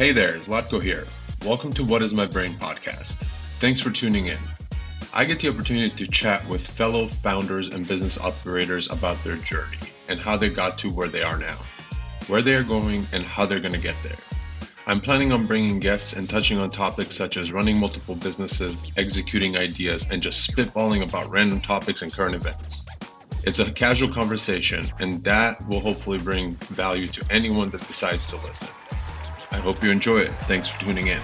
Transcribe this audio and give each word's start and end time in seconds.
Hey 0.00 0.12
there, 0.12 0.32
Zlatko 0.38 0.82
here. 0.82 1.06
Welcome 1.44 1.74
to 1.74 1.84
What 1.84 2.00
is 2.00 2.14
My 2.14 2.24
Brain 2.24 2.54
podcast. 2.54 3.26
Thanks 3.58 3.82
for 3.82 3.90
tuning 3.90 4.28
in. 4.28 4.38
I 5.12 5.26
get 5.26 5.40
the 5.40 5.50
opportunity 5.50 5.94
to 5.94 6.10
chat 6.10 6.42
with 6.48 6.66
fellow 6.66 7.08
founders 7.08 7.68
and 7.68 7.86
business 7.86 8.18
operators 8.18 8.88
about 8.90 9.22
their 9.22 9.36
journey 9.36 9.76
and 10.08 10.18
how 10.18 10.38
they 10.38 10.48
got 10.48 10.78
to 10.78 10.88
where 10.88 11.08
they 11.08 11.22
are 11.22 11.36
now, 11.36 11.58
where 12.28 12.40
they 12.40 12.54
are 12.54 12.62
going, 12.62 13.06
and 13.12 13.24
how 13.24 13.44
they're 13.44 13.60
going 13.60 13.74
to 13.74 13.78
get 13.78 13.94
there. 14.02 14.16
I'm 14.86 15.02
planning 15.02 15.32
on 15.32 15.46
bringing 15.46 15.78
guests 15.78 16.14
and 16.14 16.30
touching 16.30 16.58
on 16.58 16.70
topics 16.70 17.14
such 17.14 17.36
as 17.36 17.52
running 17.52 17.76
multiple 17.76 18.14
businesses, 18.14 18.90
executing 18.96 19.58
ideas, 19.58 20.08
and 20.10 20.22
just 20.22 20.50
spitballing 20.50 21.06
about 21.06 21.30
random 21.30 21.60
topics 21.60 22.00
and 22.00 22.10
current 22.10 22.34
events. 22.34 22.86
It's 23.44 23.58
a 23.58 23.70
casual 23.70 24.10
conversation, 24.14 24.90
and 24.98 25.22
that 25.24 25.68
will 25.68 25.80
hopefully 25.80 26.16
bring 26.16 26.54
value 26.70 27.06
to 27.08 27.26
anyone 27.30 27.68
that 27.68 27.86
decides 27.86 28.24
to 28.28 28.36
listen. 28.36 28.70
I 29.52 29.58
hope 29.58 29.82
you 29.82 29.90
enjoy 29.90 30.20
it. 30.20 30.30
Thanks 30.46 30.68
for 30.68 30.80
tuning 30.80 31.08
in. 31.08 31.20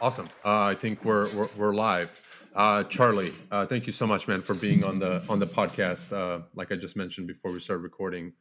Awesome. 0.00 0.28
Uh, 0.44 0.62
I 0.62 0.74
think 0.74 1.04
we're 1.04 1.28
we're, 1.34 1.48
we're 1.56 1.74
live. 1.74 2.24
Uh, 2.54 2.84
Charlie, 2.84 3.32
uh, 3.50 3.66
thank 3.66 3.86
you 3.86 3.92
so 3.92 4.06
much, 4.06 4.28
man, 4.28 4.42
for 4.42 4.54
being 4.54 4.84
on 4.84 5.00
the 5.00 5.24
on 5.28 5.40
the 5.40 5.46
podcast. 5.46 6.12
Uh, 6.12 6.44
like 6.54 6.70
I 6.70 6.76
just 6.76 6.96
mentioned 6.96 7.26
before 7.26 7.50
we 7.50 7.58
started 7.58 7.82
recording, 7.82 8.32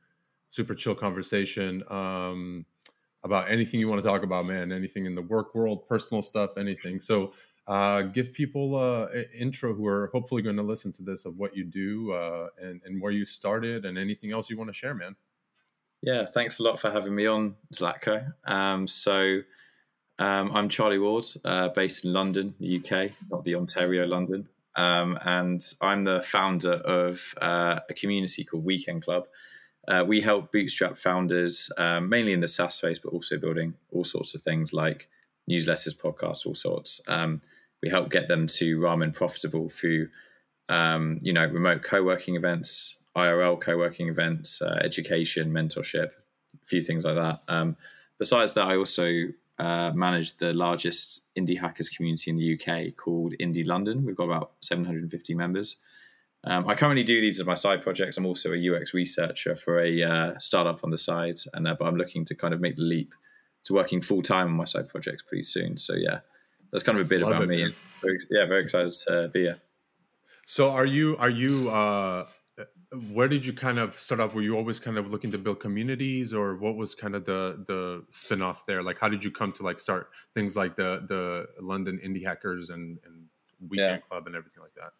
super 0.49 0.75
chill 0.75 0.93
conversation 0.93 1.83
um, 1.89 2.63
about 3.23 3.49
anything 3.49 3.79
you 3.79 3.89
want 3.89 4.01
to 4.03 4.07
talk 4.07 4.21
about, 4.21 4.45
man. 4.45 4.71
Anything 4.71 5.07
in 5.07 5.15
the 5.15 5.23
work 5.23 5.55
world, 5.55 5.87
personal 5.87 6.21
stuff, 6.21 6.57
anything. 6.57 6.99
So, 6.99 7.33
uh, 7.65 8.03
give 8.03 8.31
people 8.31 8.75
uh, 8.75 9.07
an 9.07 9.25
intro 9.33 9.73
who 9.73 9.87
are 9.87 10.11
hopefully 10.13 10.43
going 10.43 10.57
to 10.57 10.63
listen 10.63 10.91
to 10.93 11.03
this 11.03 11.25
of 11.25 11.37
what 11.37 11.57
you 11.57 11.63
do 11.63 12.13
and 12.61 12.81
and 12.85 13.01
where 13.01 13.11
you 13.11 13.25
started 13.25 13.85
and 13.85 13.97
anything 13.97 14.31
else 14.31 14.51
you 14.51 14.57
want 14.57 14.69
to 14.69 14.73
share, 14.73 14.93
man. 14.93 15.15
Yeah, 16.01 16.25
thanks 16.25 16.59
a 16.59 16.63
lot 16.63 16.79
for 16.79 16.91
having 16.91 17.15
me 17.15 17.25
on, 17.27 17.55
Zlatko. 17.73 18.33
Um, 18.45 18.87
so. 18.87 19.41
Um, 20.19 20.51
I'm 20.55 20.67
Charlie 20.67 20.97
Ward, 20.97 21.25
uh, 21.45 21.67
based 21.69 22.03
in 22.03 22.11
London, 22.11 22.55
UK, 22.59 23.11
not 23.29 23.43
the 23.43 23.53
Ontario, 23.53 24.07
London. 24.07 24.49
Um, 24.75 25.17
and 25.25 25.63
I'm 25.81 26.03
the 26.03 26.21
founder 26.21 26.73
of 26.73 27.21
uh, 27.41 27.79
a 27.89 27.93
community 27.93 28.43
called 28.43 28.63
Weekend 28.63 29.03
Club. 29.03 29.27
Uh, 29.87 30.03
we 30.05 30.21
help 30.21 30.51
bootstrap 30.51 30.97
founders, 30.97 31.71
um, 31.77 32.09
mainly 32.09 32.33
in 32.33 32.39
the 32.39 32.47
SaaS 32.47 32.75
space, 32.75 32.99
but 32.99 33.13
also 33.13 33.37
building 33.37 33.73
all 33.91 34.03
sorts 34.03 34.35
of 34.35 34.41
things 34.41 34.73
like 34.73 35.07
newsletters, 35.49 35.95
podcasts, 35.95 36.45
all 36.45 36.55
sorts. 36.55 37.01
Um, 37.07 37.41
we 37.81 37.89
help 37.89 38.09
get 38.09 38.27
them 38.27 38.47
to 38.47 38.77
ramen 38.77 39.13
profitable 39.13 39.69
through, 39.69 40.09
um, 40.67 41.19
you 41.21 41.31
know, 41.31 41.45
remote 41.45 41.83
co-working 41.83 42.35
events, 42.35 42.95
IRL 43.17 43.59
co-working 43.59 44.07
events, 44.07 44.61
uh, 44.61 44.79
education, 44.81 45.51
mentorship, 45.51 46.09
a 46.09 46.65
few 46.65 46.81
things 46.81 47.03
like 47.03 47.15
that. 47.15 47.41
Um, 47.47 47.75
besides 48.19 48.53
that, 48.53 48.67
I 48.67 48.77
also 48.77 49.23
uh, 49.59 49.91
manage 49.93 50.37
the 50.37 50.53
largest 50.53 51.25
indie 51.37 51.59
hackers 51.59 51.89
community 51.89 52.29
in 52.29 52.37
the 52.37 52.53
UK 52.53 52.95
called 52.95 53.33
Indie 53.39 53.65
London. 53.65 54.05
We've 54.05 54.15
got 54.15 54.25
about 54.25 54.51
750 54.61 55.33
members. 55.33 55.77
Um, 56.43 56.65
I 56.67 56.75
currently 56.75 57.03
do 57.03 57.19
these 57.19 57.39
as 57.39 57.45
my 57.47 57.55
side 57.55 57.81
projects. 57.81 58.17
I'm 58.17 58.25
also 58.25 58.53
a 58.53 58.75
UX 58.75 58.93
researcher 58.93 59.55
for 59.55 59.79
a 59.79 60.03
uh, 60.03 60.39
startup 60.39 60.83
on 60.83 60.91
the 60.91 60.97
side, 60.97 61.39
and 61.53 61.67
uh, 61.67 61.75
but 61.77 61.85
I'm 61.85 61.97
looking 61.97 62.23
to 62.25 62.35
kind 62.35 62.53
of 62.53 62.61
make 62.61 62.75
the 62.75 62.83
leap 62.83 63.13
to 63.63 63.73
working 63.73 64.01
full 64.01 64.21
time 64.21 64.47
on 64.47 64.53
my 64.53 64.65
side 64.65 64.87
projects 64.87 65.23
pretty 65.23 65.43
soon. 65.43 65.75
So 65.75 65.93
yeah, 65.93 66.19
that's 66.71 66.83
kind 66.83 66.99
of 66.99 67.05
a 67.05 67.09
bit 67.09 67.21
Love 67.21 67.31
about 67.31 67.43
it, 67.43 67.47
me. 67.47 67.73
Very, 68.01 68.19
yeah, 68.29 68.45
very 68.45 68.61
excited 68.63 68.93
to 69.07 69.29
be 69.33 69.41
here. 69.41 69.57
So 70.45 70.69
are 70.69 70.85
you 70.85 71.17
are 71.17 71.29
you 71.29 71.69
uh, 71.69 72.27
where 73.11 73.27
did 73.27 73.45
you 73.45 73.51
kind 73.51 73.79
of 73.79 73.99
start 73.99 74.21
off? 74.21 74.33
Were 74.33 74.41
you 74.41 74.55
always 74.55 74.79
kind 74.79 74.97
of 74.97 75.11
looking 75.11 75.29
to 75.31 75.37
build 75.37 75.59
communities, 75.59 76.33
or 76.33 76.55
what 76.55 76.75
was 76.75 76.95
kind 76.95 77.15
of 77.15 77.25
the 77.25 77.63
the 77.67 78.03
spinoff 78.11 78.65
there? 78.65 78.81
Like, 78.81 78.97
how 78.99 79.09
did 79.09 79.23
you 79.23 79.31
come 79.31 79.51
to 79.53 79.63
like 79.63 79.79
start 79.79 80.09
things 80.33 80.55
like 80.55 80.75
the 80.75 81.03
the 81.07 81.47
London 81.61 81.99
Indie 82.03 82.25
Hackers 82.25 82.69
and 82.69 82.97
and 83.05 83.25
Weekend 83.67 84.01
yeah. 84.01 84.07
Club 84.09 84.27
and 84.27 84.35
everything 84.35 84.63
like 84.63 84.73
that? 84.75 84.93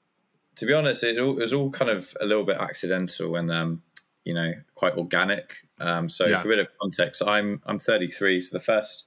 To 0.57 0.66
be 0.66 0.73
honest, 0.73 1.03
it, 1.03 1.19
all, 1.19 1.38
it, 1.38 1.41
was 1.41 1.53
all 1.53 1.69
kind 1.69 1.91
of 1.91 2.13
a 2.19 2.25
little 2.25 2.44
bit 2.44 2.57
accidental 2.57 3.35
and 3.35 3.51
um, 3.51 3.84
you 4.25 4.34
know 4.34 4.51
quite 4.75 4.97
organic. 4.97 5.56
Um, 5.79 6.09
so 6.09 6.25
yeah. 6.25 6.41
for 6.41 6.50
a 6.50 6.51
bit 6.51 6.59
of 6.59 6.67
context, 6.81 7.22
I'm 7.25 7.61
I'm 7.66 7.79
33, 7.79 8.41
so 8.41 8.57
the 8.57 8.63
first 8.63 9.06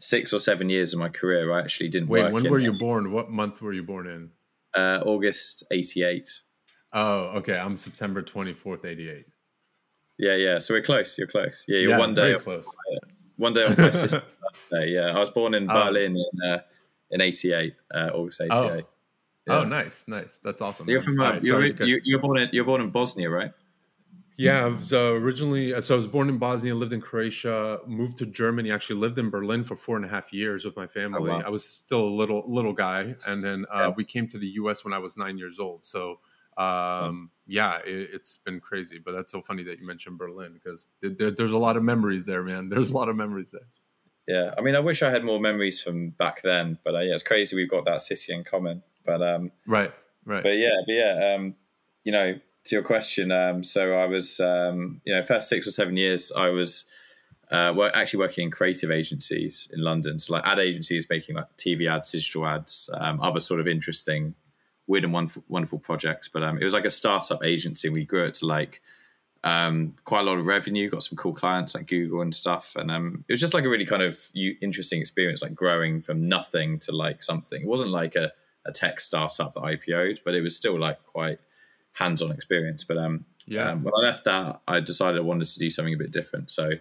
six 0.00 0.32
or 0.32 0.40
seven 0.40 0.70
years 0.70 0.92
of 0.92 0.98
my 0.98 1.08
career, 1.08 1.52
I 1.52 1.60
actually 1.60 1.88
didn't. 1.90 2.08
Wait, 2.08 2.32
when 2.32 2.50
were 2.50 2.58
you 2.58 2.72
born? 2.72 3.12
What 3.12 3.30
month 3.30 3.62
were 3.62 3.72
you 3.72 3.84
born 3.84 4.08
in? 4.08 4.30
Uh, 4.76 5.02
August 5.04 5.64
'88. 5.70 6.40
Oh, 6.92 7.38
okay. 7.38 7.58
I'm 7.58 7.76
September 7.76 8.22
24th, 8.22 8.84
88. 8.84 9.26
Yeah, 10.18 10.34
yeah. 10.34 10.58
So 10.58 10.74
we're 10.74 10.82
close. 10.82 11.16
You're 11.16 11.26
close. 11.26 11.64
Yeah, 11.68 11.78
you're 11.78 11.90
yeah, 11.90 11.98
one 11.98 12.14
day 12.14 12.34
close. 12.38 12.66
one 13.36 13.54
day 13.54 13.64
off 13.64 13.78
my 13.78 13.90
sister's 13.92 14.22
birthday. 14.70 14.90
Yeah, 14.90 15.12
I 15.14 15.18
was 15.18 15.30
born 15.30 15.54
in 15.54 15.70
oh. 15.70 15.74
Berlin 15.74 16.16
in 16.16 16.50
uh, 16.50 16.58
in 17.10 17.20
'88, 17.20 17.74
uh, 17.94 18.10
August 18.14 18.40
'88. 18.40 18.52
Oh. 18.52 18.82
Yeah. 19.46 19.60
oh, 19.60 19.64
nice, 19.64 20.06
nice. 20.08 20.40
That's 20.44 20.60
awesome. 20.60 20.88
You're 20.88 21.00
from 21.00 21.18
uh, 21.20 21.32
right, 21.32 21.42
you're, 21.42 21.64
you, 21.64 22.00
you're 22.04 22.18
born 22.18 22.38
in 22.38 22.50
you're 22.52 22.64
born 22.64 22.80
in 22.80 22.90
Bosnia, 22.90 23.30
right? 23.30 23.52
Yeah, 24.36 24.66
I 24.66 24.68
was 24.68 24.92
uh, 24.92 25.14
originally 25.14 25.80
so 25.80 25.94
I 25.94 25.96
was 25.96 26.06
born 26.06 26.28
in 26.28 26.38
Bosnia, 26.38 26.74
lived 26.74 26.92
in 26.92 27.00
Croatia, 27.00 27.80
moved 27.86 28.18
to 28.18 28.26
Germany. 28.26 28.70
Actually, 28.70 29.00
lived 29.00 29.18
in 29.18 29.30
Berlin 29.30 29.64
for 29.64 29.74
four 29.74 29.96
and 29.96 30.04
a 30.04 30.08
half 30.08 30.32
years 30.32 30.64
with 30.64 30.76
my 30.76 30.86
family. 30.86 31.30
Oh, 31.30 31.38
wow. 31.38 31.42
I 31.44 31.48
was 31.48 31.64
still 31.64 32.02
a 32.02 32.08
little 32.08 32.44
little 32.46 32.72
guy, 32.72 33.14
and 33.26 33.42
then 33.42 33.66
uh, 33.72 33.78
yeah. 33.78 33.88
we 33.96 34.04
came 34.04 34.28
to 34.28 34.38
the 34.38 34.46
U.S. 34.62 34.84
when 34.84 34.92
I 34.92 34.98
was 34.98 35.16
nine 35.16 35.38
years 35.38 35.58
old. 35.58 35.84
So 35.86 36.20
um, 36.58 37.30
yeah, 37.46 37.78
it, 37.84 38.10
has 38.10 38.38
been 38.44 38.60
crazy. 38.60 38.98
But 38.98 39.12
that's 39.12 39.32
so 39.32 39.40
funny 39.40 39.62
that 39.64 39.80
you 39.80 39.86
mentioned 39.86 40.18
Berlin 40.18 40.52
because 40.52 40.86
there, 41.00 41.30
there's 41.30 41.52
a 41.52 41.58
lot 41.58 41.76
of 41.76 41.82
memories 41.82 42.24
there, 42.24 42.42
man. 42.42 42.68
There's 42.68 42.90
a 42.90 42.94
lot 42.94 43.08
of 43.08 43.16
memories 43.16 43.50
there. 43.50 43.66
Yeah, 44.26 44.52
I 44.58 44.60
mean, 44.60 44.76
I 44.76 44.80
wish 44.80 45.02
I 45.02 45.08
had 45.08 45.24
more 45.24 45.40
memories 45.40 45.80
from 45.80 46.10
back 46.10 46.42
then, 46.42 46.78
but 46.84 46.94
uh, 46.94 47.00
yeah, 47.00 47.14
it's 47.14 47.22
crazy 47.22 47.56
we've 47.56 47.70
got 47.70 47.86
that 47.86 48.02
city 48.02 48.34
in 48.34 48.44
common. 48.44 48.82
But 49.06 49.22
um, 49.22 49.52
right, 49.66 49.90
right. 50.26 50.42
But 50.42 50.58
yeah, 50.58 50.76
but 50.84 50.92
yeah, 50.92 51.34
um, 51.34 51.54
you 52.04 52.12
know, 52.12 52.38
to 52.64 52.76
your 52.76 52.82
question, 52.82 53.32
um, 53.32 53.64
so 53.64 53.94
I 53.94 54.04
was, 54.04 54.38
um, 54.40 55.00
you 55.06 55.14
know, 55.14 55.22
first 55.22 55.48
six 55.48 55.66
or 55.66 55.70
seven 55.70 55.96
years, 55.96 56.30
I 56.36 56.48
was 56.48 56.84
uh, 57.50 57.72
actually 57.94 58.18
working 58.18 58.44
in 58.44 58.50
creative 58.50 58.90
agencies 58.90 59.66
in 59.72 59.82
London, 59.82 60.18
so 60.18 60.34
like 60.34 60.46
ad 60.46 60.58
agencies 60.58 61.06
making 61.08 61.36
like 61.36 61.46
TV 61.56 61.90
ads, 61.90 62.12
digital 62.12 62.46
ads, 62.46 62.90
um, 63.00 63.22
other 63.22 63.40
sort 63.40 63.60
of 63.60 63.66
interesting 63.66 64.34
weird 64.88 65.04
and 65.04 65.12
wonderful, 65.12 65.44
wonderful 65.48 65.78
projects. 65.78 66.26
But 66.26 66.42
um, 66.42 66.58
it 66.58 66.64
was 66.64 66.74
like 66.74 66.84
a 66.84 66.90
startup 66.90 67.44
agency. 67.44 67.88
We 67.88 68.04
grew 68.04 68.24
it 68.24 68.34
to 68.34 68.46
like 68.46 68.82
um, 69.44 69.94
quite 70.04 70.20
a 70.20 70.24
lot 70.24 70.38
of 70.38 70.46
revenue. 70.46 70.90
Got 70.90 71.04
some 71.04 71.16
cool 71.16 71.34
clients 71.34 71.74
like 71.74 71.86
Google 71.86 72.22
and 72.22 72.34
stuff. 72.34 72.74
And 72.74 72.90
um, 72.90 73.24
it 73.28 73.32
was 73.32 73.40
just 73.40 73.54
like 73.54 73.64
a 73.64 73.68
really 73.68 73.86
kind 73.86 74.02
of 74.02 74.18
interesting 74.34 75.00
experience, 75.00 75.42
like 75.42 75.54
growing 75.54 76.02
from 76.02 76.28
nothing 76.28 76.80
to 76.80 76.92
like 76.92 77.22
something. 77.22 77.62
It 77.62 77.68
wasn't 77.68 77.90
like 77.90 78.16
a, 78.16 78.32
a 78.64 78.72
tech 78.72 78.98
startup 78.98 79.54
that 79.54 79.62
IPO'd, 79.62 80.22
but 80.24 80.34
it 80.34 80.40
was 80.40 80.56
still 80.56 80.78
like 80.78 81.04
quite 81.04 81.38
hands-on 81.92 82.32
experience. 82.32 82.82
But 82.82 82.98
um, 82.98 83.24
yeah, 83.46 83.70
um, 83.70 83.82
when 83.82 83.94
I 83.94 84.08
left 84.08 84.24
that, 84.24 84.60
I 84.66 84.80
decided 84.80 85.18
I 85.18 85.22
wanted 85.22 85.46
to 85.46 85.58
do 85.58 85.70
something 85.70 85.94
a 85.94 85.98
bit 85.98 86.12
different. 86.12 86.50
So 86.50 86.72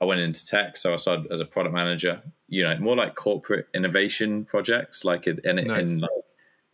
I 0.00 0.04
went 0.04 0.20
into 0.20 0.46
tech. 0.46 0.76
So 0.76 0.92
I 0.92 0.96
started 0.96 1.30
as 1.30 1.40
a 1.40 1.44
product 1.44 1.74
manager. 1.74 2.22
You 2.48 2.64
know, 2.64 2.76
more 2.78 2.96
like 2.96 3.14
corporate 3.14 3.68
innovation 3.74 4.44
projects, 4.44 5.04
like 5.04 5.26
in, 5.26 5.40
in, 5.44 5.66
nice. 5.66 5.88
in 5.88 5.98
like 5.98 6.10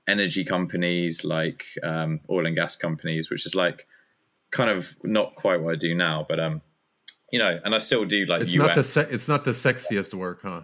energy 0.09 0.45
companies, 0.45 1.25
like 1.25 1.65
um, 1.83 2.21
oil 2.31 2.47
and 2.47 2.55
gas 2.55 2.77
companies, 2.77 3.31
which 3.31 3.47
is 3.47 3.55
like 3.55 3.87
kind 4.51 4.71
of 4.71 4.95
not 5.03 5.35
quite 5.35 5.61
what 5.61 5.75
I 5.75 5.77
do 5.77 5.95
now, 5.95 6.25
but 6.29 6.41
um, 6.41 6.63
you 7.33 7.39
know, 7.39 7.59
and 7.65 7.75
I 7.75 7.79
still 7.79 8.05
do 8.05 8.25
like 8.27 8.43
it's 8.43 8.55
UX. 8.55 8.59
not 8.59 8.75
the 8.75 8.85
se- 8.85 9.09
it's 9.11 9.29
not 9.29 9.45
the 9.45 9.51
sexiest 9.51 10.15
work, 10.15 10.41
huh? 10.43 10.63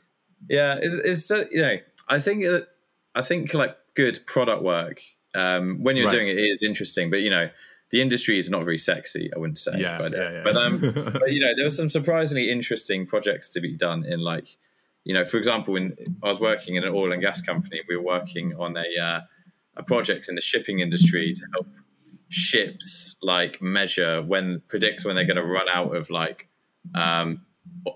yeah, 0.48 0.76
it's, 0.80 0.94
it's 0.94 1.30
uh, 1.30 1.44
you 1.50 1.62
know, 1.62 1.76
I 2.08 2.20
think 2.20 2.44
uh, 2.44 2.60
I 3.14 3.22
think 3.22 3.54
like 3.54 3.76
good 3.94 4.26
product 4.26 4.62
work 4.62 5.00
um, 5.34 5.82
when 5.82 5.96
you're 5.96 6.06
right. 6.06 6.12
doing 6.12 6.28
it, 6.28 6.38
it 6.38 6.42
is 6.42 6.62
interesting, 6.62 7.10
but 7.10 7.20
you 7.20 7.30
know. 7.30 7.50
The 7.90 8.00
industry 8.00 8.38
is 8.38 8.50
not 8.50 8.64
very 8.64 8.78
sexy, 8.78 9.30
I 9.36 9.38
wouldn't 9.38 9.58
say. 9.58 9.74
Yeah, 9.76 9.98
but, 9.98 10.14
uh, 10.14 10.16
yeah, 10.16 10.32
yeah. 10.32 10.42
but 10.42 10.56
um, 10.56 10.80
but 10.80 11.30
you 11.30 11.38
know, 11.38 11.52
there 11.54 11.64
were 11.64 11.70
some 11.70 11.88
surprisingly 11.88 12.50
interesting 12.50 13.06
projects 13.06 13.48
to 13.50 13.60
be 13.60 13.76
done 13.76 14.04
in 14.04 14.18
like 14.18 14.56
you 15.04 15.14
know, 15.14 15.24
for 15.24 15.36
example, 15.36 15.74
when 15.74 15.96
I 16.22 16.28
was 16.28 16.40
working 16.40 16.76
in 16.76 16.84
an 16.84 16.92
oil 16.92 17.12
and 17.12 17.22
gas 17.22 17.40
company, 17.40 17.80
we 17.88 17.96
were 17.96 18.02
working 18.02 18.54
on 18.58 18.76
a 18.76 19.02
uh, 19.02 19.20
a 19.76 19.82
project 19.82 20.28
in 20.28 20.34
the 20.34 20.40
shipping 20.40 20.80
industry 20.80 21.32
to 21.34 21.42
help 21.54 21.66
ships 22.28 23.16
like 23.22 23.60
measure 23.60 24.22
when 24.22 24.62
predict 24.68 25.04
when 25.04 25.14
they're 25.14 25.26
going 25.26 25.36
to 25.36 25.44
run 25.44 25.68
out 25.68 25.94
of 25.94 26.10
like 26.10 26.48
um, 26.94 27.42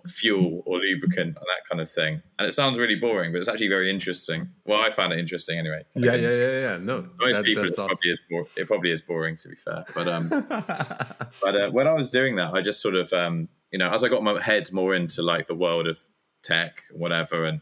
fuel 0.06 0.62
or 0.66 0.78
lubricant 0.78 1.28
and 1.28 1.34
that 1.36 1.68
kind 1.68 1.80
of 1.80 1.90
thing. 1.90 2.22
And 2.38 2.46
it 2.48 2.52
sounds 2.52 2.78
really 2.78 2.94
boring, 2.94 3.32
but 3.32 3.38
it's 3.38 3.48
actually 3.48 3.68
very 3.68 3.90
interesting. 3.90 4.48
Well, 4.64 4.82
I 4.82 4.90
found 4.90 5.12
it 5.12 5.18
interesting 5.18 5.58
anyway. 5.58 5.84
Yeah, 5.94 6.14
yeah, 6.14 6.30
yeah, 6.30 6.60
yeah. 6.60 6.76
No, 6.76 7.08
most 7.20 7.36
that, 7.36 7.44
people, 7.44 7.64
it's 7.64 7.78
awesome. 7.78 7.88
probably 7.88 8.10
is 8.10 8.18
bo- 8.30 8.60
it 8.60 8.66
probably 8.66 8.92
is 8.92 9.02
boring 9.02 9.36
to 9.36 9.48
be 9.48 9.56
fair. 9.56 9.84
But 9.94 10.08
um, 10.08 10.28
but 11.40 11.60
uh, 11.60 11.70
when 11.70 11.86
I 11.86 11.92
was 11.92 12.10
doing 12.10 12.36
that, 12.36 12.54
I 12.54 12.60
just 12.60 12.82
sort 12.82 12.96
of 12.96 13.12
um, 13.12 13.48
you 13.72 13.78
know, 13.78 13.88
as 13.90 14.04
I 14.04 14.08
got 14.08 14.22
my 14.22 14.42
head 14.42 14.72
more 14.72 14.94
into 14.94 15.22
like 15.22 15.46
the 15.46 15.54
world 15.54 15.86
of 15.86 16.04
tech, 16.42 16.82
whatever, 16.92 17.44
and 17.44 17.60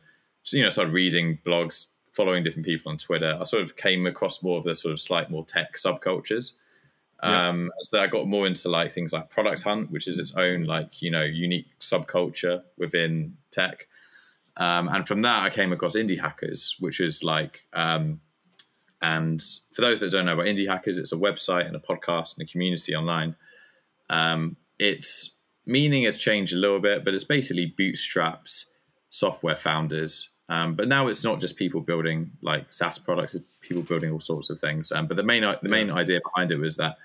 you 0.52 0.62
know, 0.62 0.70
started 0.70 0.92
reading 0.92 1.38
blogs, 1.44 1.86
following 2.12 2.44
different 2.44 2.66
people 2.66 2.90
on 2.90 2.98
Twitter. 2.98 3.36
I 3.38 3.44
sort 3.44 3.62
of 3.62 3.76
came 3.76 4.06
across 4.06 4.42
more 4.42 4.58
of 4.58 4.64
the 4.64 4.74
sort 4.74 4.92
of 4.92 5.00
slight 5.00 5.30
more 5.30 5.44
tech 5.44 5.74
subcultures. 5.74 6.52
Yeah. 7.22 7.48
Um, 7.48 7.70
so 7.82 8.00
I 8.00 8.06
got 8.06 8.28
more 8.28 8.46
into 8.46 8.68
like 8.68 8.92
things 8.92 9.12
like 9.12 9.30
Product 9.30 9.62
Hunt, 9.62 9.90
which 9.90 10.06
is 10.06 10.18
its 10.18 10.36
own 10.36 10.64
like 10.64 11.02
you 11.02 11.10
know 11.10 11.22
unique 11.22 11.66
subculture 11.80 12.62
within 12.76 13.36
tech. 13.50 13.86
Um, 14.58 14.88
and 14.88 15.06
from 15.06 15.22
that, 15.22 15.42
I 15.42 15.50
came 15.50 15.72
across 15.72 15.96
Indie 15.96 16.18
Hackers, 16.18 16.76
which 16.78 17.00
is 17.00 17.22
like, 17.22 17.66
um, 17.74 18.20
and 19.02 19.42
for 19.74 19.82
those 19.82 20.00
that 20.00 20.10
don't 20.10 20.24
know 20.24 20.32
about 20.32 20.46
Indie 20.46 20.68
Hackers, 20.68 20.98
it's 20.98 21.12
a 21.12 21.16
website 21.16 21.66
and 21.66 21.76
a 21.76 21.78
podcast 21.78 22.38
and 22.38 22.48
a 22.48 22.50
community 22.50 22.94
online. 22.94 23.36
Um, 24.08 24.56
its 24.78 25.35
meaning 25.66 26.04
has 26.04 26.16
changed 26.16 26.54
a 26.54 26.56
little 26.56 26.80
bit, 26.80 27.04
but 27.04 27.14
it's 27.14 27.24
basically 27.24 27.66
bootstraps 27.76 28.66
software 29.10 29.56
founders. 29.56 30.30
Um, 30.48 30.74
but 30.76 30.86
now 30.86 31.08
it's 31.08 31.24
not 31.24 31.40
just 31.40 31.56
people 31.56 31.80
building 31.80 32.30
like 32.40 32.72
SaaS 32.72 32.98
products; 32.98 33.34
it's 33.34 33.44
people 33.60 33.82
building 33.82 34.12
all 34.12 34.20
sorts 34.20 34.48
of 34.48 34.60
things. 34.60 34.92
Um, 34.92 35.06
but 35.06 35.16
the 35.16 35.24
main 35.24 35.42
the 35.42 35.68
main 35.68 35.90
idea 35.90 36.20
behind 36.22 36.52
it 36.52 36.58
was 36.58 36.76
that 36.76 36.96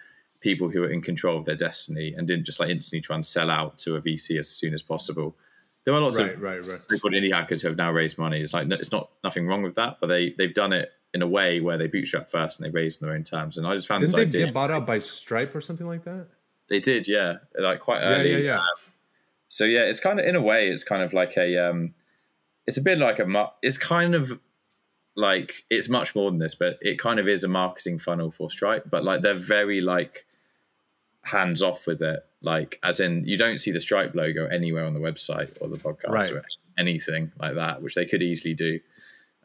people 0.42 0.70
who 0.70 0.84
are 0.84 0.90
in 0.92 1.02
control 1.02 1.38
of 1.38 1.46
their 1.46 1.56
destiny 1.56 2.14
and 2.16 2.28
didn't 2.28 2.46
just 2.46 2.60
like 2.60 2.70
instantly 2.70 3.02
try 3.02 3.16
and 3.16 3.26
sell 3.26 3.50
out 3.50 3.78
to 3.80 3.96
a 3.96 4.02
VC 4.02 4.40
as 4.40 4.50
soon 4.50 4.74
as 4.74 4.82
possible. 4.82 5.36
There 5.86 5.94
are 5.94 6.02
lots 6.02 6.20
right, 6.20 6.34
of 6.34 6.42
right, 6.42 6.64
right. 6.64 6.84
so-called 6.88 7.14
indie 7.14 7.34
hackers 7.34 7.64
who 7.64 7.68
have 7.68 7.78
now 7.78 7.92
raised 7.92 8.20
money. 8.20 8.42
It's 8.42 8.54
like 8.54 8.70
it's 8.70 8.92
not 8.92 9.10
nothing 9.24 9.48
wrong 9.48 9.64
with 9.64 9.76
that, 9.76 9.98
but 10.00 10.08
they 10.08 10.36
they've 10.38 10.54
done 10.54 10.74
it 10.74 10.92
in 11.14 11.22
a 11.22 11.28
way 11.28 11.60
where 11.60 11.78
they 11.78 11.88
bootstrap 11.88 12.30
first 12.30 12.60
and 12.60 12.66
they 12.66 12.72
raise 12.72 13.02
in 13.02 13.08
their 13.08 13.16
own 13.16 13.24
terms. 13.24 13.58
And 13.58 13.66
I 13.66 13.76
just 13.76 13.88
found 13.88 14.02
didn't 14.02 14.16
they 14.16 14.22
idea. 14.22 14.46
get 14.46 14.54
bought 14.54 14.72
out 14.72 14.86
by 14.86 15.00
Stripe 15.00 15.56
or 15.56 15.62
something 15.62 15.88
like 15.88 16.04
that? 16.04 16.28
They 16.72 16.80
did, 16.80 17.06
yeah, 17.06 17.40
like 17.60 17.82
quite 17.82 18.00
early. 18.00 18.32
Yeah, 18.32 18.38
yeah, 18.38 18.44
yeah. 18.44 18.58
Um, 18.60 18.64
so 19.50 19.66
yeah, 19.66 19.82
it's 19.82 20.00
kind 20.00 20.22
of 20.22 20.26
in 20.26 20.38
a 20.38 20.42
way, 20.42 20.70
it's 20.70 20.86
kind 20.86 21.04
of 21.04 21.12
like 21.12 21.36
a, 21.36 21.58
um, 21.58 21.94
it's 22.66 22.78
a 22.78 22.82
bit 22.82 22.98
like 22.98 23.20
a, 23.20 23.52
it's 23.62 23.78
kind 23.78 24.16
of 24.16 24.40
like 25.18 25.66
it's 25.70 25.90
much 25.90 26.16
more 26.16 26.32
than 26.32 26.40
this, 26.40 26.56
but 26.56 26.78
it 26.82 26.98
kind 26.98 27.20
of 27.20 27.28
is 27.28 27.44
a 27.44 27.50
marketing 27.50 28.00
funnel 28.00 28.32
for 28.32 28.50
Stripe. 28.50 28.86
But 28.90 29.04
like 29.04 29.22
they're 29.22 29.36
very 29.36 29.82
like 29.82 30.26
hands 31.24 31.62
off 31.62 31.88
with 31.88 32.02
it, 32.02 32.26
like 32.42 32.80
as 32.84 33.02
in 33.02 33.26
you 33.26 33.38
don't 33.38 33.58
see 33.58 33.72
the 33.72 33.80
Stripe 33.82 34.16
logo 34.16 34.48
anywhere 34.48 34.86
on 34.86 34.94
the 34.94 35.02
website 35.02 35.58
or 35.60 35.68
the 35.68 35.76
podcast 35.76 36.10
right. 36.10 36.32
or 36.32 36.46
anything 36.78 37.34
like 37.38 37.56
that, 37.56 37.82
which 37.82 37.96
they 37.96 38.06
could 38.06 38.22
easily 38.22 38.54
do. 38.54 38.80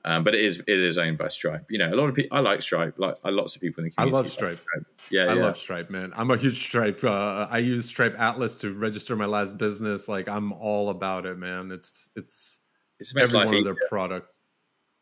Um, 0.07 0.23
but 0.23 0.37
it 0.37 0.45
is 0.45 0.61
it 0.69 0.81
is 0.81 0.99
owned 0.99 1.19
by 1.19 1.27
Stripe. 1.27 1.67
You 1.69 1.79
know, 1.79 1.93
a 1.93 1.97
lot 1.97 2.09
of 2.09 2.15
people. 2.15 2.39
I 2.39 2.41
like 2.41 2.63
Stripe. 2.63 2.95
Like 2.97 3.17
lots 3.25 3.57
of 3.57 3.61
people 3.61 3.83
in 3.83 3.87
the 3.87 3.91
community. 3.91 4.17
I 4.17 4.21
love 4.21 4.31
Stripe. 4.31 4.59
Stripe. 4.59 4.87
Yeah, 5.11 5.25
I 5.25 5.35
yeah. 5.35 5.43
love 5.43 5.59
Stripe, 5.59 5.91
man. 5.91 6.13
I'm 6.15 6.31
a 6.31 6.37
huge 6.37 6.63
Stripe. 6.63 7.03
Uh, 7.03 7.49
I 7.51 7.59
use 7.59 7.87
Stripe 7.87 8.15
Atlas 8.17 8.57
to 8.59 8.73
register 8.73 9.17
my 9.17 9.27
last 9.27 9.59
business. 9.59 10.09
Like 10.09 10.29
I'm 10.29 10.53
all 10.53 10.91
about 10.91 11.27
it, 11.27 11.39
man. 11.39 11.73
It's 11.73 12.09
it's 12.15 12.61
it's 13.01 13.17
every 13.17 13.37
one 13.37 13.53
of 13.53 13.65
their 13.65 13.75
products. 13.89 14.33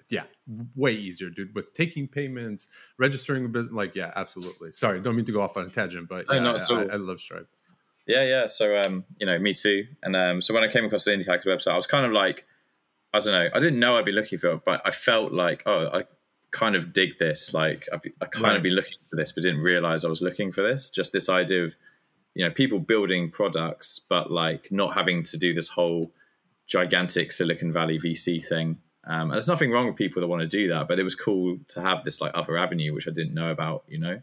Yeah, 0.09 0.25
way 0.75 0.93
easier, 0.93 1.29
dude. 1.29 1.55
With 1.55 1.75
taking 1.75 2.09
payments, 2.09 2.71
registering 2.99 3.45
a 3.45 3.49
business, 3.49 3.75
like 3.75 3.95
yeah, 3.95 4.11
absolutely. 4.17 4.73
Sorry, 4.73 5.03
don't 5.03 5.17
mean 5.17 5.27
to 5.27 5.33
go 5.33 5.43
off 5.43 5.59
on 5.59 5.67
a 5.67 5.71
tangent, 5.71 6.09
but 6.09 6.25
yeah, 6.31 6.39
no, 6.39 6.57
I, 6.57 6.75
I, 6.75 6.83
I, 6.93 6.97
love 6.97 7.21
Stripe. 7.21 7.49
Yeah, 8.07 8.23
yeah. 8.23 8.47
So 8.47 8.81
um, 8.81 9.05
you 9.19 9.27
know, 9.27 9.39
me 9.39 9.53
too. 9.53 9.85
And 10.03 10.17
um, 10.17 10.41
so 10.41 10.55
when 10.55 10.65
I 10.65 10.69
came 10.69 10.87
across 10.87 11.05
the 11.05 11.11
Indie 11.11 11.27
Hackers 11.27 11.45
website, 11.45 11.73
I 11.73 11.77
was 11.77 11.87
kind 11.87 12.07
of 12.07 12.13
like 12.13 12.47
I 13.15 13.21
don't 13.21 13.33
know. 13.33 13.49
I 13.55 13.61
didn't 13.61 13.79
know 13.79 13.97
I'd 13.97 14.05
be 14.05 14.13
looking 14.13 14.39
for 14.39 14.49
it, 14.49 14.65
but 14.65 14.83
I 14.85 14.91
felt 14.91 15.33
like, 15.33 15.63
oh, 15.67 15.89
I 15.93 16.03
kind 16.51 16.75
of 16.75 16.93
dig 16.93 17.17
this. 17.21 17.55
Like, 17.55 17.89
I, 17.93 18.01
I 18.21 18.27
kind 18.27 18.45
right. 18.45 18.57
of 18.57 18.63
be 18.63 18.71
looking 18.71 18.99
for 19.09 19.15
this, 19.15 19.31
but 19.31 19.45
didn't 19.45 19.61
realize 19.61 20.05
I 20.05 20.09
was 20.09 20.21
looking 20.21 20.51
for 20.51 20.63
this. 20.63 20.91
Just 20.91 21.13
this 21.13 21.29
idea 21.29 21.63
of, 21.63 21.77
you 22.35 22.45
know, 22.45 22.51
people 22.51 22.81
building 22.81 23.31
products, 23.31 24.01
but 24.09 24.33
like 24.33 24.73
not 24.73 24.95
having 24.95 25.23
to 25.23 25.37
do 25.37 25.55
this 25.55 25.69
whole 25.69 26.13
gigantic 26.67 27.31
Silicon 27.31 27.73
Valley 27.73 28.01
VC 28.01 28.45
thing. 28.45 28.79
Um, 29.07 29.23
and 29.23 29.35
there's 29.35 29.49
nothing 29.49 29.71
wrong 29.71 29.87
with 29.87 29.95
people 29.95 30.21
that 30.21 30.27
want 30.27 30.43
to 30.43 30.49
do 30.49 30.69
that, 30.71 30.89
but 30.89 30.99
it 30.99 31.05
was 31.05 31.15
cool 31.15 31.59
to 31.69 31.81
have 31.81 32.03
this 32.03 32.21
like 32.21 32.33
other 32.35 32.57
avenue, 32.57 32.95
which 32.95 33.07
I 33.07 33.13
didn't 33.13 33.35
know 33.35 33.53
about, 33.53 33.85
you 33.87 33.99
know. 33.99 34.21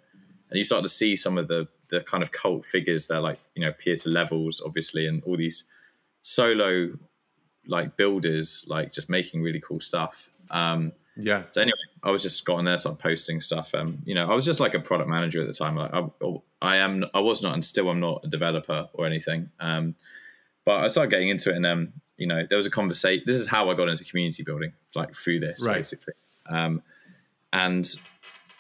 And 0.49 0.57
you 0.57 0.65
start 0.65 0.83
to 0.83 0.89
see 0.89 1.15
some 1.15 1.37
of 1.37 1.47
the 1.47 1.67
the 1.87 2.01
kind 2.01 2.23
of 2.23 2.31
cult 2.33 2.65
figures 2.65 3.07
there, 3.07 3.21
like 3.21 3.39
you 3.55 3.63
know, 3.63 3.71
Pieter 3.71 4.09
Levels, 4.09 4.61
obviously, 4.65 5.07
and 5.07 5.23
all 5.23 5.37
these 5.37 5.63
solo 6.23 6.91
like 7.67 7.97
builders 7.97 8.65
like 8.67 8.91
just 8.91 9.09
making 9.09 9.41
really 9.41 9.59
cool 9.59 9.79
stuff. 9.79 10.29
Um, 10.49 10.91
yeah. 11.15 11.43
So 11.51 11.61
anyway, 11.61 11.77
I 12.03 12.11
was 12.11 12.23
just 12.23 12.45
got 12.45 12.57
on 12.57 12.65
there, 12.65 12.77
started 12.77 13.01
posting 13.01 13.41
stuff. 13.41 13.73
Um, 13.75 14.01
you 14.05 14.15
know, 14.15 14.29
I 14.29 14.35
was 14.35 14.45
just 14.45 14.59
like 14.59 14.73
a 14.73 14.79
product 14.79 15.09
manager 15.09 15.41
at 15.41 15.47
the 15.47 15.53
time. 15.53 15.75
Like 15.75 15.93
I, 15.93 16.07
I 16.61 16.77
am, 16.77 17.05
I 17.13 17.19
was 17.19 17.43
not, 17.43 17.53
and 17.53 17.63
still 17.63 17.89
I'm 17.89 17.99
not 17.99 18.21
a 18.23 18.27
developer 18.27 18.87
or 18.93 19.05
anything. 19.05 19.49
Um, 19.59 19.95
but 20.65 20.83
I 20.83 20.87
started 20.87 21.11
getting 21.11 21.29
into 21.29 21.51
it, 21.51 21.57
and 21.57 21.65
um, 21.65 21.93
you 22.17 22.27
know, 22.27 22.45
there 22.47 22.57
was 22.57 22.67
a 22.67 22.71
conversation. 22.71 23.23
This 23.25 23.41
is 23.41 23.47
how 23.47 23.69
I 23.69 23.73
got 23.73 23.89
into 23.89 24.03
community 24.03 24.43
building, 24.43 24.73
like 24.95 25.13
through 25.13 25.39
this, 25.39 25.63
right. 25.65 25.77
basically. 25.77 26.13
Um, 26.49 26.81
and 27.53 27.87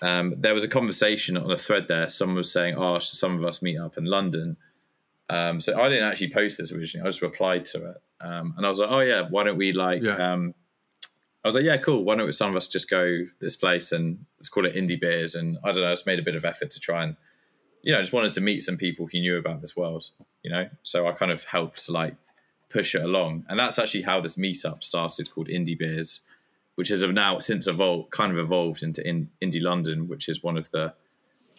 um, 0.01 0.35
there 0.37 0.53
was 0.53 0.63
a 0.63 0.67
conversation 0.67 1.37
on 1.37 1.49
a 1.51 1.57
thread 1.57 1.87
there. 1.87 2.09
Someone 2.09 2.37
was 2.37 2.51
saying, 2.51 2.75
"Oh, 2.75 2.99
should 2.99 3.17
some 3.17 3.37
of 3.37 3.45
us 3.45 3.61
meet 3.61 3.77
up 3.77 3.97
in 3.97 4.05
London?" 4.05 4.57
Um, 5.29 5.61
so 5.61 5.79
I 5.79 5.87
didn't 5.89 6.09
actually 6.09 6.31
post 6.31 6.57
this 6.57 6.71
originally. 6.71 7.07
I 7.07 7.09
just 7.09 7.21
replied 7.21 7.65
to 7.65 7.91
it, 7.91 8.01
um, 8.21 8.53
and 8.57 8.65
I 8.65 8.69
was 8.69 8.79
like, 8.79 8.89
"Oh 8.91 8.99
yeah, 8.99 9.27
why 9.29 9.43
don't 9.43 9.57
we 9.57 9.73
like?" 9.73 10.01
Yeah. 10.01 10.33
Um, 10.33 10.53
I 11.43 11.47
was 11.47 11.55
like, 11.55 11.63
"Yeah, 11.63 11.77
cool. 11.77 12.03
Why 12.03 12.15
don't 12.15 12.33
some 12.33 12.49
of 12.49 12.55
us 12.55 12.67
just 12.67 12.89
go 12.89 13.25
this 13.39 13.55
place 13.55 13.91
and 13.91 14.25
let's 14.37 14.49
call 14.49 14.65
it 14.65 14.75
Indie 14.75 14.99
Beers?" 14.99 15.35
And 15.35 15.57
I 15.63 15.71
don't 15.71 15.81
know, 15.81 15.89
I 15.89 15.93
just 15.93 16.05
made 16.05 16.19
a 16.19 16.23
bit 16.23 16.35
of 16.35 16.45
effort 16.45 16.71
to 16.71 16.79
try 16.79 17.03
and, 17.03 17.15
you 17.81 17.93
know, 17.93 17.99
just 17.99 18.13
wanted 18.13 18.31
to 18.33 18.41
meet 18.41 18.61
some 18.61 18.77
people 18.77 19.07
who 19.11 19.19
knew 19.19 19.37
about 19.37 19.61
this 19.61 19.75
world, 19.75 20.09
you 20.43 20.51
know. 20.51 20.69
So 20.83 21.07
I 21.07 21.11
kind 21.13 21.31
of 21.31 21.43
helped 21.45 21.89
like 21.89 22.15
push 22.69 22.95
it 22.95 23.03
along, 23.03 23.45
and 23.49 23.59
that's 23.59 23.79
actually 23.79 24.03
how 24.03 24.21
this 24.21 24.35
meetup 24.35 24.83
started, 24.83 25.31
called 25.31 25.47
Indie 25.47 25.77
Beers, 25.77 26.21
which 26.75 26.89
has 26.89 27.03
now 27.03 27.39
since 27.39 27.67
evolved, 27.67 28.11
kind 28.11 28.31
of 28.31 28.37
evolved 28.37 28.83
into 28.83 29.05
in, 29.07 29.29
Indie 29.41 29.61
London, 29.61 30.07
which 30.07 30.29
is 30.29 30.43
one 30.43 30.57
of 30.57 30.69
the 30.71 30.93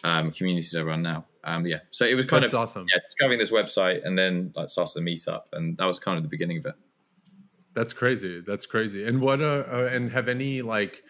um, 0.03 0.31
communities 0.31 0.75
I 0.75 0.81
run 0.81 1.01
now 1.01 1.25
um, 1.43 1.65
yeah, 1.65 1.79
so 1.91 2.05
it 2.05 2.15
was 2.15 2.25
kind 2.25 2.43
That's 2.43 2.53
of 2.53 2.61
awesome. 2.61 2.85
Yeah, 2.91 2.99
discovering 2.99 3.39
this 3.39 3.51
website 3.51 4.05
and 4.05 4.17
then 4.17 4.53
like 4.55 4.69
started 4.69 4.93
the 4.95 5.01
meetup, 5.01 5.43
and 5.51 5.77
that 5.77 5.85
was 5.85 5.99
kind 5.99 6.17
of 6.17 6.23
the 6.23 6.29
beginning 6.29 6.57
of 6.57 6.65
it. 6.65 6.75
That's 7.73 7.91
crazy. 7.91 8.41
That's 8.45 8.65
crazy. 8.65 9.05
And 9.05 9.21
what 9.21 9.41
uh, 9.41 9.65
uh, 9.69 9.89
and 9.91 10.09
have 10.11 10.27
any 10.29 10.61
like 10.61 11.03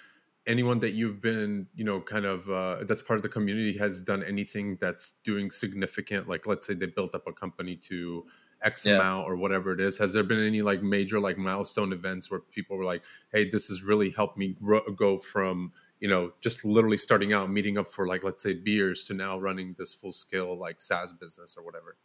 anyone 0.45 0.80
that 0.80 0.91
you've 0.91 1.21
been 1.21 1.68
you 1.75 1.83
know 1.83 2.01
kind 2.01 2.25
of 2.25 2.50
uh, 2.50 2.83
that's 2.83 3.01
part 3.01 3.18
of 3.18 3.24
the 3.24 3.30
community 3.30 3.77
has 3.77 4.01
done 4.01 4.24
anything 4.24 4.77
that's 4.81 5.15
doing 5.24 5.50
significant 5.50 6.27
like 6.27 6.47
let's 6.47 6.68
say 6.68 6.74
they 6.74 6.86
built 6.86 7.15
up 7.15 7.27
a 7.27 7.33
company 7.33 7.75
to 7.75 8.25
x 8.62 8.86
yeah. 8.86 8.95
amount 8.95 9.29
or 9.29 9.36
whatever 9.36 9.71
it 9.71 9.79
is 9.79 9.97
has 9.97 10.13
there 10.13 10.24
been 10.24 10.45
any 10.45 10.62
like 10.62 10.81
major 10.81 11.19
like 11.19 11.38
milestone 11.38 11.94
events 11.94 12.29
where 12.31 12.39
people 12.39 12.77
were 12.77 12.83
like 12.83 13.01
hey 13.31 13.50
this 13.50 13.68
has 13.68 13.83
really 13.83 14.09
helped 14.09 14.38
me 14.38 14.56
grow, 14.62 14.81
go 14.95 15.18
from 15.18 15.71
you 16.03 16.09
know, 16.09 16.33
just 16.41 16.65
literally 16.65 16.97
starting 16.97 17.31
out, 17.31 17.50
meeting 17.50 17.77
up 17.77 17.88
for 17.88 18.05
like, 18.05 18.25
let's 18.25 18.44
say 18.44 18.53
beers 18.53 19.05
to 19.05 19.13
now 19.13 19.39
running 19.39 19.74
this 19.79 19.93
full 19.93 20.12
scale 20.12 20.53
like 20.60 20.81
SaaS 20.81 21.13
business 21.13 21.55
or 21.57 21.63
whatever? 21.63 21.95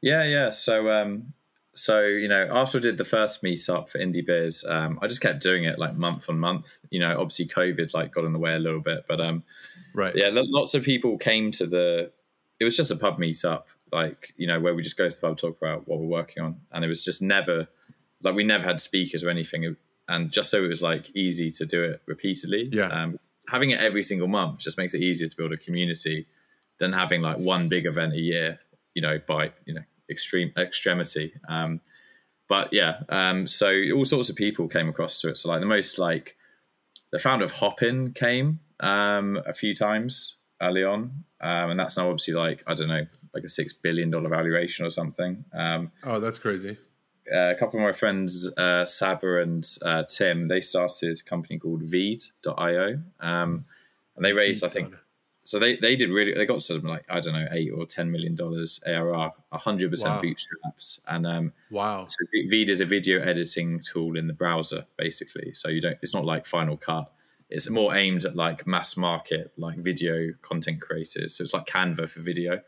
Yeah, 0.00 0.24
yeah. 0.24 0.50
So, 0.52 0.90
um, 0.90 1.34
so 1.74 2.00
you 2.00 2.28
know, 2.28 2.48
after 2.50 2.78
I 2.78 2.80
did 2.80 2.96
the 2.96 3.04
first 3.04 3.42
meetup 3.42 3.90
for 3.90 3.98
Indie 3.98 4.24
Beers, 4.24 4.64
um, 4.64 4.98
I 5.02 5.06
just 5.06 5.20
kept 5.20 5.42
doing 5.42 5.64
it 5.64 5.78
like 5.78 5.96
month 5.96 6.30
on 6.30 6.38
month. 6.38 6.80
You 6.88 7.00
know, 7.00 7.10
obviously 7.20 7.46
COVID 7.48 7.92
like 7.92 8.14
got 8.14 8.24
in 8.24 8.32
the 8.32 8.38
way 8.38 8.54
a 8.54 8.58
little 8.58 8.80
bit, 8.80 9.04
but 9.06 9.20
um, 9.20 9.42
right, 9.94 10.16
yeah, 10.16 10.30
lots 10.32 10.72
of 10.72 10.82
people 10.82 11.18
came 11.18 11.50
to 11.52 11.66
the. 11.66 12.10
It 12.58 12.64
was 12.64 12.74
just 12.74 12.90
a 12.90 12.96
pub 12.96 13.18
meetup, 13.18 13.64
like 13.92 14.32
you 14.38 14.46
know, 14.46 14.60
where 14.60 14.74
we 14.74 14.82
just 14.82 14.96
go 14.96 15.06
to 15.06 15.14
the 15.14 15.20
pub 15.20 15.36
talk 15.36 15.58
about 15.60 15.86
what 15.86 16.00
we're 16.00 16.06
working 16.06 16.42
on, 16.42 16.62
and 16.72 16.86
it 16.86 16.88
was 16.88 17.04
just 17.04 17.20
never 17.20 17.68
like 18.22 18.34
we 18.34 18.44
never 18.44 18.64
had 18.64 18.80
speakers 18.80 19.22
or 19.22 19.28
anything 19.28 19.76
and 20.08 20.32
just 20.32 20.50
so 20.50 20.64
it 20.64 20.68
was 20.68 20.82
like 20.82 21.14
easy 21.14 21.50
to 21.50 21.66
do 21.66 21.84
it 21.84 22.02
repeatedly. 22.06 22.70
Yeah. 22.72 22.86
Um, 22.86 23.18
having 23.48 23.70
it 23.70 23.80
every 23.80 24.02
single 24.02 24.28
month 24.28 24.60
just 24.60 24.78
makes 24.78 24.94
it 24.94 25.02
easier 25.02 25.28
to 25.28 25.36
build 25.36 25.52
a 25.52 25.56
community 25.56 26.26
than 26.80 26.92
having 26.92 27.20
like 27.20 27.36
one 27.36 27.68
big 27.68 27.86
event 27.86 28.14
a 28.14 28.20
year. 28.20 28.58
You 28.94 29.02
know, 29.02 29.20
by 29.26 29.52
you 29.66 29.74
know 29.74 29.82
extreme 30.10 30.52
extremity. 30.56 31.34
Um, 31.48 31.80
but 32.48 32.72
yeah, 32.72 33.00
um, 33.10 33.46
so 33.46 33.70
all 33.94 34.06
sorts 34.06 34.30
of 34.30 34.36
people 34.36 34.66
came 34.66 34.88
across 34.88 35.20
to 35.20 35.28
it. 35.28 35.36
So 35.36 35.50
like 35.50 35.60
the 35.60 35.66
most 35.66 35.98
like 35.98 36.36
the 37.12 37.18
founder 37.18 37.44
of 37.44 37.52
Hopin 37.52 38.12
came 38.12 38.60
um, 38.80 39.38
a 39.46 39.52
few 39.52 39.74
times 39.74 40.36
early 40.60 40.82
on, 40.84 41.24
um, 41.40 41.70
and 41.70 41.78
that's 41.78 41.98
now 41.98 42.08
obviously 42.08 42.34
like 42.34 42.64
I 42.66 42.74
don't 42.74 42.88
know, 42.88 43.06
like 43.34 43.44
a 43.44 43.48
six 43.48 43.74
billion 43.74 44.10
dollar 44.10 44.30
valuation 44.30 44.86
or 44.86 44.90
something. 44.90 45.44
Um, 45.52 45.92
oh, 46.02 46.18
that's 46.18 46.38
crazy 46.38 46.78
uh, 47.32 47.50
a 47.50 47.54
couple 47.54 47.78
of 47.80 47.84
my 47.84 47.92
friends, 47.92 48.50
uh, 48.56 48.84
Sabba 48.84 49.42
and 49.42 49.68
uh, 49.82 50.04
Tim, 50.04 50.48
they 50.48 50.60
started 50.60 51.20
a 51.20 51.28
company 51.28 51.58
called 51.58 51.82
Veed.io. 51.82 53.00
Um, 53.20 53.64
and 54.16 54.24
they 54.24 54.32
raised, 54.32 54.64
I 54.64 54.68
think, 54.68 54.94
so 55.44 55.58
they, 55.58 55.76
they 55.76 55.96
did 55.96 56.10
really, 56.10 56.34
they 56.34 56.44
got 56.44 56.62
something 56.62 56.88
like, 56.88 57.04
I 57.08 57.20
don't 57.20 57.32
know, 57.32 57.46
eight 57.52 57.70
or 57.70 57.86
$10 57.86 58.10
million 58.10 58.36
ARR, 58.38 59.32
100% 59.52 60.04
wow. 60.04 60.20
bootstraps. 60.20 61.00
And 61.06 61.26
um, 61.26 61.52
wow. 61.70 62.06
So 62.06 62.16
Veed 62.48 62.68
is 62.68 62.80
a 62.80 62.84
video 62.84 63.20
editing 63.22 63.80
tool 63.80 64.18
in 64.18 64.26
the 64.26 64.34
browser, 64.34 64.84
basically. 64.96 65.54
So 65.54 65.68
you 65.68 65.80
don't, 65.80 65.96
it's 66.02 66.12
not 66.12 66.24
like 66.24 66.44
Final 66.44 66.76
Cut. 66.76 67.10
It's 67.48 67.70
more 67.70 67.94
aimed 67.94 68.26
at 68.26 68.36
like 68.36 68.66
mass 68.66 68.96
market, 68.96 69.52
like 69.56 69.78
video 69.78 70.34
content 70.42 70.82
creators. 70.82 71.36
So 71.36 71.44
it's 71.44 71.54
like 71.54 71.66
Canva 71.66 72.10
for 72.10 72.20
video. 72.20 72.60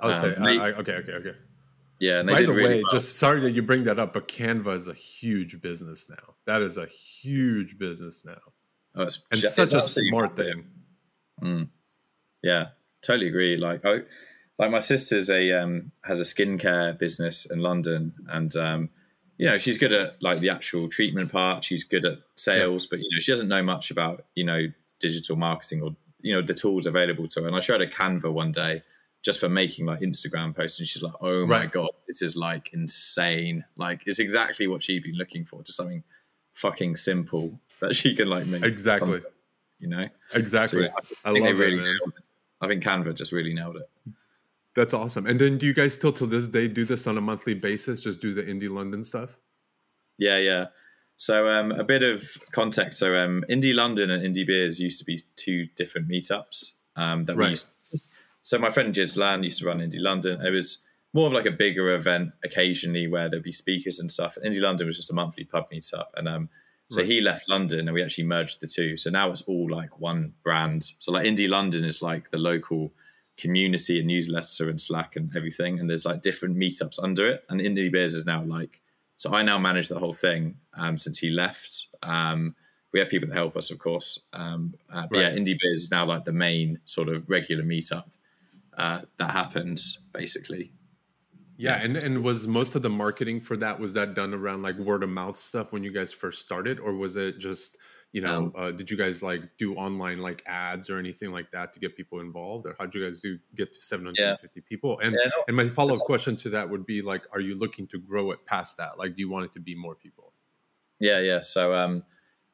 Oh, 0.00 0.10
um, 0.10 0.14
say, 0.14 0.36
I, 0.36 0.72
okay, 0.72 0.92
okay, 0.96 1.12
okay. 1.12 1.34
Yeah. 2.00 2.22
By 2.22 2.42
the 2.42 2.52
really 2.52 2.68
way, 2.68 2.82
well. 2.82 2.92
just 2.92 3.18
sorry 3.18 3.40
that 3.40 3.52
you 3.52 3.62
bring 3.62 3.84
that 3.84 3.98
up, 3.98 4.14
but 4.14 4.26
Canva 4.26 4.74
is 4.74 4.88
a 4.88 4.94
huge 4.94 5.60
business 5.60 6.08
now. 6.08 6.34
That 6.46 6.62
is 6.62 6.78
a 6.78 6.86
huge 6.86 7.78
business 7.78 8.24
now. 8.24 8.40
Oh, 8.96 9.02
it's, 9.02 9.20
and 9.30 9.40
such 9.40 9.72
a 9.72 9.82
smart 9.82 10.34
thing. 10.34 10.64
Mm. 11.42 11.68
Yeah. 12.42 12.68
totally 13.02 13.28
agree. 13.28 13.56
Like, 13.56 13.84
I, 13.84 14.00
like 14.60 14.70
my 14.70 14.80
sister's 14.80 15.30
a 15.30 15.52
um, 15.52 15.90
has 16.02 16.20
a 16.20 16.24
skincare 16.24 16.98
business 16.98 17.46
in 17.46 17.60
London, 17.60 18.12
and 18.28 18.54
um, 18.56 18.90
you 19.38 19.46
know 19.46 19.56
she's 19.56 19.78
good 19.78 19.94
at 19.94 20.22
like 20.22 20.40
the 20.40 20.50
actual 20.50 20.86
treatment 20.86 21.32
part. 21.32 21.64
She's 21.64 21.82
good 21.82 22.04
at 22.04 22.18
sales, 22.34 22.84
yeah. 22.84 22.88
but 22.90 22.98
you 22.98 23.08
know 23.10 23.20
she 23.20 23.32
doesn't 23.32 23.48
know 23.48 23.62
much 23.62 23.90
about 23.90 24.26
you 24.34 24.44
know 24.44 24.66
digital 24.98 25.36
marketing 25.36 25.80
or 25.80 25.96
you 26.20 26.34
know 26.34 26.42
the 26.42 26.52
tools 26.52 26.84
available 26.84 27.26
to 27.28 27.40
her. 27.40 27.46
And 27.46 27.56
I 27.56 27.60
showed 27.60 27.80
her 27.80 27.86
Canva 27.86 28.30
one 28.30 28.52
day 28.52 28.82
just 29.22 29.40
for 29.40 29.48
making 29.48 29.86
like 29.86 30.00
Instagram 30.00 30.54
posts, 30.54 30.78
and 30.78 30.88
she's 30.88 31.02
like, 31.02 31.14
"Oh 31.20 31.46
my 31.46 31.60
right. 31.60 31.72
god, 31.72 31.90
this 32.06 32.22
is 32.22 32.36
like 32.36 32.70
insane! 32.72 33.64
Like 33.76 34.02
it's 34.06 34.18
exactly 34.18 34.66
what 34.66 34.82
she'd 34.82 35.02
been 35.02 35.16
looking 35.16 35.44
for, 35.44 35.62
just 35.62 35.76
something 35.76 36.02
fucking 36.54 36.96
simple 36.96 37.60
that 37.80 37.96
she 37.96 38.14
can 38.14 38.28
like 38.28 38.46
make 38.46 38.64
exactly." 38.64 39.08
Content, 39.08 39.34
you 39.78 39.88
know, 39.88 40.08
exactly. 40.34 40.86
So, 40.86 40.92
I, 41.24 41.30
I, 41.30 41.32
I 41.32 41.38
love 41.38 41.58
really 41.58 41.78
it, 41.78 41.82
man. 41.82 41.96
I 42.60 42.66
think 42.68 42.82
Canva 42.82 43.14
just 43.14 43.32
really 43.32 43.54
nailed 43.54 43.76
it. 43.76 44.12
That's 44.74 44.94
awesome. 44.94 45.26
And 45.26 45.40
then 45.40 45.58
do 45.58 45.66
you 45.66 45.74
guys 45.74 45.94
still 45.94 46.12
to 46.12 46.26
this 46.26 46.48
day 46.48 46.68
do 46.68 46.84
this 46.84 47.06
on 47.06 47.18
a 47.18 47.20
monthly 47.20 47.54
basis? 47.54 48.02
Just 48.02 48.20
do 48.20 48.32
the 48.32 48.42
Indie 48.42 48.70
London 48.70 49.02
stuff? 49.02 49.36
Yeah, 50.18 50.38
yeah. 50.38 50.66
So 51.16 51.48
um, 51.48 51.72
a 51.72 51.84
bit 51.84 52.02
of 52.02 52.24
context. 52.52 52.98
So 52.98 53.16
um, 53.16 53.44
Indie 53.50 53.74
London 53.74 54.10
and 54.10 54.22
Indie 54.22 54.46
Beers 54.46 54.80
used 54.80 54.98
to 55.00 55.04
be 55.04 55.20
two 55.36 55.66
different 55.76 56.08
meetups 56.08 56.72
um, 56.96 57.24
that 57.24 57.36
right. 57.36 57.46
we 57.46 57.50
used. 57.50 57.66
So 58.42 58.58
my 58.58 58.70
friend 58.70 58.94
Jiz 58.94 59.16
Land 59.16 59.44
used 59.44 59.58
to 59.60 59.66
run 59.66 59.78
Indie 59.78 60.00
London. 60.00 60.44
It 60.44 60.50
was 60.50 60.78
more 61.12 61.26
of 61.26 61.32
like 61.32 61.46
a 61.46 61.50
bigger 61.50 61.94
event 61.94 62.32
occasionally 62.44 63.06
where 63.06 63.28
there'd 63.28 63.42
be 63.42 63.52
speakers 63.52 63.98
and 63.98 64.10
stuff. 64.10 64.38
Indie 64.44 64.60
London 64.60 64.86
was 64.86 64.96
just 64.96 65.10
a 65.10 65.14
monthly 65.14 65.44
pub 65.44 65.70
meetup, 65.70 66.06
and 66.16 66.28
um, 66.28 66.48
so 66.90 66.98
right. 66.98 67.06
he 67.06 67.20
left 67.20 67.48
London, 67.48 67.80
and 67.80 67.92
we 67.92 68.02
actually 68.02 68.24
merged 68.24 68.60
the 68.60 68.66
two. 68.66 68.96
So 68.96 69.10
now 69.10 69.30
it's 69.30 69.42
all 69.42 69.70
like 69.70 70.00
one 70.00 70.34
brand. 70.42 70.92
So 70.98 71.12
like 71.12 71.26
Indie 71.26 71.48
London 71.48 71.84
is 71.84 72.02
like 72.02 72.30
the 72.30 72.38
local 72.38 72.92
community 73.40 73.98
and 73.98 74.06
newsletter 74.06 74.68
and 74.68 74.80
Slack 74.80 75.16
and 75.16 75.34
everything. 75.34 75.80
And 75.80 75.88
there's 75.88 76.04
like 76.04 76.20
different 76.20 76.56
meetups 76.56 77.02
under 77.02 77.28
it. 77.28 77.44
And 77.48 77.60
Indie 77.60 77.90
Beers 77.90 78.14
is 78.14 78.26
now 78.26 78.42
like, 78.44 78.80
so 79.16 79.32
I 79.32 79.42
now 79.42 79.58
manage 79.58 79.88
the 79.88 79.98
whole 79.98 80.12
thing 80.12 80.56
um, 80.74 80.98
since 80.98 81.18
he 81.18 81.30
left. 81.30 81.86
Um, 82.02 82.54
we 82.92 83.00
have 83.00 83.08
people 83.08 83.28
that 83.28 83.34
help 83.34 83.56
us, 83.56 83.70
of 83.70 83.78
course. 83.78 84.18
Um, 84.32 84.74
uh, 84.92 85.06
right. 85.10 85.22
yeah, 85.22 85.30
Indie 85.30 85.58
Beers 85.58 85.84
is 85.84 85.90
now 85.90 86.04
like 86.04 86.24
the 86.24 86.32
main 86.32 86.80
sort 86.84 87.08
of 87.08 87.28
regular 87.30 87.64
meetup 87.64 88.04
uh, 88.76 89.00
that 89.18 89.30
happens 89.30 89.98
basically. 90.12 90.72
Yeah, 91.60 91.74
and 91.82 91.94
and 91.94 92.24
was 92.24 92.48
most 92.48 92.74
of 92.74 92.80
the 92.80 92.88
marketing 92.88 93.42
for 93.42 93.54
that 93.58 93.78
was 93.78 93.92
that 93.92 94.14
done 94.14 94.32
around 94.32 94.62
like 94.62 94.78
word 94.78 95.02
of 95.02 95.10
mouth 95.10 95.36
stuff 95.36 95.72
when 95.72 95.84
you 95.84 95.92
guys 95.92 96.10
first 96.10 96.40
started, 96.40 96.80
or 96.80 96.94
was 96.94 97.16
it 97.16 97.38
just 97.38 97.76
you 98.12 98.22
know 98.22 98.36
um, 98.36 98.52
uh, 98.56 98.70
did 98.70 98.90
you 98.90 98.96
guys 98.96 99.22
like 99.22 99.42
do 99.58 99.74
online 99.74 100.20
like 100.20 100.42
ads 100.46 100.88
or 100.88 100.98
anything 100.98 101.32
like 101.32 101.50
that 101.50 101.74
to 101.74 101.78
get 101.78 101.94
people 101.94 102.20
involved? 102.20 102.64
Or 102.64 102.74
how 102.78 102.86
did 102.86 102.94
you 102.94 103.04
guys 103.04 103.20
do 103.20 103.38
get 103.54 103.74
to 103.74 103.80
750 103.82 104.48
yeah. 104.54 104.62
people? 104.66 104.98
And 105.00 105.12
yeah, 105.12 105.28
no, 105.28 105.44
and 105.48 105.56
my 105.56 105.68
follow-up 105.68 106.00
question 106.00 106.34
to 106.38 106.48
that 106.50 106.70
would 106.70 106.86
be 106.86 107.02
like 107.02 107.24
are 107.30 107.40
you 107.40 107.58
looking 107.58 107.86
to 107.88 107.98
grow 107.98 108.30
it 108.30 108.46
past 108.46 108.78
that? 108.78 108.98
Like 108.98 109.14
do 109.14 109.20
you 109.20 109.28
want 109.28 109.44
it 109.44 109.52
to 109.52 109.60
be 109.60 109.74
more 109.74 109.94
people? 109.94 110.32
Yeah 110.98 111.18
yeah. 111.18 111.40
So 111.42 111.74
um 111.74 112.04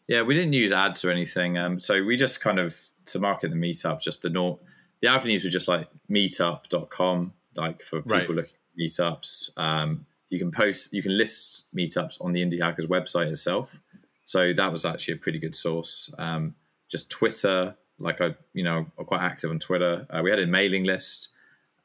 yeah 0.09 0.23
we 0.23 0.35
didn't 0.35 0.55
use 0.55 0.73
ads 0.73 1.05
or 1.05 1.13
anything. 1.13 1.59
Um 1.59 1.79
so 1.79 2.03
we 2.03 2.17
just 2.17 2.41
kind 2.41 2.59
of 2.59 2.77
to 3.05 3.21
market 3.21 3.51
the 3.51 3.57
meetup 3.57 4.01
just 4.01 4.23
the 4.23 4.31
north 4.31 4.59
the 5.07 5.13
avenues 5.13 5.45
were 5.45 5.51
just 5.51 5.69
like 5.69 5.89
meetup.com 6.11 7.33
like 7.57 7.83
for 7.83 8.03
people 8.03 8.17
right. 8.17 8.29
looking 8.29 8.51
at 8.53 8.81
meetups 8.81 9.51
um 9.57 10.05
you 10.31 10.39
can 10.39 10.51
post 10.51 10.93
you 10.93 11.03
can 11.03 11.17
list 11.17 11.67
meetups 11.75 12.23
on 12.23 12.33
the 12.33 12.43
indie 12.45 12.63
hackers 12.63 12.87
website 12.87 13.31
itself 13.31 13.79
so 14.27 14.53
that 14.53 14.73
was 14.73 14.85
actually 14.85 15.15
a 15.15 15.19
pretty 15.19 15.39
good 15.39 15.55
source. 15.55 16.13
Um, 16.19 16.55
just 16.89 17.09
Twitter, 17.09 17.75
like 17.99 18.21
I, 18.21 18.35
you 18.53 18.65
know, 18.65 18.85
I'm 18.99 19.05
quite 19.05 19.23
active 19.23 19.51
on 19.51 19.61
Twitter. 19.61 20.05
Uh, 20.11 20.21
we 20.23 20.31
had 20.31 20.41
a 20.41 20.47
mailing 20.47 20.85
list, 20.85 21.29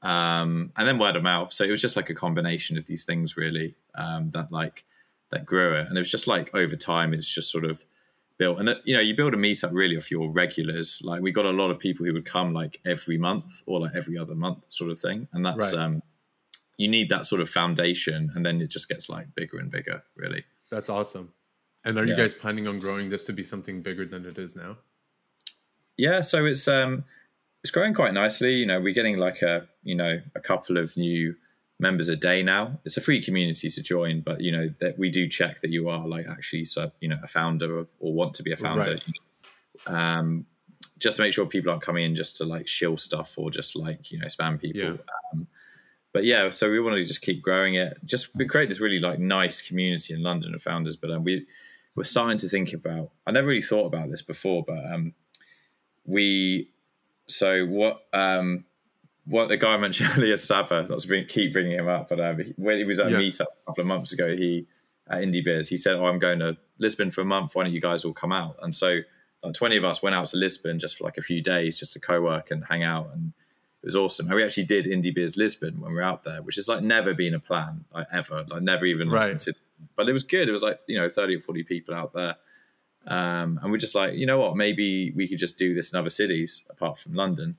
um, 0.02 0.72
and 0.76 0.88
then 0.88 0.98
word 0.98 1.16
of 1.16 1.24
mouth. 1.24 1.54
So 1.54 1.64
it 1.64 1.72
was 1.72 1.82
just 1.82 1.96
like 1.96 2.10
a 2.10 2.16
combination 2.16 2.78
of 2.78 2.88
these 2.88 3.06
things, 3.06 3.38
really, 3.38 3.76
um, 3.94 4.32
that 4.32 4.52
like 4.52 4.84
that 5.30 5.46
grew 5.46 5.76
it. 5.76 5.88
And 5.88 5.96
it 5.98 6.02
was 6.02 6.12
just 6.12 6.28
like 6.28 6.54
over 6.56 6.76
time, 6.76 7.14
it's 7.14 7.30
just 7.30 7.52
sort 7.52 7.64
of 7.64 7.86
built. 8.42 8.60
And 8.60 8.76
you 8.86 8.96
know, 8.96 9.02
you 9.02 9.16
build 9.16 9.36
a 9.36 9.38
meetup 9.38 9.72
really 9.72 9.96
off 9.96 10.10
your 10.10 10.32
regulars. 10.32 11.00
Like 11.04 11.22
we 11.22 11.32
got 11.32 11.46
a 11.46 11.52
lot 11.52 11.70
of 11.70 11.78
people 11.78 12.08
who 12.08 12.14
would 12.14 12.26
come 12.26 12.54
like 12.54 12.80
every 12.88 13.20
month 13.20 13.62
or 13.68 13.80
like 13.80 13.92
every 13.96 14.18
other 14.18 14.34
month, 14.34 14.64
sort 14.68 14.90
of 14.90 14.98
thing. 14.98 15.28
And 15.34 15.46
that's 15.46 15.74
right. 15.74 15.84
um, 15.84 16.02
you 16.78 16.88
need 16.88 17.08
that 17.10 17.28
sort 17.28 17.40
of 17.40 17.48
foundation, 17.50 18.32
and 18.34 18.44
then 18.44 18.60
it 18.60 18.72
just 18.72 18.90
gets 18.90 19.10
like 19.10 19.28
bigger 19.36 19.60
and 19.60 19.70
bigger, 19.70 20.02
really. 20.16 20.44
That's 20.72 20.90
awesome. 20.90 21.32
And 21.86 22.00
are 22.00 22.04
yeah. 22.04 22.16
you 22.16 22.18
guys 22.18 22.34
planning 22.34 22.68
on 22.68 22.80
growing 22.80 23.10
this 23.10 23.24
to 23.26 23.34
be 23.34 23.44
something 23.44 23.84
bigger 23.84 24.08
than 24.08 24.26
it 24.26 24.40
is 24.40 24.56
now? 24.56 24.78
Yeah, 25.98 26.22
so 26.22 26.46
it's 26.46 26.68
um 26.68 27.04
it's 27.64 27.70
growing 27.70 27.94
quite 27.94 28.16
nicely. 28.16 28.54
You 28.54 28.66
know, 28.66 28.82
we're 28.82 28.96
getting 28.96 29.18
like 29.18 29.44
a 29.44 29.68
you 29.84 29.94
know 29.94 30.20
a 30.34 30.40
couple 30.40 30.78
of 30.78 30.98
new 30.98 31.36
members 31.82 32.08
a 32.08 32.16
day 32.16 32.44
now. 32.44 32.80
It's 32.86 32.96
a 32.96 33.02
free 33.02 33.22
community 33.22 33.70
to 33.70 33.82
join, 33.82 34.22
but 34.22 34.40
you 34.40 34.52
know 34.52 34.70
that 34.80 34.98
we 34.98 35.10
do 35.10 35.28
check 35.28 35.62
that 35.62 35.72
you 35.72 35.90
are 35.90 36.08
like 36.08 36.28
actually 36.28 36.66
so 36.66 36.92
you 37.02 37.10
know 37.10 37.18
a 37.24 37.28
founder 37.28 37.80
of 37.80 37.88
or 38.00 38.14
want 38.14 38.36
to 38.36 38.44
be 38.44 38.54
a 38.54 38.58
founder. 38.58 39.00
Right. 39.88 40.18
Um, 40.20 40.46
just 41.00 41.18
to 41.18 41.24
make 41.24 41.34
sure 41.34 41.46
people 41.48 41.72
aren't 41.72 41.82
coming 41.82 42.06
in 42.06 42.16
just 42.16 42.38
to 42.38 42.46
like 42.46 42.68
shill 42.68 42.96
stuff 42.96 43.34
or 43.36 43.50
just 43.50 43.76
like 43.76 44.12
you 44.12 44.20
know 44.20 44.28
spam 44.28 44.62
people. 44.62 44.82
Yeah. 44.82 44.98
Um, 45.34 45.48
but 46.14 46.24
yeah, 46.24 46.50
so 46.50 46.70
we 46.70 46.80
want 46.80 46.98
to 46.98 47.06
just 47.06 47.22
keep 47.22 47.42
growing 47.42 47.76
it. 47.76 47.98
Just 48.06 48.36
we 48.36 48.46
create 48.46 48.70
this 48.70 48.80
really 48.80 49.00
like 49.00 49.18
nice 49.18 49.62
community 49.62 50.14
in 50.14 50.22
London 50.22 50.54
of 50.54 50.62
founders. 50.62 50.96
But 50.96 51.10
um, 51.10 51.24
we 51.24 51.48
we're 51.96 52.04
starting 52.04 52.38
to 52.40 52.50
think 52.50 52.74
about. 52.74 53.10
I 53.26 53.32
never 53.32 53.48
really 53.48 53.62
thought 53.62 53.88
about 53.88 54.10
this 54.10 54.22
before, 54.22 54.64
but 54.66 54.86
um, 54.94 55.14
we. 56.06 56.70
So 57.28 57.66
what? 57.66 58.02
Um, 58.14 58.66
what 59.26 59.50
the 59.50 59.58
guy 59.58 59.74
I 59.74 59.78
mentioned 59.78 60.12
earlier, 60.18 60.38
Sabba. 60.38 60.88
Not 60.88 61.00
to 61.00 61.26
keep 61.26 61.54
bringing 61.54 61.78
him 61.78 61.88
up, 61.88 62.10
but 62.10 62.20
um, 62.20 62.42
when 62.58 62.78
he 62.78 62.84
was 62.84 63.00
at 63.00 63.08
a 63.08 63.16
meetup 63.16 63.42
a 63.42 63.66
couple 63.68 63.82
of 63.82 63.88
months 63.88 64.12
ago, 64.12 64.36
he 64.36 64.68
at 65.10 65.20
Indie 65.20 65.44
Beers, 65.44 65.70
he 65.70 65.78
said, 65.78 65.96
"Oh, 65.96 66.06
I'm 66.06 66.20
going 66.20 66.40
to 66.40 66.58
Lisbon 66.80 67.12
for 67.12 67.22
a 67.22 67.26
month. 67.26 67.56
Why 67.56 67.64
don't 67.64 67.74
you 67.74 67.82
guys 67.82 68.06
all 68.06 68.14
come 68.14 68.32
out?" 68.32 68.58
And 68.62 68.74
so, 68.74 69.00
like, 69.44 69.54
twenty 69.54 69.78
of 69.78 69.84
us 69.84 70.02
went 70.02 70.16
out 70.16 70.28
to 70.28 70.38
Lisbon 70.38 70.80
just 70.80 70.98
for 70.98 71.04
like 71.04 71.18
a 71.18 71.22
few 71.22 71.42
days, 71.42 71.78
just 71.78 71.94
to 71.94 72.00
co-work 72.00 72.52
and 72.52 72.66
hang 72.70 72.84
out 72.84 73.10
and 73.14 73.34
it 73.84 73.88
was 73.88 73.96
awesome. 73.96 74.28
And 74.28 74.36
we 74.36 74.44
actually 74.44 74.66
did 74.66 74.86
Indie 74.86 75.14
Beers 75.14 75.38
Lisbon 75.38 75.82
when 75.82 75.92
we 75.92 75.96
were 75.96 76.04
out 76.04 76.24
there, 76.24 76.44
which 76.44 76.56
has 76.56 76.68
like 76.68 76.84
never 76.84 77.16
been 77.16 77.34
a 77.34 77.40
plan, 77.40 77.86
like 77.94 78.06
ever, 78.14 78.46
like 78.48 78.62
never 78.62 78.86
even 78.86 79.10
right. 79.10 79.30
considered. 79.30 79.62
But 79.96 80.08
it 80.08 80.14
was 80.14 80.22
good. 80.22 80.48
It 80.48 80.52
was 80.52 80.62
like 80.62 80.80
you 80.88 81.00
know 81.00 81.10
thirty 81.10 81.36
or 81.36 81.42
forty 81.42 81.64
people 81.64 81.96
out 81.96 82.14
there, 82.14 82.36
um, 83.08 83.60
and 83.62 83.72
we're 83.72 83.78
just 83.78 83.96
like, 83.96 84.14
you 84.14 84.28
know 84.28 84.40
what, 84.40 84.56
maybe 84.56 85.12
we 85.16 85.28
could 85.28 85.40
just 85.40 85.58
do 85.58 85.74
this 85.74 85.92
in 85.92 86.00
other 86.00 86.12
cities 86.12 86.64
apart 86.70 87.00
from 87.00 87.16
London, 87.16 87.58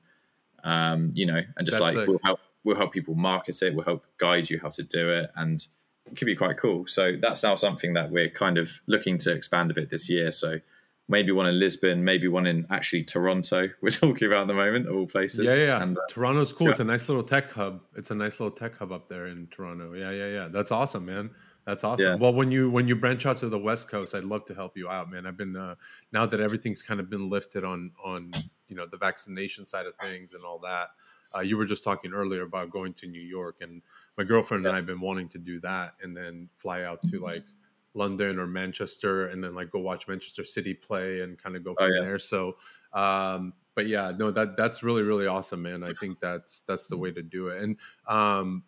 um, 0.63 1.11
you 1.13 1.25
know, 1.25 1.41
and 1.57 1.65
just 1.65 1.79
That's 1.79 1.95
like 1.95 2.07
we'll 2.07 2.19
help 2.23 2.39
we'll 2.63 2.75
help 2.75 2.93
people 2.93 3.15
market 3.15 3.61
it, 3.61 3.75
we'll 3.75 3.85
help 3.85 4.05
guide 4.17 4.49
you 4.49 4.59
how 4.59 4.69
to 4.69 4.83
do 4.83 5.09
it, 5.09 5.31
and 5.35 5.65
it 6.05 6.17
could 6.17 6.25
be 6.25 6.35
quite 6.35 6.57
cool. 6.57 6.87
So 6.87 7.13
that's 7.19 7.43
now 7.43 7.55
something 7.55 7.93
that 7.93 8.11
we're 8.11 8.29
kind 8.29 8.57
of 8.57 8.71
looking 8.87 9.17
to 9.19 9.31
expand 9.31 9.71
a 9.71 9.73
bit 9.73 9.89
this 9.89 10.09
year. 10.09 10.31
So 10.31 10.59
maybe 11.07 11.31
one 11.31 11.45
in 11.45 11.59
Lisbon, 11.59 12.03
maybe 12.03 12.27
one 12.27 12.45
in 12.45 12.65
actually 12.69 13.03
Toronto. 13.03 13.69
We're 13.81 13.91
talking 13.91 14.27
about 14.27 14.41
at 14.41 14.47
the 14.47 14.53
moment 14.53 14.87
of 14.87 14.95
all 14.95 15.05
places. 15.05 15.45
Yeah, 15.45 15.55
yeah. 15.55 15.83
And, 15.83 15.97
uh, 15.97 16.01
Toronto's 16.09 16.53
cool. 16.53 16.69
It's 16.69 16.79
a 16.79 16.83
nice 16.83 17.09
little 17.09 17.23
tech 17.23 17.51
hub. 17.51 17.81
It's 17.95 18.11
a 18.11 18.15
nice 18.15 18.39
little 18.39 18.51
tech 18.51 18.77
hub 18.77 18.91
up 18.91 19.09
there 19.09 19.27
in 19.27 19.47
Toronto. 19.47 19.93
Yeah, 19.93 20.11
yeah, 20.11 20.27
yeah. 20.27 20.47
That's 20.49 20.71
awesome, 20.71 21.05
man. 21.05 21.29
That's 21.65 21.83
awesome. 21.83 22.05
Yeah. 22.05 22.15
Well, 22.15 22.33
when 22.33 22.51
you 22.51 22.69
when 22.69 22.87
you 22.87 22.95
branch 22.95 23.25
out 23.25 23.37
to 23.37 23.49
the 23.49 23.59
West 23.59 23.89
Coast, 23.89 24.13
I'd 24.15 24.25
love 24.25 24.43
to 24.45 24.53
help 24.53 24.75
you 24.75 24.89
out, 24.89 25.09
man. 25.09 25.25
I've 25.25 25.37
been 25.37 25.55
uh, 25.55 25.75
now 26.11 26.25
that 26.25 26.39
everything's 26.41 26.81
kind 26.81 26.99
of 26.99 27.09
been 27.09 27.29
lifted 27.29 27.63
on 27.63 27.91
on 28.03 28.31
you 28.67 28.75
know 28.75 28.85
the 28.85 28.97
vaccination 28.97 29.65
side 29.65 29.85
of 29.85 29.95
things 30.01 30.33
and 30.33 30.43
all 30.43 30.59
that. 30.59 30.89
Uh, 31.35 31.39
you 31.39 31.57
were 31.57 31.65
just 31.65 31.83
talking 31.83 32.13
earlier 32.13 32.43
about 32.43 32.69
going 32.69 32.93
to 32.93 33.07
New 33.07 33.21
York, 33.21 33.57
and 33.61 33.81
my 34.17 34.23
girlfriend 34.23 34.63
yeah. 34.63 34.69
and 34.69 34.77
I've 34.77 34.85
been 34.85 34.99
wanting 34.99 35.29
to 35.29 35.37
do 35.37 35.59
that, 35.61 35.93
and 36.01 36.15
then 36.15 36.49
fly 36.57 36.83
out 36.83 37.01
to 37.03 37.19
like 37.19 37.45
London 37.93 38.39
or 38.39 38.45
Manchester, 38.45 39.27
and 39.27 39.41
then 39.41 39.55
like 39.55 39.71
go 39.71 39.79
watch 39.79 40.07
Manchester 40.07 40.43
City 40.43 40.73
play 40.73 41.21
and 41.21 41.41
kind 41.41 41.55
of 41.55 41.63
go 41.63 41.71
oh, 41.71 41.75
from 41.75 41.91
oh, 41.91 42.01
yeah. 42.01 42.05
there. 42.05 42.19
So, 42.19 42.57
um, 42.91 43.53
but 43.73 43.87
yeah, 43.87 44.11
no, 44.17 44.31
that 44.31 44.57
that's 44.57 44.83
really 44.83 45.01
really 45.01 45.27
awesome, 45.27 45.61
man. 45.61 45.81
I 45.81 45.93
think 45.93 46.19
that's 46.19 46.59
that's 46.61 46.87
the 46.87 46.97
way 46.97 47.11
to 47.11 47.23
do 47.23 47.47
it. 47.47 47.63
And 47.63 47.77
um, 48.07 48.63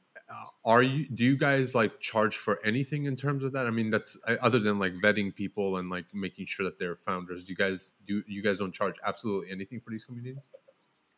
are 0.63 0.81
you? 0.81 1.07
Do 1.07 1.23
you 1.23 1.37
guys 1.37 1.75
like 1.75 1.99
charge 1.99 2.37
for 2.37 2.59
anything 2.65 3.05
in 3.05 3.15
terms 3.15 3.43
of 3.43 3.51
that? 3.53 3.67
I 3.67 3.69
mean, 3.69 3.89
that's 3.89 4.17
uh, 4.27 4.35
other 4.41 4.59
than 4.59 4.79
like 4.79 4.93
vetting 4.95 5.33
people 5.33 5.77
and 5.77 5.89
like 5.89 6.05
making 6.13 6.47
sure 6.47 6.63
that 6.65 6.79
they're 6.79 6.95
founders. 6.95 7.43
Do 7.43 7.53
you 7.53 7.57
guys 7.57 7.93
do 8.05 8.23
you 8.27 8.41
guys 8.41 8.57
don't 8.57 8.73
charge 8.73 8.95
absolutely 9.05 9.51
anything 9.51 9.79
for 9.79 9.91
these 9.91 10.03
communities? 10.03 10.51